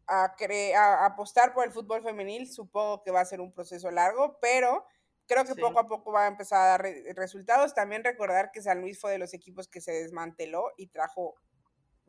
a, 0.07 1.07
apostar 1.07 1.55
por 1.55 1.65
el 1.65 1.73
fútbol 1.73 2.03
femenil, 2.03 2.51
supongo 2.51 3.03
que 3.03 3.11
va 3.11 3.21
a 3.21 3.25
ser 3.25 3.41
un 3.41 3.53
proceso 3.53 3.91
largo, 3.91 4.39
pero 4.41 4.85
creo 5.27 5.45
que 5.45 5.55
poco 5.55 5.81
a 5.81 5.87
poco 5.87 6.13
va 6.13 6.25
a 6.25 6.29
empezar 6.29 6.61
a 6.61 6.67
dar 6.67 6.83
resultados. 7.17 7.75
También 7.75 8.05
recordar 8.05 8.51
que 8.53 8.63
San 8.63 8.81
Luis 8.81 9.01
fue 9.01 9.13
de 9.13 9.19
los 9.19 9.35
equipos 9.35 9.69
que 9.69 9.81
se 9.81 9.93
desmanteló 9.93 10.73
y 10.77 10.89
trajo 10.89 11.35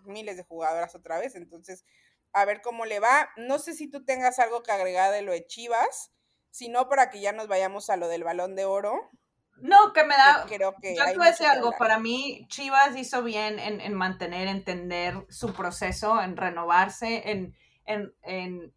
miles 0.06 0.38
de 0.38 0.44
jugadoras 0.44 0.96
otra 0.96 1.20
vez, 1.20 1.36
entonces 1.36 1.86
a 2.34 2.46
ver 2.46 2.62
cómo 2.62 2.86
le 2.86 3.00
va. 3.00 3.30
No 3.38 3.60
sé 3.60 3.74
si 3.74 3.90
tú 3.90 4.04
tengas 4.04 4.40
algo 4.40 4.64
que 4.64 4.72
agregar 4.72 5.12
de 5.12 5.22
lo 5.22 5.32
de 5.32 5.46
Chivas, 5.46 6.12
sino 6.50 6.90
para 6.90 7.10
que 7.10 7.22
ya 7.22 7.32
nos 7.32 7.48
vayamos 7.48 7.90
a 7.90 7.98
lo 7.98 8.08
del 8.08 8.24
balón 8.24 8.56
de 8.56 8.66
oro. 8.66 9.10
No, 9.58 9.94
que 9.94 10.04
me 10.04 10.16
da. 10.16 10.46
Creo 10.48 10.76
que 10.82 10.96
yo 10.96 11.06
te 11.06 11.16
voy 11.16 11.28
a 11.28 11.32
decir 11.32 11.48
algo. 11.48 11.72
Para 11.78 12.00
mí, 12.00 12.46
Chivas 12.50 12.96
hizo 12.98 13.24
bien 13.24 13.60
en, 13.60 13.94
mantener, 13.94 14.48
entender 14.48 15.26
su 15.30 15.54
proceso, 15.54 16.22
en 16.22 16.36
renovarse, 16.36 17.30
en, 17.32 17.56
en, 17.86 18.14
en 18.24 18.74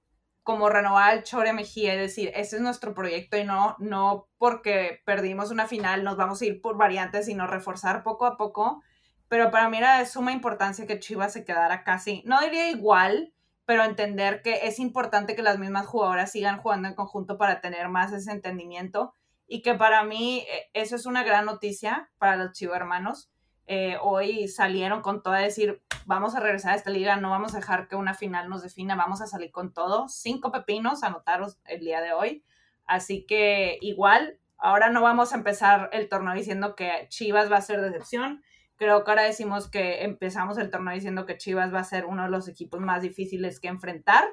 como 0.46 0.68
renovar 0.68 1.10
al 1.10 1.22
Chore 1.24 1.52
Mejía 1.52 1.94
y 1.94 1.98
decir, 1.98 2.30
ese 2.36 2.56
es 2.56 2.62
nuestro 2.62 2.94
proyecto 2.94 3.36
y 3.36 3.42
no, 3.42 3.74
no 3.80 4.28
porque 4.38 5.02
perdimos 5.04 5.50
una 5.50 5.66
final 5.66 6.04
nos 6.04 6.16
vamos 6.16 6.40
a 6.40 6.44
ir 6.44 6.60
por 6.60 6.76
variantes, 6.76 7.26
sino 7.26 7.48
reforzar 7.48 8.04
poco 8.04 8.26
a 8.26 8.36
poco. 8.36 8.80
Pero 9.28 9.50
para 9.50 9.68
mí 9.68 9.78
era 9.78 9.98
de 9.98 10.06
suma 10.06 10.32
importancia 10.32 10.86
que 10.86 11.00
Chivas 11.00 11.32
se 11.32 11.44
quedara 11.44 11.84
casi, 11.84 12.22
no 12.26 12.40
diría 12.40 12.70
igual, 12.70 13.32
pero 13.64 13.82
entender 13.82 14.42
que 14.42 14.66
es 14.66 14.78
importante 14.78 15.34
que 15.34 15.42
las 15.42 15.58
mismas 15.58 15.86
jugadoras 15.86 16.30
sigan 16.30 16.58
jugando 16.58 16.88
en 16.88 16.94
conjunto 16.94 17.36
para 17.36 17.60
tener 17.60 17.88
más 17.88 18.12
ese 18.12 18.30
entendimiento 18.30 19.12
y 19.48 19.62
que 19.62 19.74
para 19.74 20.04
mí 20.04 20.44
eh, 20.48 20.70
eso 20.72 20.96
es 20.96 21.06
una 21.06 21.24
gran 21.24 21.44
noticia 21.44 22.10
para 22.18 22.36
los 22.36 22.52
Chivas 22.52 22.76
hermanos. 22.76 23.30
Eh, 23.68 23.96
hoy 24.00 24.46
salieron 24.46 25.02
con 25.02 25.22
todo 25.22 25.34
a 25.34 25.38
decir, 25.38 25.82
vamos 26.04 26.36
a 26.36 26.40
regresar 26.40 26.72
a 26.72 26.76
esta 26.76 26.90
liga, 26.90 27.16
no 27.16 27.30
vamos 27.30 27.54
a 27.54 27.58
dejar 27.58 27.88
que 27.88 27.96
una 27.96 28.14
final 28.14 28.48
nos 28.48 28.62
defina, 28.62 28.94
vamos 28.94 29.20
a 29.20 29.26
salir 29.26 29.50
con 29.50 29.72
todo. 29.72 30.08
Cinco 30.08 30.52
pepinos 30.52 31.02
anotaros 31.02 31.58
el 31.64 31.80
día 31.80 32.00
de 32.00 32.12
hoy. 32.12 32.44
Así 32.86 33.26
que 33.26 33.78
igual, 33.80 34.38
ahora 34.56 34.90
no 34.90 35.02
vamos 35.02 35.32
a 35.32 35.36
empezar 35.36 35.90
el 35.92 36.08
torneo 36.08 36.34
diciendo 36.34 36.76
que 36.76 37.06
Chivas 37.08 37.50
va 37.50 37.56
a 37.56 37.62
ser 37.62 37.80
decepción. 37.80 38.42
Creo 38.76 39.04
que 39.04 39.10
ahora 39.10 39.22
decimos 39.22 39.68
que 39.70 40.04
empezamos 40.04 40.58
el 40.58 40.70
torneo 40.70 40.94
diciendo 40.94 41.26
que 41.26 41.38
Chivas 41.38 41.72
va 41.72 41.80
a 41.80 41.84
ser 41.84 42.04
uno 42.04 42.24
de 42.24 42.30
los 42.30 42.48
equipos 42.48 42.80
más 42.80 43.02
difíciles 43.02 43.58
que 43.58 43.68
enfrentar. 43.68 44.24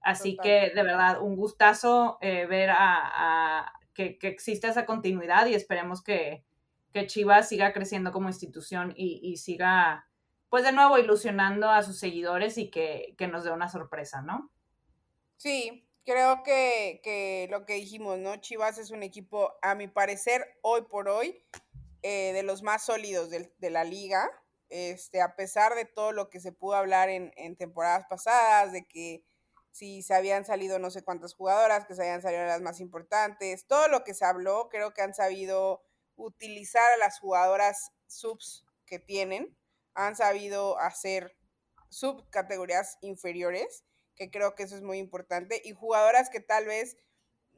Así 0.00 0.36
que 0.42 0.70
de 0.74 0.82
verdad, 0.82 1.20
un 1.20 1.34
gustazo 1.34 2.18
eh, 2.20 2.46
ver 2.46 2.70
a, 2.70 3.72
que, 3.94 4.18
que 4.18 4.28
existe 4.28 4.68
esa 4.68 4.84
continuidad 4.86 5.46
y 5.46 5.54
esperemos 5.54 6.02
que, 6.02 6.44
que 6.94 7.08
Chivas 7.08 7.48
siga 7.48 7.72
creciendo 7.72 8.12
como 8.12 8.28
institución 8.28 8.94
y, 8.96 9.36
siga, 9.36 10.08
pues 10.48 10.62
de 10.62 10.70
nuevo, 10.70 10.96
ilusionando 10.96 11.68
a 11.68 11.82
sus 11.82 11.98
seguidores 11.98 12.56
y 12.56 12.70
que, 12.70 13.16
nos 13.28 13.42
dé 13.42 13.50
una 13.50 13.68
sorpresa, 13.68 14.22
¿no? 14.22 14.52
Sí, 15.36 15.88
creo 16.04 16.44
que, 16.44 17.48
lo 17.50 17.66
que 17.66 17.74
dijimos, 17.74 18.20
¿no? 18.20 18.36
Chivas 18.36 18.78
es 18.78 18.92
un 18.92 19.02
equipo, 19.02 19.54
a 19.60 19.74
mi 19.74 19.88
parecer, 19.88 20.56
hoy 20.62 20.82
por 20.82 21.08
hoy, 21.08 21.44
eh, 22.06 22.34
de 22.34 22.42
los 22.42 22.62
más 22.62 22.84
sólidos 22.84 23.30
de, 23.30 23.70
la 23.70 23.82
liga. 23.82 24.30
Este, 24.68 25.22
a 25.22 25.36
pesar 25.36 25.74
de 25.74 25.86
todo 25.86 26.12
lo 26.12 26.28
que 26.28 26.38
se 26.38 26.52
pudo 26.52 26.74
hablar 26.74 27.08
en, 27.08 27.32
en 27.36 27.56
temporadas 27.56 28.04
pasadas, 28.10 28.72
de 28.72 28.86
que 28.86 29.24
si 29.70 30.02
se 30.02 30.12
habían 30.12 30.44
salido 30.44 30.78
no 30.78 30.90
sé 30.90 31.02
cuántas 31.02 31.32
jugadoras, 31.32 31.86
que 31.86 31.94
se 31.94 32.02
habían 32.02 32.20
salido 32.20 32.44
las 32.44 32.60
más 32.60 32.80
importantes, 32.80 33.66
todo 33.66 33.88
lo 33.88 34.04
que 34.04 34.12
se 34.12 34.26
habló, 34.26 34.68
creo 34.68 34.92
que 34.92 35.00
han 35.00 35.14
sabido 35.14 35.82
utilizar 36.16 36.84
a 36.92 36.98
las 36.98 37.18
jugadoras 37.18 37.90
subs 38.06 38.66
que 38.84 38.98
tienen, 38.98 39.56
han 39.94 40.14
sabido 40.14 40.78
hacer 40.78 41.34
subcategorías 41.88 42.98
inferiores, 43.00 43.82
que 44.14 44.30
creo 44.30 44.54
que 44.54 44.64
eso 44.64 44.76
es 44.76 44.82
muy 44.82 44.98
importante, 44.98 45.62
y 45.64 45.72
jugadoras 45.72 46.28
que 46.28 46.40
tal 46.40 46.66
vez 46.66 46.98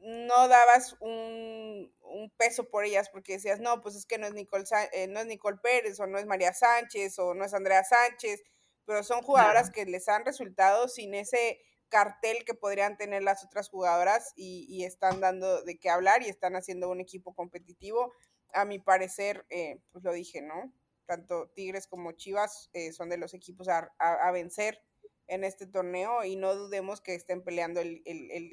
no 0.01 0.49
dabas 0.49 0.97
un, 1.01 1.92
peso 2.38 2.68
por 2.68 2.84
ellas 2.84 3.09
porque 3.11 3.34
decías, 3.34 3.61
no, 3.61 3.80
pues 3.80 3.94
es 3.94 4.07
que 4.07 4.18
no 4.18 4.26
es, 4.26 4.34
Nicole, 4.34 4.64
eh, 4.92 5.07
no 5.07 5.20
es 5.20 5.26
Nicole 5.26 5.59
Pérez 5.62 6.01
o 6.01 6.07
no 6.07 6.18
es 6.18 6.26
María 6.26 6.53
Sánchez 6.53 7.18
o 7.18 7.34
no 7.34 7.44
es 7.44 7.55
Andrea 7.55 7.84
Sánchez, 7.84 8.42
pero 8.84 9.03
son 9.03 9.22
jugadoras 9.22 9.70
que 9.70 9.84
les 9.84 10.09
han 10.09 10.24
resultado 10.24 10.88
sin 10.88 11.14
ese 11.14 11.61
cartel 11.88 12.44
que 12.44 12.55
podrían 12.55 12.97
tener 12.97 13.22
las 13.22 13.44
otras 13.44 13.68
jugadoras 13.68 14.32
y, 14.36 14.66
y, 14.68 14.84
están 14.84 15.20
dando 15.20 15.62
de 15.62 15.78
qué 15.78 15.90
hablar 15.90 16.22
y 16.22 16.28
están 16.28 16.57
haciendo 16.57 16.88
un 16.88 17.01
equipo 17.01 17.34
competitivo. 17.34 18.12
A 18.53 18.64
mi 18.64 18.78
parecer, 18.78 19.44
eh, 19.51 19.80
pues 19.92 20.05
lo 20.05 20.12
dije, 20.12 20.42
¿no? 20.42 20.72
Tanto 21.07 21.49
Tigres 21.55 21.86
como 21.86 22.12
Chivas 22.12 22.70
eh, 22.72 22.92
son 22.92 23.09
de 23.09 23.18
los 23.18 23.34
equipos 23.34 23.68
a, 23.68 24.30
vencer 24.32 24.82
en 25.28 25.44
este 25.44 25.66
torneo 25.66 26.24
y 26.24 26.36
no 26.36 26.55
dudemos 26.55 27.01
que 27.01 27.14
estén 27.14 27.42
peleando 27.42 27.80
el, 27.80 28.03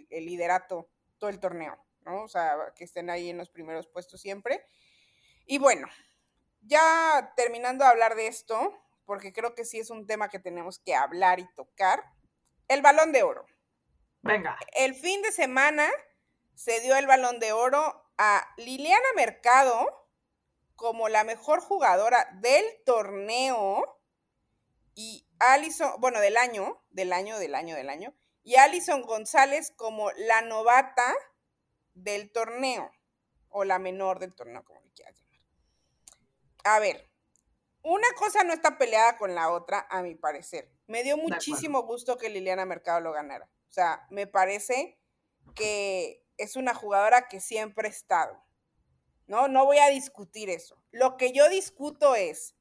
liderato 0.09 0.89
todo 1.23 1.29
el 1.29 1.39
torneo, 1.39 1.77
¿no? 2.01 2.23
O 2.23 2.27
sea, 2.27 2.73
que 2.75 2.83
estén 2.83 3.09
ahí 3.09 3.29
en 3.29 3.37
los 3.37 3.49
primeros 3.49 3.87
puestos 3.87 4.19
siempre. 4.19 4.67
Y 5.45 5.57
bueno, 5.57 5.87
ya 6.59 7.31
terminando 7.37 7.85
de 7.85 7.91
hablar 7.91 8.15
de 8.15 8.27
esto, 8.27 8.77
porque 9.05 9.31
creo 9.31 9.55
que 9.55 9.63
sí 9.63 9.79
es 9.79 9.89
un 9.89 10.05
tema 10.05 10.27
que 10.27 10.39
tenemos 10.39 10.79
que 10.79 10.95
hablar 10.95 11.39
y 11.39 11.47
tocar, 11.53 12.03
el 12.67 12.81
balón 12.81 13.13
de 13.13 13.23
oro. 13.23 13.45
Venga. 14.21 14.57
El 14.73 14.95
fin 14.95 15.21
de 15.21 15.31
semana 15.31 15.89
se 16.55 16.81
dio 16.81 16.97
el 16.97 17.07
balón 17.07 17.39
de 17.39 17.53
oro 17.53 18.05
a 18.17 18.45
Liliana 18.57 19.07
Mercado 19.15 20.09
como 20.75 21.07
la 21.07 21.23
mejor 21.23 21.61
jugadora 21.61 22.27
del 22.41 22.65
torneo 22.85 23.97
y 24.93 25.25
Alison, 25.39 26.01
bueno, 26.01 26.19
del 26.19 26.35
año, 26.35 26.83
del 26.89 27.13
año, 27.13 27.39
del 27.39 27.55
año, 27.55 27.77
del 27.77 27.89
año, 27.89 28.13
y 28.43 28.55
Alison 28.55 29.01
González 29.03 29.71
como 29.75 30.11
la 30.11 30.41
novata 30.41 31.13
del 31.93 32.31
torneo, 32.31 32.91
o 33.49 33.63
la 33.63 33.79
menor 33.79 34.19
del 34.19 34.35
torneo, 34.35 34.63
como 34.63 34.81
le 34.81 34.91
quieras 34.91 35.15
llamar. 35.19 35.41
A 36.65 36.79
ver, 36.79 37.09
una 37.83 38.07
cosa 38.17 38.43
no 38.43 38.53
está 38.53 38.77
peleada 38.77 39.17
con 39.17 39.35
la 39.35 39.51
otra, 39.51 39.87
a 39.89 40.01
mi 40.01 40.15
parecer. 40.15 40.71
Me 40.87 41.03
dio 41.03 41.17
muchísimo 41.17 41.83
gusto 41.83 42.17
que 42.17 42.29
Liliana 42.29 42.65
Mercado 42.65 42.99
lo 42.99 43.11
ganara. 43.11 43.49
O 43.69 43.71
sea, 43.71 44.05
me 44.09 44.27
parece 44.27 44.99
que 45.55 46.25
es 46.37 46.55
una 46.55 46.73
jugadora 46.73 47.27
que 47.27 47.39
siempre 47.39 47.87
ha 47.87 47.91
estado. 47.91 48.43
No, 49.27 49.47
no 49.47 49.65
voy 49.65 49.77
a 49.77 49.89
discutir 49.89 50.49
eso. 50.49 50.81
Lo 50.91 51.17
que 51.17 51.31
yo 51.31 51.49
discuto 51.49 52.15
es, 52.15 52.55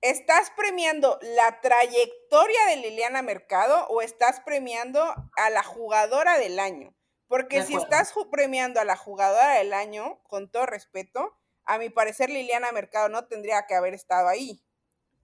¿estás 0.00 0.50
premiando 0.56 1.18
la 1.22 1.60
trayectoria 1.60 2.66
de 2.66 2.76
Liliana 2.76 3.22
Mercado 3.22 3.86
o 3.88 4.00
estás 4.02 4.40
premiando 4.40 5.02
a 5.36 5.50
la 5.50 5.62
jugadora 5.62 6.38
del 6.38 6.58
año? 6.58 6.94
Porque 7.26 7.62
si 7.62 7.74
estás 7.74 8.14
premiando 8.30 8.80
a 8.80 8.84
la 8.84 8.96
jugadora 8.96 9.54
del 9.54 9.74
año, 9.74 10.22
con 10.24 10.50
todo 10.50 10.64
respeto, 10.64 11.36
a 11.64 11.78
mi 11.78 11.90
parecer 11.90 12.30
Liliana 12.30 12.72
Mercado 12.72 13.10
no 13.10 13.26
tendría 13.26 13.66
que 13.66 13.74
haber 13.74 13.92
estado 13.92 14.28
ahí. 14.28 14.64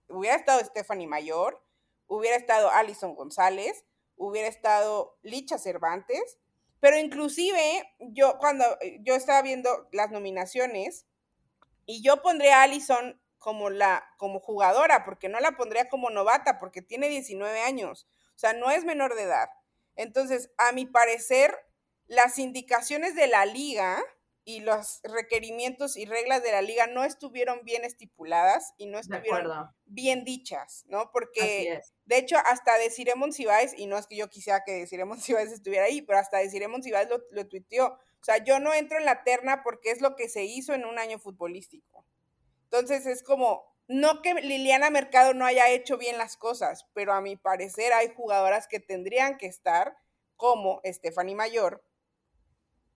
Hubiera 0.07 0.35
estado 0.35 0.63
Stephanie 0.63 1.07
Mayor, 1.07 1.63
hubiera 2.05 2.37
estado 2.37 2.69
Alison 2.69 3.15
González, 3.15 3.85
hubiera 4.17 4.47
estado 4.47 5.17
Licha 5.23 5.57
Cervantes, 5.57 6.37
pero 6.79 6.99
inclusive 6.99 7.91
yo 7.99 8.37
cuando 8.37 8.63
eh, 8.81 8.99
yo 9.01 9.15
estaba 9.15 9.41
viendo 9.41 9.89
las 9.91 10.11
nominaciones 10.11 11.07
y 11.87 12.03
yo 12.03 12.21
pondría 12.21 12.59
a 12.59 12.63
Allison 12.63 13.19
como 13.45 13.69
la 13.69 14.03
como 14.17 14.39
jugadora, 14.39 15.05
porque 15.05 15.29
no 15.29 15.39
la 15.39 15.51
pondría 15.51 15.87
como 15.87 16.09
novata 16.09 16.57
porque 16.57 16.81
tiene 16.81 17.09
19 17.09 17.61
años, 17.61 18.07
o 18.35 18.39
sea, 18.39 18.53
no 18.53 18.71
es 18.71 18.85
menor 18.85 19.13
de 19.13 19.21
edad. 19.21 19.49
Entonces, 19.95 20.49
a 20.57 20.71
mi 20.71 20.87
parecer, 20.87 21.55
las 22.07 22.39
indicaciones 22.39 23.13
de 23.13 23.27
la 23.27 23.45
liga 23.45 24.03
y 24.45 24.61
los 24.61 24.99
requerimientos 25.03 25.95
y 25.95 26.05
reglas 26.05 26.41
de 26.41 26.53
la 26.53 26.63
liga 26.63 26.87
no 26.87 27.03
estuvieron 27.03 27.63
bien 27.63 27.85
estipuladas 27.85 28.73
y 28.77 28.87
no 28.87 28.97
estuvieron 28.97 29.69
bien 29.85 30.23
dichas, 30.23 30.83
¿no? 30.87 31.11
Porque, 31.11 31.81
de 32.05 32.17
hecho, 32.17 32.37
hasta 32.47 32.79
Desiremon 32.79 33.31
Cibáez, 33.31 33.75
y 33.77 33.85
no 33.85 33.99
es 33.99 34.07
que 34.07 34.17
yo 34.17 34.27
quisiera 34.27 34.63
que 34.65 34.71
Desiremon 34.71 35.21
Cibáez 35.21 35.51
estuviera 35.51 35.85
ahí, 35.85 36.01
pero 36.01 36.17
hasta 36.17 36.39
Desiremon 36.39 36.81
Cibáez 36.81 37.09
lo, 37.09 37.21
lo 37.29 37.47
tuiteó. 37.47 37.89
O 37.89 38.23
sea, 38.23 38.43
yo 38.43 38.59
no 38.59 38.73
entro 38.73 38.97
en 38.97 39.05
la 39.05 39.23
terna 39.23 39.61
porque 39.61 39.91
es 39.91 40.01
lo 40.01 40.15
que 40.15 40.29
se 40.29 40.45
hizo 40.45 40.73
en 40.73 40.85
un 40.85 40.97
año 40.97 41.19
futbolístico. 41.19 42.07
Entonces, 42.77 43.05
es 43.05 43.23
como, 43.23 43.63
no 43.87 44.21
que 44.21 44.33
Liliana 44.33 44.89
Mercado 44.89 45.33
no 45.33 45.45
haya 45.45 45.69
hecho 45.69 45.97
bien 45.97 46.17
las 46.17 46.37
cosas, 46.37 46.87
pero 46.93 47.13
a 47.13 47.21
mi 47.21 47.35
parecer 47.35 47.93
hay 47.93 48.13
jugadoras 48.15 48.67
que 48.67 48.79
tendrían 48.79 49.37
que 49.37 49.47
estar, 49.47 49.97
como 50.35 50.81
Stephanie 50.83 51.35
Mayor 51.35 51.83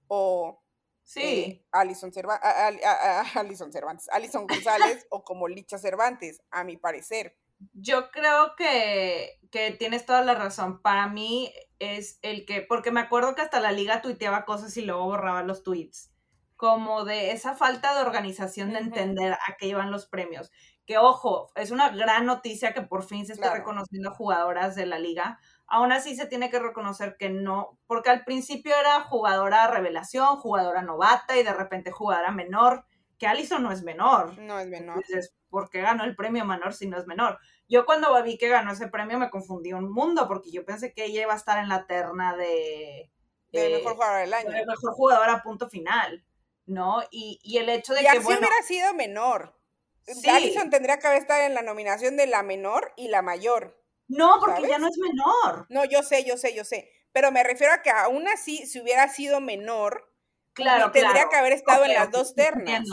o 0.08 0.62
Sí. 1.10 1.22
Eh, 1.22 1.66
Alison, 1.72 2.14
Cervantes, 2.14 4.08
Alison 4.12 4.46
González 4.46 5.08
o 5.10 5.24
como 5.24 5.48
Licha 5.48 5.80
Cervantes, 5.80 6.44
a 6.52 6.64
mi 6.64 6.78
parecer. 6.78 7.36
Yo 7.74 8.12
creo 8.12 8.56
que, 8.56 9.40
que, 9.50 9.72
tienes 9.72 10.06
toda 10.06 10.24
la 10.24 10.36
razón. 10.36 10.84
Para 10.84 11.08
mí 11.08 11.52
es 11.80 12.20
el 12.22 12.46
que, 12.46 12.62
porque 12.62 12.92
me 12.92 13.00
acuerdo 13.00 13.34
que 13.34 13.42
hasta 13.42 13.60
la 13.60 13.72
liga 13.72 14.04
tuiteaba 14.04 14.46
cosas 14.46 14.78
y 14.78 14.84
luego 14.84 15.06
borraba 15.06 15.42
los 15.42 15.64
tweets, 15.64 16.09
como 16.60 17.06
de 17.06 17.32
esa 17.32 17.56
falta 17.56 17.96
de 17.96 18.02
organización 18.02 18.74
de 18.74 18.80
entender 18.80 19.32
a 19.32 19.56
qué 19.58 19.68
iban 19.68 19.92
los 19.92 20.08
premios. 20.08 20.52
Que 20.86 20.98
ojo, 20.98 21.54
es 21.56 21.72
una 21.72 21.88
gran 21.88 22.26
noticia 22.26 22.74
que 22.74 22.82
por 22.82 23.06
fin 23.06 23.26
se 23.26 23.32
esté 23.32 23.50
reconociendo 23.50 24.12
jugadoras 24.12 24.76
de 24.76 24.86
la 24.86 25.00
liga, 25.00 25.40
aún 25.68 25.94
así 25.94 26.18
se 26.18 26.26
tiene 26.26 26.50
que 26.50 26.60
reconocer 26.60 27.16
que 27.18 27.30
no, 27.30 27.80
porque 27.88 28.10
al 28.10 28.26
principio 28.26 28.76
era 28.78 29.00
jugadora 29.04 29.68
revelación, 29.68 30.36
jugadora 30.36 30.82
novata 30.82 31.38
y 31.38 31.44
de 31.44 31.54
repente 31.54 31.92
jugadora 31.92 32.32
menor, 32.32 32.84
que 33.18 33.26
Alison 33.26 33.64
no 33.64 33.72
es 33.72 33.82
menor. 33.82 34.38
No 34.38 34.60
es 34.60 34.68
menor. 34.68 34.98
Entonces, 34.98 35.34
¿por 35.50 35.70
qué 35.70 35.80
ganó 35.80 36.04
el 36.04 36.18
premio 36.18 36.44
menor 36.44 36.74
si 36.74 36.88
no 36.88 36.98
es 36.98 37.08
menor? 37.08 37.40
Yo 37.70 37.86
cuando 37.86 38.22
vi 38.22 38.38
que 38.38 38.50
ganó 38.50 38.74
ese 38.74 38.90
premio 38.90 39.18
me 39.18 39.30
confundí 39.30 39.72
un 39.72 39.90
mundo, 39.90 40.28
porque 40.28 40.52
yo 40.52 40.66
pensé 40.66 40.92
que 40.92 41.06
ella 41.06 41.22
iba 41.22 41.34
a 41.34 41.38
estar 41.38 41.58
en 41.64 41.70
la 41.70 41.88
terna 41.88 42.36
de... 42.36 43.10
De, 43.54 43.78
mejor 43.78 43.94
jugadora 43.94 44.20
del 44.20 44.34
año. 44.34 44.52
De 44.52 44.66
mejor 44.66 44.92
jugadora 44.92 45.42
punto 45.42 45.70
final. 45.70 46.26
¿No? 46.70 47.02
Y, 47.12 47.58
el 47.58 47.70
hecho 47.70 47.94
de 47.94 48.02
y 48.02 48.04
que. 48.04 48.10
Así 48.10 48.26
hubiera 48.26 48.62
sido 48.66 48.94
menor. 48.94 49.56
Sí. 50.06 50.30
Allison 50.30 50.70
tendría 50.70 50.98
que 50.98 51.08
haber 51.08 51.20
estado 51.20 51.44
en 51.44 51.54
la 51.54 51.62
nominación 51.62 52.18
de 52.18 52.26
la 52.26 52.42
menor 52.42 52.94
y 52.96 53.10
la 53.10 53.22
mayor. 53.22 53.80
No, 54.08 54.38
porque 54.40 54.68
ya 54.68 54.80
no 54.80 54.88
es 54.88 54.98
menor. 54.98 55.68
No, 55.70 55.86
yo 55.86 56.02
sé, 56.02 56.24
yo 56.26 56.36
sé, 56.36 56.56
yo 56.56 56.64
sé. 56.64 56.92
Pero 57.12 57.32
me 57.32 57.44
refiero 57.44 57.74
a 57.74 57.82
que 57.82 57.92
aún 57.92 58.28
así, 58.28 58.66
si 58.66 58.80
hubiera 58.80 59.08
sido 59.08 59.40
menor, 59.40 60.12
claro, 60.54 60.92
tendría 60.92 61.30
que 61.30 61.36
haber 61.36 61.54
estado 61.54 61.86
en 61.86 61.94
las 61.94 62.12
dos 62.12 62.34
ternas. 62.34 62.88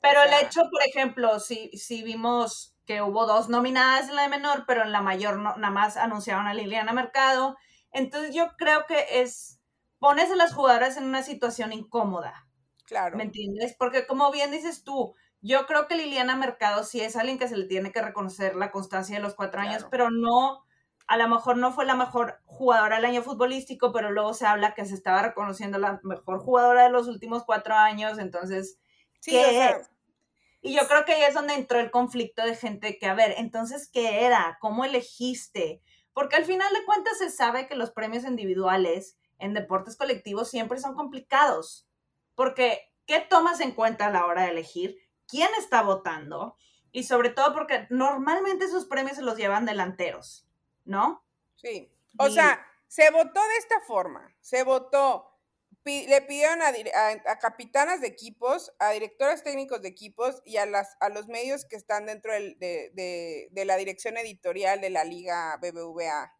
Pero 0.00 0.22
el 0.22 0.32
hecho, 0.34 0.62
por 0.70 0.82
ejemplo, 0.82 1.40
si, 1.40 1.70
si 1.76 2.02
vimos 2.02 2.74
que 2.86 3.02
hubo 3.02 3.26
dos 3.26 3.48
nominadas 3.48 4.08
en 4.08 4.16
la 4.16 4.22
de 4.22 4.28
menor, 4.28 4.64
pero 4.66 4.82
en 4.82 4.92
la 4.92 5.00
mayor 5.00 5.38
no, 5.38 5.56
nada 5.56 5.72
más 5.72 5.96
anunciaron 5.96 6.46
a 6.46 6.54
Liliana 6.54 6.92
Mercado. 6.92 7.56
Entonces 7.92 8.34
yo 8.34 8.50
creo 8.58 8.84
que 8.86 9.22
es, 9.22 9.60
pones 9.98 10.30
a 10.30 10.36
las 10.36 10.52
jugadoras 10.52 10.96
en 10.96 11.04
una 11.04 11.22
situación 11.22 11.72
incómoda. 11.72 12.43
Claro. 12.86 13.16
¿Me 13.16 13.24
entiendes? 13.24 13.74
Porque 13.78 14.06
como 14.06 14.30
bien 14.30 14.50
dices 14.50 14.84
tú, 14.84 15.14
yo 15.40 15.66
creo 15.66 15.88
que 15.88 15.96
Liliana 15.96 16.36
Mercado 16.36 16.84
sí 16.84 17.00
es 17.00 17.16
alguien 17.16 17.38
que 17.38 17.48
se 17.48 17.56
le 17.56 17.66
tiene 17.66 17.92
que 17.92 18.02
reconocer 18.02 18.56
la 18.56 18.70
constancia 18.70 19.16
de 19.16 19.22
los 19.22 19.34
cuatro 19.34 19.60
años, 19.60 19.86
pero 19.90 20.10
no, 20.10 20.64
a 21.06 21.16
lo 21.16 21.28
mejor 21.28 21.56
no 21.58 21.72
fue 21.72 21.84
la 21.84 21.94
mejor 21.94 22.40
jugadora 22.46 22.96
del 22.96 23.04
año 23.04 23.22
futbolístico, 23.22 23.92
pero 23.92 24.10
luego 24.10 24.32
se 24.34 24.46
habla 24.46 24.74
que 24.74 24.86
se 24.86 24.94
estaba 24.94 25.22
reconociendo 25.22 25.78
la 25.78 26.00
mejor 26.02 26.38
jugadora 26.38 26.84
de 26.84 26.90
los 26.90 27.08
últimos 27.08 27.44
cuatro 27.44 27.74
años, 27.74 28.18
entonces, 28.18 28.78
sí, 29.20 29.32
¿qué 29.32 29.66
es? 29.66 29.90
Y 30.62 30.74
yo 30.74 30.86
creo 30.88 31.04
que 31.04 31.12
ahí 31.12 31.22
es 31.22 31.34
donde 31.34 31.54
entró 31.54 31.78
el 31.78 31.90
conflicto 31.90 32.42
de 32.42 32.56
gente 32.56 32.98
que, 32.98 33.06
a 33.06 33.14
ver, 33.14 33.34
entonces, 33.36 33.88
¿qué 33.92 34.24
era? 34.24 34.56
¿Cómo 34.60 34.84
elegiste? 34.86 35.82
Porque 36.14 36.36
al 36.36 36.46
final 36.46 36.72
de 36.72 36.84
cuentas 36.86 37.18
se 37.18 37.30
sabe 37.30 37.66
que 37.68 37.76
los 37.76 37.90
premios 37.90 38.24
individuales 38.24 39.18
en 39.38 39.52
deportes 39.52 39.96
colectivos 39.96 40.48
siempre 40.50 40.78
son 40.78 40.94
complicados. 40.94 41.86
Porque, 42.34 42.92
¿qué 43.06 43.20
tomas 43.20 43.60
en 43.60 43.72
cuenta 43.72 44.06
a 44.06 44.10
la 44.10 44.26
hora 44.26 44.42
de 44.42 44.50
elegir? 44.50 44.98
¿Quién 45.26 45.48
está 45.58 45.82
votando? 45.82 46.56
Y 46.92 47.04
sobre 47.04 47.30
todo 47.30 47.54
porque 47.54 47.86
normalmente 47.90 48.66
esos 48.66 48.84
premios 48.86 49.16
se 49.16 49.22
los 49.22 49.36
llevan 49.36 49.66
delanteros, 49.66 50.48
¿no? 50.84 51.24
Sí. 51.56 51.90
O 52.18 52.30
sea, 52.30 52.64
se 52.86 53.10
votó 53.10 53.40
de 53.40 53.56
esta 53.58 53.80
forma. 53.80 54.34
Se 54.40 54.62
votó 54.62 55.34
le 55.84 56.22
pidieron 56.22 56.60
a, 56.62 57.38
capitanas 57.38 58.00
de 58.00 58.06
equipos, 58.06 58.72
a 58.78 58.92
directores 58.92 59.42
técnicos 59.42 59.82
de 59.82 59.88
equipos 59.88 60.40
y 60.44 60.56
a, 60.56 60.66
las, 60.66 60.96
a 61.00 61.10
los 61.10 61.28
medios 61.28 61.66
que 61.66 61.76
están 61.76 62.06
dentro 62.06 62.32
de, 62.32 63.50
la 63.52 63.76
dirección 63.76 64.16
editorial 64.16 64.80
de 64.80 64.90
la 64.90 65.04
Liga 65.04 65.58
BBVA 65.58 66.32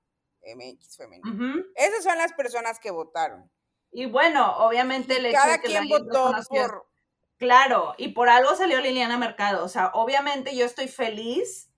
MX 0.55 0.97
Femenina. 0.97 1.63
Esas 1.75 2.05
son 2.05 2.17
las 2.19 2.33
personas 2.33 2.79
que 2.79 2.91
votaron. 2.91 3.51
Y 3.95 4.07
bueno, 4.07 4.57
obviamente 4.59 5.17
el 5.19 5.27
hecho 5.27 5.39
Cada 5.39 5.59
que 5.59 5.69
quien 5.69 5.89
votó 5.89 6.35
por... 6.49 6.89
Claro, 7.39 7.95
y 7.97 8.09
por 8.09 8.29
algo 8.29 8.57
salió 8.57 8.81
Liliana 8.81 9.19
Mercado. 9.19 9.65
O 9.65 9.69
sea, 9.69 9.93
obviamente 9.95 10.57
yo 10.57 10.67
estoy 10.67 10.89
feliz 10.89 11.71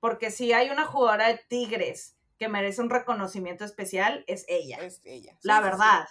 porque 0.00 0.32
si 0.32 0.52
hay 0.52 0.70
una 0.70 0.86
jugadora 0.86 1.28
de 1.28 1.38
Tigres 1.38 2.16
que 2.36 2.48
merece 2.48 2.82
un 2.82 2.90
reconocimiento 2.90 3.64
especial, 3.64 4.24
es 4.26 4.44
ella. 4.48 4.78
Es 4.78 5.00
ella. 5.04 5.38
la 5.42 5.60
verdad. 5.60 6.08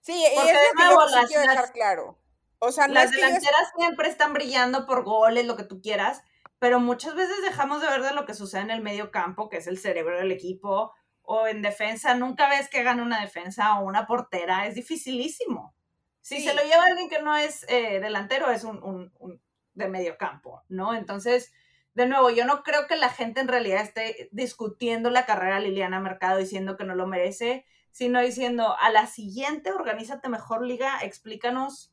Sí, 0.00 0.14
y 0.14 0.24
es 0.24 0.34
lo 0.34 0.40
que 0.40 1.26
quiero 1.26 1.42
dejar 1.42 1.72
claro. 1.72 2.18
O 2.58 2.72
sea, 2.72 2.88
las 2.88 3.10
delanteras 3.10 3.72
siempre 3.76 4.08
están 4.08 4.32
brillando 4.32 4.86
por 4.86 5.04
goles, 5.04 5.44
lo 5.44 5.56
que 5.56 5.64
tú 5.64 5.82
quieras, 5.82 6.22
pero 6.58 6.80
muchas 6.80 7.14
veces 7.14 7.42
dejamos 7.42 7.82
de 7.82 7.88
ver 7.88 8.02
de 8.02 8.14
lo 8.14 8.24
que 8.24 8.34
sucede 8.34 8.62
en 8.62 8.70
el 8.70 8.80
medio 8.80 9.10
campo, 9.10 9.50
que 9.50 9.58
es 9.58 9.66
el 9.66 9.78
cerebro 9.78 10.16
del 10.16 10.32
equipo, 10.32 10.94
o 11.22 11.46
en 11.46 11.62
defensa. 11.62 12.14
Nunca 12.14 12.48
ves 12.48 12.68
que 12.68 12.82
gane 12.82 13.02
una 13.02 13.20
defensa 13.20 13.78
o 13.78 13.84
una 13.84 14.06
portera, 14.06 14.66
es 14.66 14.74
dificilísimo. 14.74 15.74
Si 16.20 16.40
se 16.40 16.54
lo 16.54 16.62
lleva 16.62 16.84
alguien 16.84 17.08
que 17.08 17.20
no 17.20 17.36
es 17.36 17.66
eh, 17.68 17.98
delantero, 17.98 18.50
es 18.50 18.62
un, 18.62 18.80
un, 18.82 19.42
de 19.74 19.88
medio 19.88 20.16
campo, 20.16 20.62
¿no? 20.68 20.94
Entonces, 20.94 21.52
de 21.94 22.06
nuevo, 22.06 22.30
yo 22.30 22.44
no 22.44 22.62
creo 22.62 22.86
que 22.86 22.96
la 22.96 23.08
gente 23.08 23.40
en 23.40 23.48
realidad 23.48 23.82
esté 23.82 24.28
discutiendo 24.30 25.10
la 25.10 25.26
carrera 25.26 25.56
de 25.56 25.68
Liliana 25.68 25.98
Mercado 25.98 26.38
diciendo 26.38 26.76
que 26.76 26.84
no 26.84 26.94
lo 26.94 27.06
merece 27.06 27.66
sino 27.92 28.20
diciendo, 28.20 28.74
a 28.80 28.90
la 28.90 29.06
siguiente, 29.06 29.70
organízate 29.70 30.28
mejor 30.28 30.66
liga, 30.66 31.00
explícanos, 31.02 31.92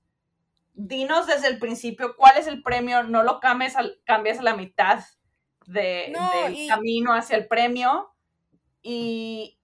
dinos 0.74 1.28
desde 1.28 1.48
el 1.48 1.60
principio 1.60 2.16
cuál 2.16 2.38
es 2.38 2.48
el 2.48 2.64
premio, 2.64 3.04
no 3.04 3.22
lo 3.24 3.42
cambies, 3.42 3.76
al, 3.76 4.00
cambies 4.06 4.40
a 4.40 4.44
la 4.44 4.56
mitad 4.56 5.04
de, 5.68 6.14
del 6.46 6.68
camino 6.70 7.14
hacia 7.14 7.36
el 7.36 7.48
premio 7.48 8.14
y, 8.82 9.60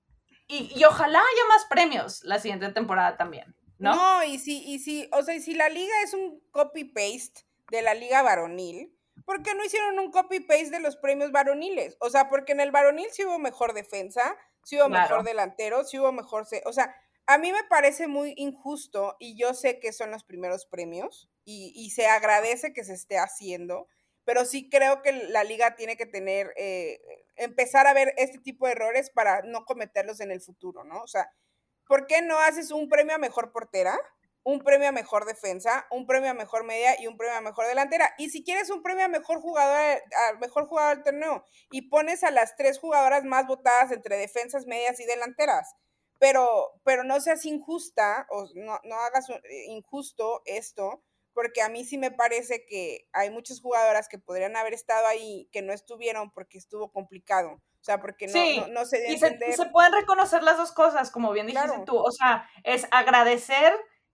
y, 0.48 0.84
ojalá 0.84 1.20
haya 1.20 1.48
más 1.50 1.66
premios 1.66 2.24
la 2.24 2.40
siguiente 2.40 2.70
temporada 2.70 3.18
también, 3.18 3.56
¿no? 3.78 3.96
No, 3.96 4.24
y 4.24 4.40
si, 4.40 4.64
y 4.64 4.80
si, 4.80 5.10
o 5.12 5.24
sea, 5.24 5.40
si 5.40 5.54
la 5.54 5.70
liga 5.70 5.94
es 6.04 6.14
un 6.14 6.42
copy-paste 6.52 7.46
de 7.72 7.82
la 7.82 7.94
liga 7.94 8.22
varonil, 8.22 8.96
¿por 9.26 9.42
qué 9.42 9.56
no 9.56 9.64
hicieron 9.64 10.00
un 10.00 10.12
copy-paste 10.12 10.70
de 10.70 10.80
los 10.80 10.98
premios 10.98 11.32
varoniles? 11.32 11.98
O 12.00 12.10
sea, 12.10 12.30
porque 12.30 12.54
en 12.54 12.60
el 12.60 12.72
varonil 12.72 13.08
sí 13.12 13.26
hubo 13.26 13.40
mejor 13.40 13.74
defensa, 13.74 14.38
sí 14.64 14.78
hubo 14.80 14.90
mejor 14.90 15.24
delantero, 15.24 15.84
sí 15.84 16.00
hubo 16.00 16.12
mejor... 16.12 16.46
O 16.66 16.74
sea, 16.74 16.96
a 17.28 17.38
mí 17.38 17.52
me 17.52 17.64
parece 17.64 18.08
muy 18.08 18.34
injusto 18.38 19.16
y 19.20 19.38
yo 19.38 19.54
sé 19.54 19.80
que 19.80 19.94
son 19.94 20.12
los 20.12 20.24
primeros 20.24 20.66
premios 20.66 21.30
y, 21.44 21.92
se 21.92 22.08
agradece 22.08 22.74
que 22.74 22.84
se 22.84 22.94
esté 22.94 23.18
haciendo, 23.18 23.88
pero 24.26 24.44
sí 24.46 24.70
creo 24.70 25.02
que 25.02 25.14
la 25.14 25.44
liga 25.44 25.76
tiene 25.76 25.96
que 25.96 26.06
tener, 26.06 26.52
eh, 26.58 27.00
empezar 27.36 27.88
a 27.88 27.94
ver 27.94 28.14
este 28.18 28.40
tipo 28.40 28.66
de 28.66 28.74
errores 28.74 29.10
para 29.10 29.42
no 29.44 29.66
cometerlos 29.66 30.20
en 30.20 30.32
el 30.32 30.42
futuro, 30.42 30.84
¿no? 30.84 31.02
O 31.02 31.08
sea, 31.08 31.32
¿por 31.88 32.08
qué 32.08 32.22
no 32.22 32.40
haces 32.40 32.72
un 32.72 32.90
premio 32.90 33.16
a 33.16 33.20
mejor 33.20 33.52
portera? 33.52 33.98
un 34.46 34.60
premio 34.60 34.88
a 34.88 34.92
mejor 34.92 35.26
defensa, 35.26 35.88
un 35.90 36.06
premio 36.06 36.30
a 36.30 36.36
mejor 36.36 36.64
media 36.64 37.02
y 37.02 37.08
un 37.08 37.18
premio 37.18 37.36
a 37.36 37.42
mejor 37.42 37.66
delantera. 37.66 38.14
Y 38.20 38.30
si 38.30 38.44
quieres 38.44 38.70
un 38.70 38.84
premio 38.84 39.04
a 39.04 39.08
mejor 39.08 39.42
jugador, 39.42 40.04
a 40.30 40.38
mejor 40.38 40.68
jugador 40.68 40.98
del 40.98 41.04
torneo, 41.04 41.46
y 41.72 41.90
pones 41.90 42.24
a 42.24 42.30
las 42.30 42.56
tres 42.56 42.78
jugadoras 42.78 43.24
más 43.24 43.48
votadas 43.48 43.92
entre 43.92 44.18
defensas, 44.18 44.68
medias 44.68 45.00
y 45.00 45.06
delanteras. 45.06 45.74
Pero, 46.20 46.80
pero 46.84 47.04
no 47.04 47.20
seas 47.22 47.44
injusta, 47.46 48.28
o 48.30 48.48
no, 48.54 48.80
no 48.84 48.96
hagas 49.00 49.32
eh, 49.32 49.66
injusto 49.70 50.44
esto, 50.46 51.04
porque 51.36 51.62
a 51.62 51.70
mí 51.70 51.84
sí 51.84 51.98
me 51.98 52.12
parece 52.12 52.66
que 52.66 53.08
hay 53.12 53.30
muchas 53.30 53.60
jugadoras 53.60 54.08
que 54.08 54.18
podrían 54.18 54.56
haber 54.56 54.74
estado 54.74 55.06
ahí, 55.06 55.50
que 55.52 55.62
no 55.62 55.74
estuvieron 55.74 56.32
porque 56.32 56.58
estuvo 56.58 56.92
complicado. 56.94 57.52
O 57.52 57.84
sea, 57.86 58.00
porque 58.00 58.28
no, 58.28 58.68
no, 58.70 58.86
se 58.86 59.12
y 59.12 59.20
se, 59.20 59.38
se, 59.52 59.66
pueden 59.66 59.92
reconocer 59.92 60.42
las 60.42 60.58
dos 60.58 60.72
cosas, 60.72 61.12
como 61.12 61.32
bien 61.34 61.46
dijiste 61.46 61.84
tú. 61.86 61.98
O 61.98 62.12
sea, 62.12 62.50
es 62.64 62.88
agradecer 62.90 63.74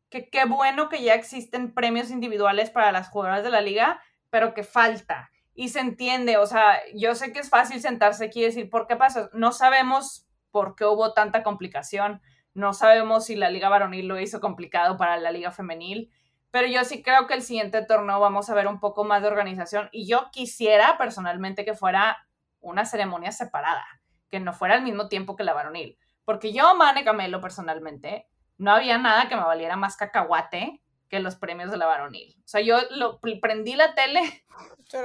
que 0.09 0.30
qué 0.30 0.45
bueno 0.45 0.89
que 0.89 1.03
ya 1.03 1.13
existen 1.13 1.74
premios 1.74 2.09
individuales 2.09 2.72
para 2.72 2.91
las 2.91 3.07
jugadoras 3.07 3.43
de 3.43 3.51
la 3.51 3.61
liga, 3.61 4.01
pero 4.32 4.55
que 4.55 4.63
falta. 4.63 5.32
Y 5.53 5.69
se 5.69 5.80
entiende, 5.80 6.38
o 6.38 6.47
sea, 6.47 6.80
yo 6.95 7.13
sé 7.13 7.32
que 7.32 7.39
es 7.39 7.49
fácil 7.49 7.82
sentarse 7.82 8.26
aquí 8.26 8.41
y 8.41 8.45
decir, 8.45 8.69
¿por 8.69 8.88
qué 8.88 8.95
pasa? 8.95 9.30
No 9.32 9.51
sabemos 9.51 10.28
por 10.49 10.76
qué 10.76 10.86
hubo 10.86 11.13
tanta 11.13 11.43
complicación, 11.43 12.19
no 12.53 12.74
sabemos 12.74 13.26
si 13.26 13.36
la 13.36 13.51
liga 13.51 13.69
varonil 13.69 14.07
lo 14.07 14.19
hizo 14.19 14.41
complicado 14.41 14.97
para 14.97 15.17
la 15.17 15.32
liga 15.32 15.51
femenil, 15.51 16.11
pero 16.51 16.67
yo 16.67 16.83
sí 16.83 17.01
creo 17.01 17.27
que 17.27 17.33
el 17.33 17.41
siguiente 17.41 17.83
torneo 17.83 18.19
vamos 18.19 18.49
a 18.49 18.53
ver 18.53 18.67
un 18.67 18.79
poco 18.79 19.03
más 19.03 19.21
de 19.21 19.29
organización 19.29 19.89
y 19.91 20.07
yo 20.07 20.29
quisiera 20.31 20.97
personalmente 20.97 21.65
que 21.65 21.73
fuera 21.73 22.27
una 22.59 22.85
ceremonia 22.85 23.31
separada, 23.31 23.85
que 24.29 24.39
no 24.39 24.53
fuera 24.53 24.75
al 24.75 24.83
mismo 24.83 25.07
tiempo 25.07 25.35
que 25.35 25.43
la 25.43 25.53
varonil, 25.53 25.97
porque 26.25 26.53
yo, 26.53 26.75
Mane 26.75 27.03
Camelo, 27.03 27.41
personalmente, 27.41 28.27
no 28.57 28.71
había 28.71 28.97
nada 28.97 29.27
que 29.27 29.35
me 29.35 29.43
valiera 29.43 29.75
más 29.75 29.97
cacahuate 29.97 30.81
que 31.09 31.19
los 31.19 31.35
premios 31.35 31.71
de 31.71 31.77
la 31.77 31.87
varonil. 31.87 32.35
O 32.39 32.47
sea, 32.47 32.61
yo 32.61 32.77
lo, 32.91 33.19
prendí 33.19 33.75
la 33.75 33.95
tele 33.95 34.21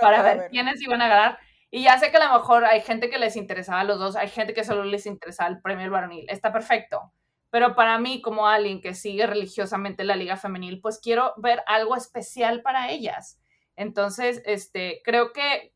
para 0.01 0.23
ver, 0.23 0.51
quiénes 0.51 0.81
iban 0.83 1.03
a 1.03 1.09
ganar. 1.09 1.39
Y 1.71 1.83
ya 1.83 1.99
sé 1.99 2.11
que 2.11 2.19
a 2.19 2.29
lo 2.29 2.39
mejor 2.39 2.65
hay 2.65 2.81
gente 2.81 3.11
que 3.11 3.19
les 3.19 3.35
interesaba 3.35 3.81
a 3.81 3.85
los 3.85 3.99
dos, 3.99 4.15
hay 4.15 4.29
gente 4.29 4.55
que 4.55 4.63
solo 4.63 4.85
les 4.85 5.05
interesaba 5.07 5.51
el 5.51 5.61
premio 5.61 5.83
del 5.83 5.91
varonil. 5.91 6.27
Está 6.29 6.53
perfecto. 6.53 7.13
Pero 7.57 7.75
para 7.75 7.99
mí, 7.99 8.21
como 8.21 8.49
alguien 8.49 8.83
que 8.83 8.93
sigue 8.93 9.27
religiosamente 9.27 10.05
la 10.05 10.15
liga 10.15 10.37
femenil, 10.37 10.79
pues 10.83 10.99
quiero 10.99 11.33
ver 11.39 11.63
algo 11.67 11.97
especial 11.97 12.61
para 12.61 12.91
ellas. 12.91 13.41
Entonces, 13.77 14.43
este, 14.45 15.01
creo 15.03 15.33
que 15.33 15.73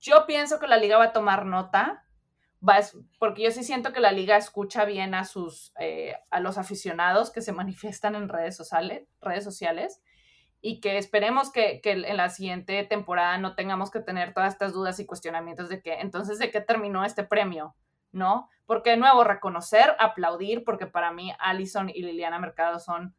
yo 0.00 0.26
pienso 0.26 0.58
que 0.58 0.66
la 0.66 0.78
liga 0.78 0.98
va 0.98 1.04
a 1.04 1.12
tomar 1.12 1.46
nota 1.46 2.04
porque 3.20 3.44
yo 3.44 3.52
sí 3.52 3.62
siento 3.62 3.92
que 3.92 4.00
la 4.00 4.10
liga 4.10 4.36
escucha 4.36 4.84
bien 4.84 5.14
a 5.14 5.24
sus, 5.24 5.72
eh, 5.78 6.16
a 6.28 6.40
los 6.40 6.58
aficionados 6.58 7.30
que 7.30 7.40
se 7.40 7.52
manifiestan 7.52 8.16
en 8.16 8.28
redes 8.28 8.56
sociales, 8.56 9.06
redes 9.20 9.44
sociales 9.44 10.02
y 10.60 10.80
que 10.80 10.98
esperemos 10.98 11.52
que, 11.52 11.80
que, 11.82 11.92
en 11.92 12.16
la 12.16 12.30
siguiente 12.30 12.82
temporada 12.82 13.38
no 13.38 13.54
tengamos 13.54 13.92
que 13.92 14.00
tener 14.00 14.34
todas 14.34 14.54
estas 14.54 14.72
dudas 14.72 14.98
y 14.98 15.06
cuestionamientos 15.06 15.68
de 15.68 15.82
que 15.82 16.00
entonces 16.00 16.40
de 16.40 16.50
qué 16.50 16.60
terminó 16.60 17.04
este 17.04 17.22
premio, 17.22 17.76
¿no? 18.16 18.48
Porque 18.64 18.90
de 18.90 18.96
nuevo, 18.96 19.22
reconocer, 19.22 19.94
aplaudir, 19.98 20.64
porque 20.64 20.86
para 20.86 21.12
mí 21.12 21.32
Alison 21.38 21.88
y 21.90 22.02
Liliana 22.02 22.38
Mercado 22.38 22.80
son 22.80 23.14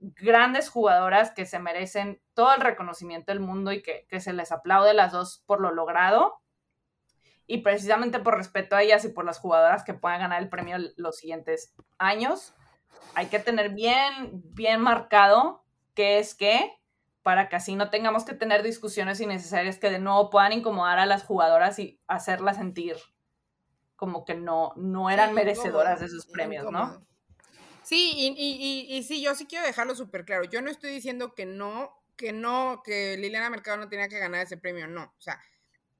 grandes 0.00 0.68
jugadoras 0.68 1.30
que 1.30 1.46
se 1.46 1.58
merecen 1.58 2.20
todo 2.34 2.52
el 2.54 2.60
reconocimiento 2.60 3.32
del 3.32 3.40
mundo 3.40 3.72
y 3.72 3.80
que, 3.80 4.06
que 4.08 4.20
se 4.20 4.34
les 4.34 4.52
aplaude 4.52 4.92
las 4.92 5.12
dos 5.12 5.42
por 5.46 5.60
lo 5.60 5.72
logrado 5.72 6.40
y 7.46 7.58
precisamente 7.58 8.18
por 8.18 8.36
respeto 8.36 8.76
a 8.76 8.82
ellas 8.82 9.04
y 9.04 9.08
por 9.08 9.24
las 9.24 9.38
jugadoras 9.38 9.84
que 9.84 9.94
puedan 9.94 10.20
ganar 10.20 10.42
el 10.42 10.48
premio 10.48 10.76
los 10.96 11.16
siguientes 11.16 11.74
años, 11.98 12.54
hay 13.14 13.26
que 13.26 13.38
tener 13.38 13.70
bien, 13.70 14.30
bien 14.32 14.80
marcado 14.80 15.64
qué 15.94 16.18
es 16.18 16.34
qué, 16.34 16.72
para 17.22 17.48
que 17.48 17.56
así 17.56 17.76
no 17.76 17.88
tengamos 17.88 18.24
que 18.24 18.34
tener 18.34 18.62
discusiones 18.62 19.20
innecesarias 19.20 19.78
que 19.78 19.90
de 19.90 19.98
nuevo 19.98 20.28
puedan 20.28 20.52
incomodar 20.52 20.98
a 20.98 21.06
las 21.06 21.24
jugadoras 21.24 21.78
y 21.78 22.00
hacerlas 22.06 22.56
sentir 22.56 22.96
como 23.96 24.24
que 24.24 24.34
no, 24.34 24.72
no 24.76 25.10
eran 25.10 25.34
merecedoras 25.34 26.00
de 26.00 26.06
esos 26.06 26.26
premios, 26.26 26.70
¿no? 26.70 27.06
Sí, 27.82 28.12
y, 28.16 28.26
y, 28.28 28.96
y, 28.96 29.02
sí, 29.02 29.22
yo 29.22 29.34
sí 29.34 29.46
quiero 29.46 29.66
dejarlo 29.66 29.94
súper 29.94 30.24
claro. 30.24 30.44
Yo 30.44 30.62
no 30.62 30.70
estoy 30.70 30.90
diciendo 30.90 31.34
que 31.34 31.44
no, 31.44 31.92
que 32.16 32.32
no, 32.32 32.82
que 32.84 33.16
Liliana 33.18 33.50
Mercado 33.50 33.76
no 33.76 33.88
tenía 33.88 34.08
que 34.08 34.18
ganar 34.18 34.42
ese 34.42 34.56
premio, 34.56 34.86
no. 34.86 35.04
O 35.04 35.20
sea, 35.20 35.40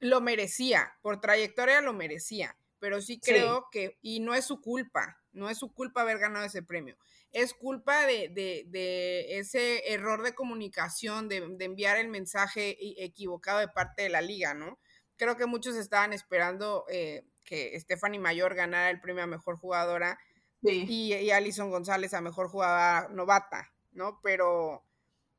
lo 0.01 0.21
merecía, 0.21 0.95
por 1.03 1.21
trayectoria 1.21 1.81
lo 1.81 1.93
merecía, 1.93 2.57
pero 2.79 3.01
sí 3.01 3.21
creo 3.21 3.69
que, 3.71 3.99
y 4.03 4.21
no 4.21 4.35
es 4.35 4.45
su 4.45 4.61
culpa, 4.61 5.23
no 5.33 5.51
es 5.51 5.59
su 5.59 5.73
culpa 5.73 6.03
haber 6.03 6.19
ganado 6.19 6.45
ese 6.45 6.63
premio, 6.63 6.97
es 7.33 7.55
culpa 7.55 8.07
de, 8.07 8.29
de, 8.29 8.65
de 8.69 9.39
ese 9.39 9.93
error 9.93 10.23
de 10.23 10.35
comunicación, 10.35 11.29
de, 11.29 11.41
de, 11.57 11.65
enviar 11.65 11.97
el 11.97 12.09
mensaje 12.09 12.77
equivocado 13.03 13.59
de 13.59 13.69
parte 13.69 14.03
de 14.03 14.11
la 14.11 14.21
liga, 14.21 14.55
¿no? 14.55 14.79
Creo 15.17 15.37
que 15.37 15.47
muchos 15.47 15.77
estaban 15.77 16.13
esperando 16.13 16.85
eh, 16.91 17.25
que 17.45 17.79
Stephanie 17.81 18.21
Mayor 18.21 18.55
ganara 18.55 18.91
el 18.91 19.01
premio 19.01 19.25
a 19.25 19.27
mejor 19.27 19.57
jugadora 19.57 20.19
y, 20.63 21.15
y 21.15 21.31
Alison 21.31 21.71
González 21.71 22.15
a 22.15 22.21
mejor 22.21 22.49
jugadora 22.49 23.09
novata, 23.11 23.73
¿no? 23.93 24.21
Pero, 24.23 24.85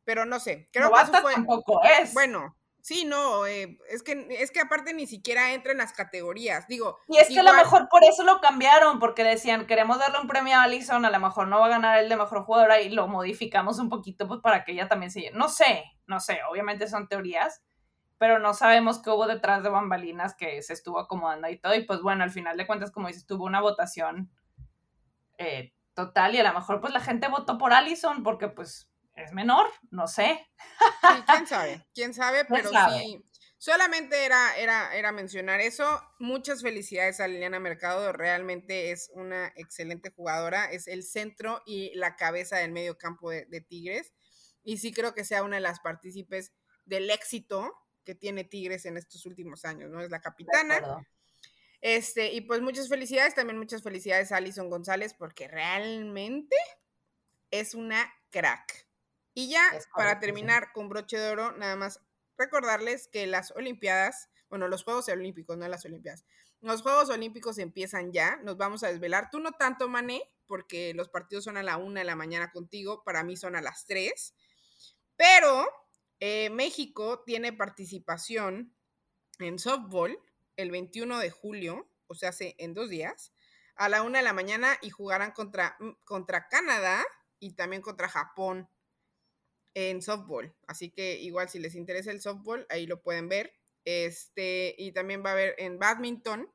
pero 0.04 0.26
no 0.26 0.40
sé, 0.40 0.70
creo 0.72 0.92
que 0.92 1.02
eso 1.02 1.22
fue... 1.22 1.34
tampoco 1.34 1.82
es. 1.84 2.14
Bueno, 2.14 2.56
Sí, 2.86 3.04
no, 3.04 3.48
eh, 3.48 3.80
es, 3.90 4.04
que, 4.04 4.28
es 4.30 4.52
que 4.52 4.60
aparte 4.60 4.94
ni 4.94 5.08
siquiera 5.08 5.56
entra 5.56 5.72
en 5.72 5.80
las 5.80 5.92
categorías, 5.92 6.68
digo. 6.68 7.00
Y 7.08 7.18
es 7.18 7.30
que 7.30 7.40
a 7.40 7.42
lo 7.42 7.52
mejor 7.52 7.90
por 7.90 8.04
eso 8.04 8.24
lo 8.24 8.40
cambiaron, 8.42 9.00
porque 9.00 9.24
decían, 9.24 9.66
queremos 9.66 9.98
darle 9.98 10.20
un 10.20 10.28
premio 10.28 10.56
a 10.56 10.62
Allison, 10.62 11.04
a 11.04 11.10
lo 11.10 11.20
mejor 11.20 11.48
no 11.48 11.60
va 11.60 11.66
a 11.66 11.70
ganar 11.70 11.98
el 11.98 12.10
de 12.10 12.16
mejor 12.16 12.44
jugadora 12.44 12.80
y 12.80 12.90
lo 12.90 13.08
modificamos 13.08 13.80
un 13.80 13.90
poquito 13.90 14.28
pues 14.28 14.40
para 14.40 14.64
que 14.64 14.74
ella 14.74 14.88
también 14.88 15.10
se... 15.10 15.32
No 15.32 15.50
sé, 15.50 15.84
no 16.06 16.20
sé, 16.20 16.38
obviamente 16.48 16.88
son 16.88 17.08
teorías, 17.08 17.64
pero 18.26 18.40
no 18.40 18.56
sabemos 18.56 19.04
qué 19.04 19.12
hubo 19.12 19.28
detrás 19.28 19.62
de 19.62 19.70
bambalinas 19.70 20.34
que 20.34 20.60
se 20.64 20.74
estuvo 20.74 20.98
acomodando 20.98 21.48
y 21.48 21.60
todo, 21.60 21.76
y 21.76 21.84
pues 21.84 22.02
bueno, 22.02 22.24
al 22.24 22.32
final 22.32 22.58
de 22.58 22.66
cuentas, 22.66 22.90
como 22.90 23.08
dices, 23.08 23.28
tuvo 23.28 23.46
una 23.46 23.62
votación 23.62 24.32
eh, 25.38 25.76
total 25.94 26.34
y 26.34 26.40
a 26.40 26.44
lo 26.44 26.58
mejor 26.58 26.82
pues 26.82 26.92
la 26.92 27.02
gente 27.02 27.28
votó 27.28 27.60
por 27.60 27.72
Allison 27.72 28.24
porque 28.24 28.48
pues 28.48 28.90
es 29.14 29.32
menor, 29.32 29.68
no 29.92 30.08
sé. 30.08 30.44
Sí, 31.02 31.24
quién 31.28 31.46
sabe, 31.46 31.88
quién 31.94 32.14
sabe, 32.16 32.46
pero 32.46 32.72
sí. 32.90 33.24
Solamente 33.60 34.26
era, 34.26 34.58
era, 34.58 34.96
era 34.96 35.12
mencionar 35.12 35.60
eso. 35.60 35.86
Muchas 36.18 36.64
felicidades 36.64 37.20
a 37.20 37.28
Liliana 37.28 37.60
Mercado. 37.60 38.12
Realmente 38.12 38.90
es 38.90 39.12
una 39.14 39.54
excelente 39.56 40.10
jugadora. 40.10 40.66
Es 40.66 40.88
el 40.88 41.04
centro 41.04 41.62
y 41.68 41.94
la 41.94 42.16
cabeza 42.16 42.58
del 42.58 42.72
medio 42.72 42.98
campo 42.98 43.30
de, 43.30 43.62
Tigres. 43.62 44.14
Y 44.64 44.78
sí 44.78 44.92
creo 44.92 45.14
que 45.14 45.24
sea 45.24 45.44
una 45.44 45.58
de 45.58 45.62
las 45.62 45.80
partícipes 45.80 46.54
del 46.86 47.12
éxito 47.12 47.85
que 48.06 48.16
tiene 48.16 48.44
Tigres 48.44 48.86
en 48.86 48.98
estos 48.98 49.26
últimos 49.26 49.66
años, 49.66 49.90
¿no? 49.92 50.02
Es 50.02 50.10
la 50.10 50.22
capitana. 50.22 51.06
Este, 51.82 52.32
y 52.32 52.42
pues 52.42 52.62
muchas 52.62 52.88
felicidades, 52.88 53.36
también 53.36 53.58
muchas 53.58 53.84
felicidades 53.84 54.32
a 54.32 54.38
Alison 54.38 54.70
González, 54.70 55.14
porque 55.14 55.48
realmente 55.48 56.56
es 57.52 57.76
una 57.76 58.12
crack. 58.30 58.88
Y 59.34 59.50
ya, 59.50 59.62
para 59.94 60.20
terminar 60.20 60.72
con 60.72 60.88
broche 60.88 61.18
de 61.18 61.30
oro, 61.30 61.52
nada 61.52 61.76
más 61.76 62.00
recordarles 62.38 63.08
que 63.08 63.28
las 63.28 63.52
Olimpiadas, 63.52 64.30
bueno, 64.50 64.68
los 64.68 64.84
Juegos 64.84 65.10
Olímpicos, 65.10 65.58
no 65.58 65.68
las 65.68 65.86
Olimpiadas, 65.86 66.26
los 66.62 66.82
Juegos 66.82 67.10
Olímpicos 67.10 67.58
empiezan 67.58 68.12
ya, 68.12 68.38
nos 68.38 68.58
vamos 68.58 68.84
a 68.84 68.88
desvelar. 68.88 69.30
Tú 69.30 69.40
no 69.40 69.52
tanto, 69.52 69.88
Mané, 69.88 70.24
porque 70.48 70.94
los 70.94 71.10
partidos 71.10 71.44
son 71.44 71.58
a 71.58 71.64
la 71.64 71.78
una 71.78 72.00
de 72.00 72.06
la 72.06 72.16
mañana 72.16 72.52
contigo, 72.52 73.04
para 73.04 73.24
mí 73.24 73.38
son 73.38 73.56
a 73.56 73.62
las 73.62 73.86
tres. 73.86 74.34
Pero 75.18 75.68
eh, 76.20 76.50
México 76.50 77.24
tiene 77.26 77.54
participación 77.54 78.76
en 79.40 79.60
softball 79.60 80.18
el 80.56 80.72
21 80.72 81.20
de 81.20 81.30
julio, 81.32 81.90
o 82.08 82.16
sea, 82.16 82.30
hace 82.30 82.56
en 82.58 82.74
dos 82.74 82.90
días, 82.90 83.34
a 83.76 83.90
la 83.90 84.02
una 84.02 84.20
de 84.20 84.24
la 84.24 84.34
mañana 84.34 84.78
y 84.82 84.90
jugarán 84.90 85.32
contra, 85.32 85.76
mm, 85.80 85.92
contra 86.06 86.48
Canadá 86.48 87.04
y 87.40 87.54
también 87.54 87.82
contra 87.82 88.08
Japón 88.08 88.70
en 89.74 90.02
softball. 90.02 90.56
Así 90.68 90.92
que 90.92 91.20
igual 91.20 91.50
si 91.50 91.60
les 91.60 91.76
interesa 91.76 92.12
el 92.12 92.22
softball, 92.22 92.66
ahí 92.70 92.88
lo 92.88 93.02
pueden 93.02 93.28
ver. 93.28 93.54
Este, 93.84 94.74
y 94.78 94.94
también 94.94 95.24
va 95.24 95.32
a 95.32 95.34
haber 95.34 95.56
en 95.58 95.78
badminton, 95.78 96.52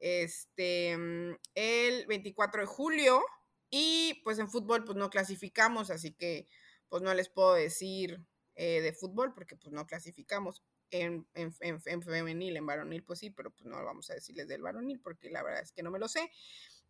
este, 0.00 0.96
mm, 0.96 1.36
el 1.54 2.06
24 2.06 2.62
de 2.62 2.66
julio. 2.66 3.24
Y 3.70 4.20
pues 4.24 4.38
en 4.38 4.50
fútbol, 4.50 4.84
pues 4.84 4.96
no 4.96 5.10
clasificamos, 5.10 5.90
así 5.90 6.14
que 6.14 6.48
pues 6.88 7.02
no 7.02 7.12
les 7.14 7.28
puedo 7.28 7.54
decir 7.54 8.26
eh, 8.60 8.80
de 8.80 8.92
fútbol 8.92 9.32
porque 9.34 9.54
pues 9.54 9.72
no 9.72 9.86
clasificamos. 9.86 10.64
En, 10.90 11.28
en, 11.34 11.54
en, 11.60 12.02
femenil, 12.02 12.56
en 12.56 12.66
varonil, 12.66 13.04
pues 13.04 13.18
sí, 13.18 13.30
pero 13.30 13.50
pues 13.50 13.66
no 13.66 13.84
vamos 13.84 14.10
a 14.10 14.14
decirles 14.14 14.48
del 14.48 14.62
varonil 14.62 14.98
porque 15.00 15.28
la 15.28 15.42
verdad 15.42 15.62
es 15.62 15.70
que 15.70 15.82
no 15.82 15.90
me 15.90 15.98
lo 15.98 16.08
sé. 16.08 16.32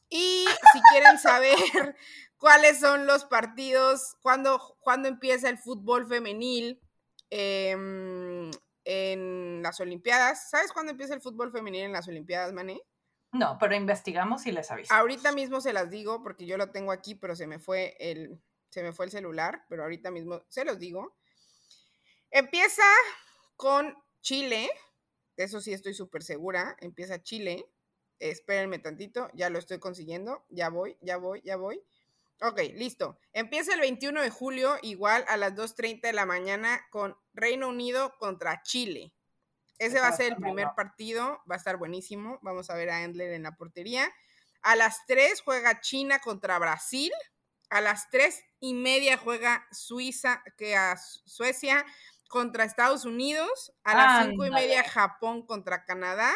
Y 0.08 0.46
si 0.72 0.80
quieren 0.90 1.18
saber 1.18 1.56
cuáles 2.38 2.80
son 2.80 3.06
los 3.06 3.26
partidos, 3.26 4.16
cuándo, 4.22 4.58
empieza 5.04 5.50
el 5.50 5.58
fútbol 5.58 6.06
femenil 6.06 6.80
em, 7.28 8.50
en 8.84 9.60
las 9.62 9.78
Olimpiadas. 9.80 10.48
¿Sabes 10.48 10.72
cuándo 10.72 10.92
empieza 10.92 11.12
el 11.12 11.20
fútbol 11.20 11.52
femenil 11.52 11.82
en 11.82 11.92
las 11.92 12.08
Olimpiadas, 12.08 12.54
Mané? 12.54 12.80
No, 13.32 13.58
pero 13.60 13.74
investigamos 13.74 14.46
y 14.46 14.52
les 14.52 14.70
aviso. 14.70 14.94
Ahorita 14.94 15.32
mismo 15.32 15.60
se 15.60 15.74
las 15.74 15.90
digo 15.90 16.22
porque 16.22 16.46
yo 16.46 16.56
lo 16.56 16.70
tengo 16.70 16.92
aquí, 16.92 17.14
pero 17.14 17.36
se 17.36 17.46
me 17.46 17.58
fue 17.58 17.94
el, 17.98 18.40
se 18.70 18.82
me 18.82 18.92
fue 18.92 19.04
el 19.04 19.10
celular, 19.10 19.66
pero 19.68 19.82
ahorita 19.82 20.10
mismo 20.10 20.44
se 20.48 20.64
los 20.64 20.78
digo. 20.78 21.18
Empieza 22.30 22.84
con 23.56 23.96
Chile, 24.20 24.70
de 25.36 25.44
eso 25.44 25.60
sí 25.60 25.72
estoy 25.72 25.94
súper 25.94 26.22
segura, 26.22 26.76
empieza 26.80 27.22
Chile, 27.22 27.66
espérenme 28.18 28.78
tantito, 28.78 29.30
ya 29.34 29.50
lo 29.50 29.58
estoy 29.58 29.78
consiguiendo, 29.78 30.44
ya 30.48 30.68
voy, 30.68 30.96
ya 31.00 31.16
voy, 31.16 31.40
ya 31.42 31.56
voy. 31.56 31.82
Ok, 32.40 32.60
listo. 32.74 33.18
Empieza 33.32 33.74
el 33.74 33.80
21 33.80 34.22
de 34.22 34.30
julio, 34.30 34.76
igual 34.82 35.24
a 35.28 35.36
las 35.36 35.54
2.30 35.54 36.02
de 36.02 36.12
la 36.12 36.24
mañana, 36.24 36.86
con 36.90 37.16
Reino 37.34 37.68
Unido 37.68 38.16
contra 38.18 38.62
Chile. 38.62 39.12
Ese 39.78 40.00
va 40.00 40.08
a 40.08 40.16
ser 40.16 40.32
el 40.32 40.36
primer 40.36 40.68
partido, 40.76 41.40
va 41.50 41.54
a 41.54 41.58
estar 41.58 41.76
buenísimo. 41.76 42.38
Vamos 42.42 42.68
a 42.70 42.74
ver 42.74 42.90
a 42.90 43.02
Endler 43.02 43.32
en 43.32 43.44
la 43.44 43.56
portería. 43.56 44.12
A 44.62 44.76
las 44.76 45.06
3 45.06 45.40
juega 45.42 45.80
China 45.80 46.20
contra 46.20 46.58
Brasil. 46.58 47.12
A 47.70 47.80
las 47.80 48.08
3 48.10 48.44
y 48.60 48.74
media 48.74 49.16
juega 49.16 49.66
Suiza, 49.70 50.42
que 50.56 50.76
a 50.76 50.96
Suecia 50.96 51.84
contra 52.28 52.64
Estados 52.64 53.04
Unidos. 53.04 53.72
A 53.82 53.94
las 53.94 54.26
5 54.26 54.46
y 54.46 54.50
media 54.50 54.84
Japón 54.84 55.44
contra 55.44 55.84
Canadá. 55.84 56.32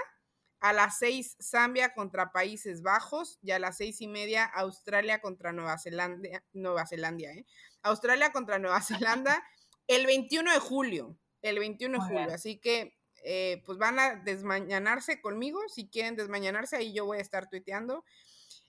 A 0.60 0.72
las 0.72 0.98
seis, 0.98 1.36
Zambia 1.42 1.92
contra 1.92 2.32
Países 2.32 2.82
Bajos. 2.82 3.38
Y 3.42 3.50
a 3.50 3.58
las 3.58 3.76
seis 3.76 4.00
y 4.00 4.08
media, 4.08 4.44
Australia 4.44 5.20
contra 5.20 5.52
Nueva 5.52 5.78
Zelanda. 5.78 6.42
Nueva 6.52 6.86
Zelanda, 6.86 7.30
¿eh? 7.30 7.46
Australia 7.82 8.32
contra 8.32 8.58
Nueva 8.58 8.80
Zelanda 8.82 9.42
el 9.86 10.06
21 10.06 10.52
de 10.52 10.58
julio. 10.58 11.18
El 11.42 11.58
21 11.58 11.98
de 11.98 12.04
julio. 12.04 12.34
Así 12.34 12.58
que, 12.58 12.96
eh, 13.24 13.62
pues 13.66 13.78
van 13.78 13.98
a 13.98 14.16
desmañanarse 14.16 15.20
conmigo. 15.20 15.60
Si 15.68 15.88
quieren 15.88 16.16
desmañanarse, 16.16 16.76
ahí 16.76 16.92
yo 16.92 17.04
voy 17.04 17.18
a 17.18 17.22
estar 17.22 17.48
tuiteando. 17.48 18.04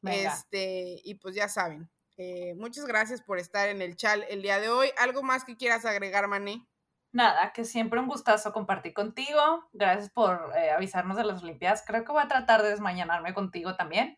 Este, 0.04 1.00
y 1.04 1.16
pues 1.16 1.36
ya 1.36 1.48
saben. 1.48 1.90
Eh, 2.18 2.54
muchas 2.56 2.86
gracias 2.86 3.22
por 3.22 3.40
estar 3.40 3.70
en 3.70 3.82
el 3.82 3.96
chat 3.96 4.20
el 4.30 4.42
día 4.42 4.60
de 4.60 4.70
hoy. 4.70 4.90
¿Algo 4.98 5.24
más 5.24 5.46
que 5.46 5.56
quieras 5.56 5.86
agregar, 5.86 6.28
Mané? 6.28 6.68
Nada, 7.14 7.54
que 7.54 7.64
siempre 7.64 8.00
un 8.00 8.08
gustazo 8.08 8.52
compartir 8.52 8.94
contigo. 8.94 9.70
Gracias 9.72 10.10
por 10.10 10.52
eh, 10.58 10.72
avisarnos 10.72 11.16
de 11.16 11.24
las 11.24 11.44
Olimpiadas. 11.44 11.84
Creo 11.86 12.04
que 12.04 12.12
voy 12.12 12.24
a 12.24 12.28
tratar 12.28 12.64
de 12.64 12.70
desmañanarme 12.70 13.36
contigo 13.36 13.76
también. 13.76 14.18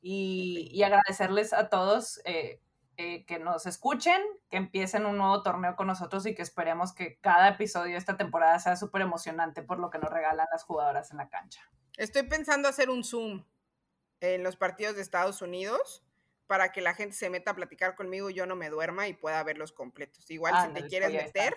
Y, 0.00 0.82
agradecerles 0.82 1.52
a 1.52 1.68
todos 1.68 2.22
eh, 2.24 2.62
eh, 2.96 3.26
que 3.26 3.38
nos 3.38 3.66
escuchen, 3.66 4.18
que 4.48 4.56
empiecen 4.56 5.04
un 5.04 5.18
nuevo 5.18 5.42
torneo 5.42 5.76
con 5.76 5.86
nosotros 5.86 6.24
y 6.24 6.34
que 6.34 6.40
esperemos 6.40 6.94
que 6.94 7.18
cada 7.20 7.48
episodio 7.48 7.92
de 7.92 7.98
esta 7.98 8.16
temporada 8.16 8.58
sea 8.58 8.76
súper 8.76 9.02
emocionante 9.02 9.62
por 9.62 9.78
lo 9.78 9.90
que 9.90 9.98
nos 9.98 10.10
regalan 10.10 10.46
las 10.50 10.64
jugadoras 10.64 11.10
en 11.10 11.18
la 11.18 11.28
cancha. 11.28 11.60
Estoy 11.98 12.22
pensando 12.22 12.68
hacer 12.68 12.88
un 12.88 13.04
Zoom 13.04 13.44
en 14.20 14.42
los 14.42 14.56
partidos 14.56 14.96
de 14.96 15.02
Estados 15.02 15.42
Unidos 15.42 16.02
para 16.50 16.72
que 16.72 16.80
la 16.80 16.94
gente 16.94 17.14
se 17.14 17.30
meta 17.30 17.52
a 17.52 17.54
platicar 17.54 17.94
conmigo 17.94 18.28
yo 18.28 18.44
no 18.44 18.56
me 18.56 18.70
duerma 18.70 19.06
y 19.06 19.12
pueda 19.12 19.40
verlos 19.44 19.70
completos. 19.70 20.28
Igual 20.32 20.52
si 20.66 20.74
te 20.74 20.88
quieres 20.88 21.12
meter, 21.12 21.54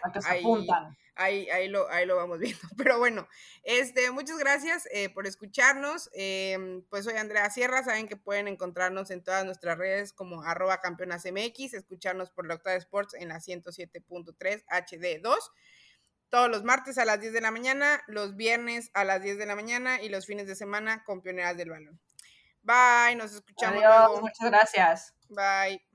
ahí, 1.15 1.49
ahí, 1.49 1.67
lo, 1.67 1.89
ahí 1.89 2.05
lo 2.05 2.15
vamos 2.15 2.37
viendo. 2.37 2.59
Pero 2.77 2.99
bueno, 2.99 3.27
este, 3.63 4.11
muchas 4.11 4.37
gracias 4.37 4.87
eh, 4.91 5.09
por 5.09 5.25
escucharnos. 5.25 6.11
Em, 6.13 6.83
pues 6.91 7.05
soy 7.05 7.15
Andrea 7.15 7.49
Sierra, 7.49 7.83
saben 7.83 8.07
que 8.07 8.17
pueden 8.17 8.47
encontrarnos 8.47 9.09
en 9.09 9.23
todas 9.23 9.43
nuestras 9.45 9.79
redes 9.79 10.13
como 10.13 10.43
arroba 10.43 10.79
campeonas 10.79 11.25
MX, 11.25 11.73
escucharnos 11.73 12.29
por 12.29 12.45
la 12.45 12.53
Octava 12.53 12.75
Sports 12.75 13.15
en 13.15 13.29
la 13.29 13.37
107.3 13.39 14.63
HD2 14.67 15.37
todos 16.29 16.49
los 16.49 16.63
martes 16.63 16.99
a 16.99 17.05
las 17.05 17.19
10 17.19 17.33
de 17.33 17.41
la 17.41 17.51
mañana, 17.51 18.03
los 18.05 18.35
viernes 18.35 18.91
a 18.93 19.03
las 19.03 19.23
10 19.23 19.39
de 19.39 19.45
la 19.47 19.55
mañana 19.55 20.01
y 20.01 20.09
los 20.09 20.27
fines 20.27 20.45
de 20.45 20.55
semana 20.55 21.03
con 21.03 21.21
Pioneras 21.21 21.57
del 21.57 21.69
Balón. 21.69 21.99
Bye, 22.63 23.15
nos 23.15 23.33
escuchamos. 23.33 23.83
Adiós, 23.83 24.21
muchas 24.21 24.49
gracias. 24.49 25.13
Bye. 25.29 25.92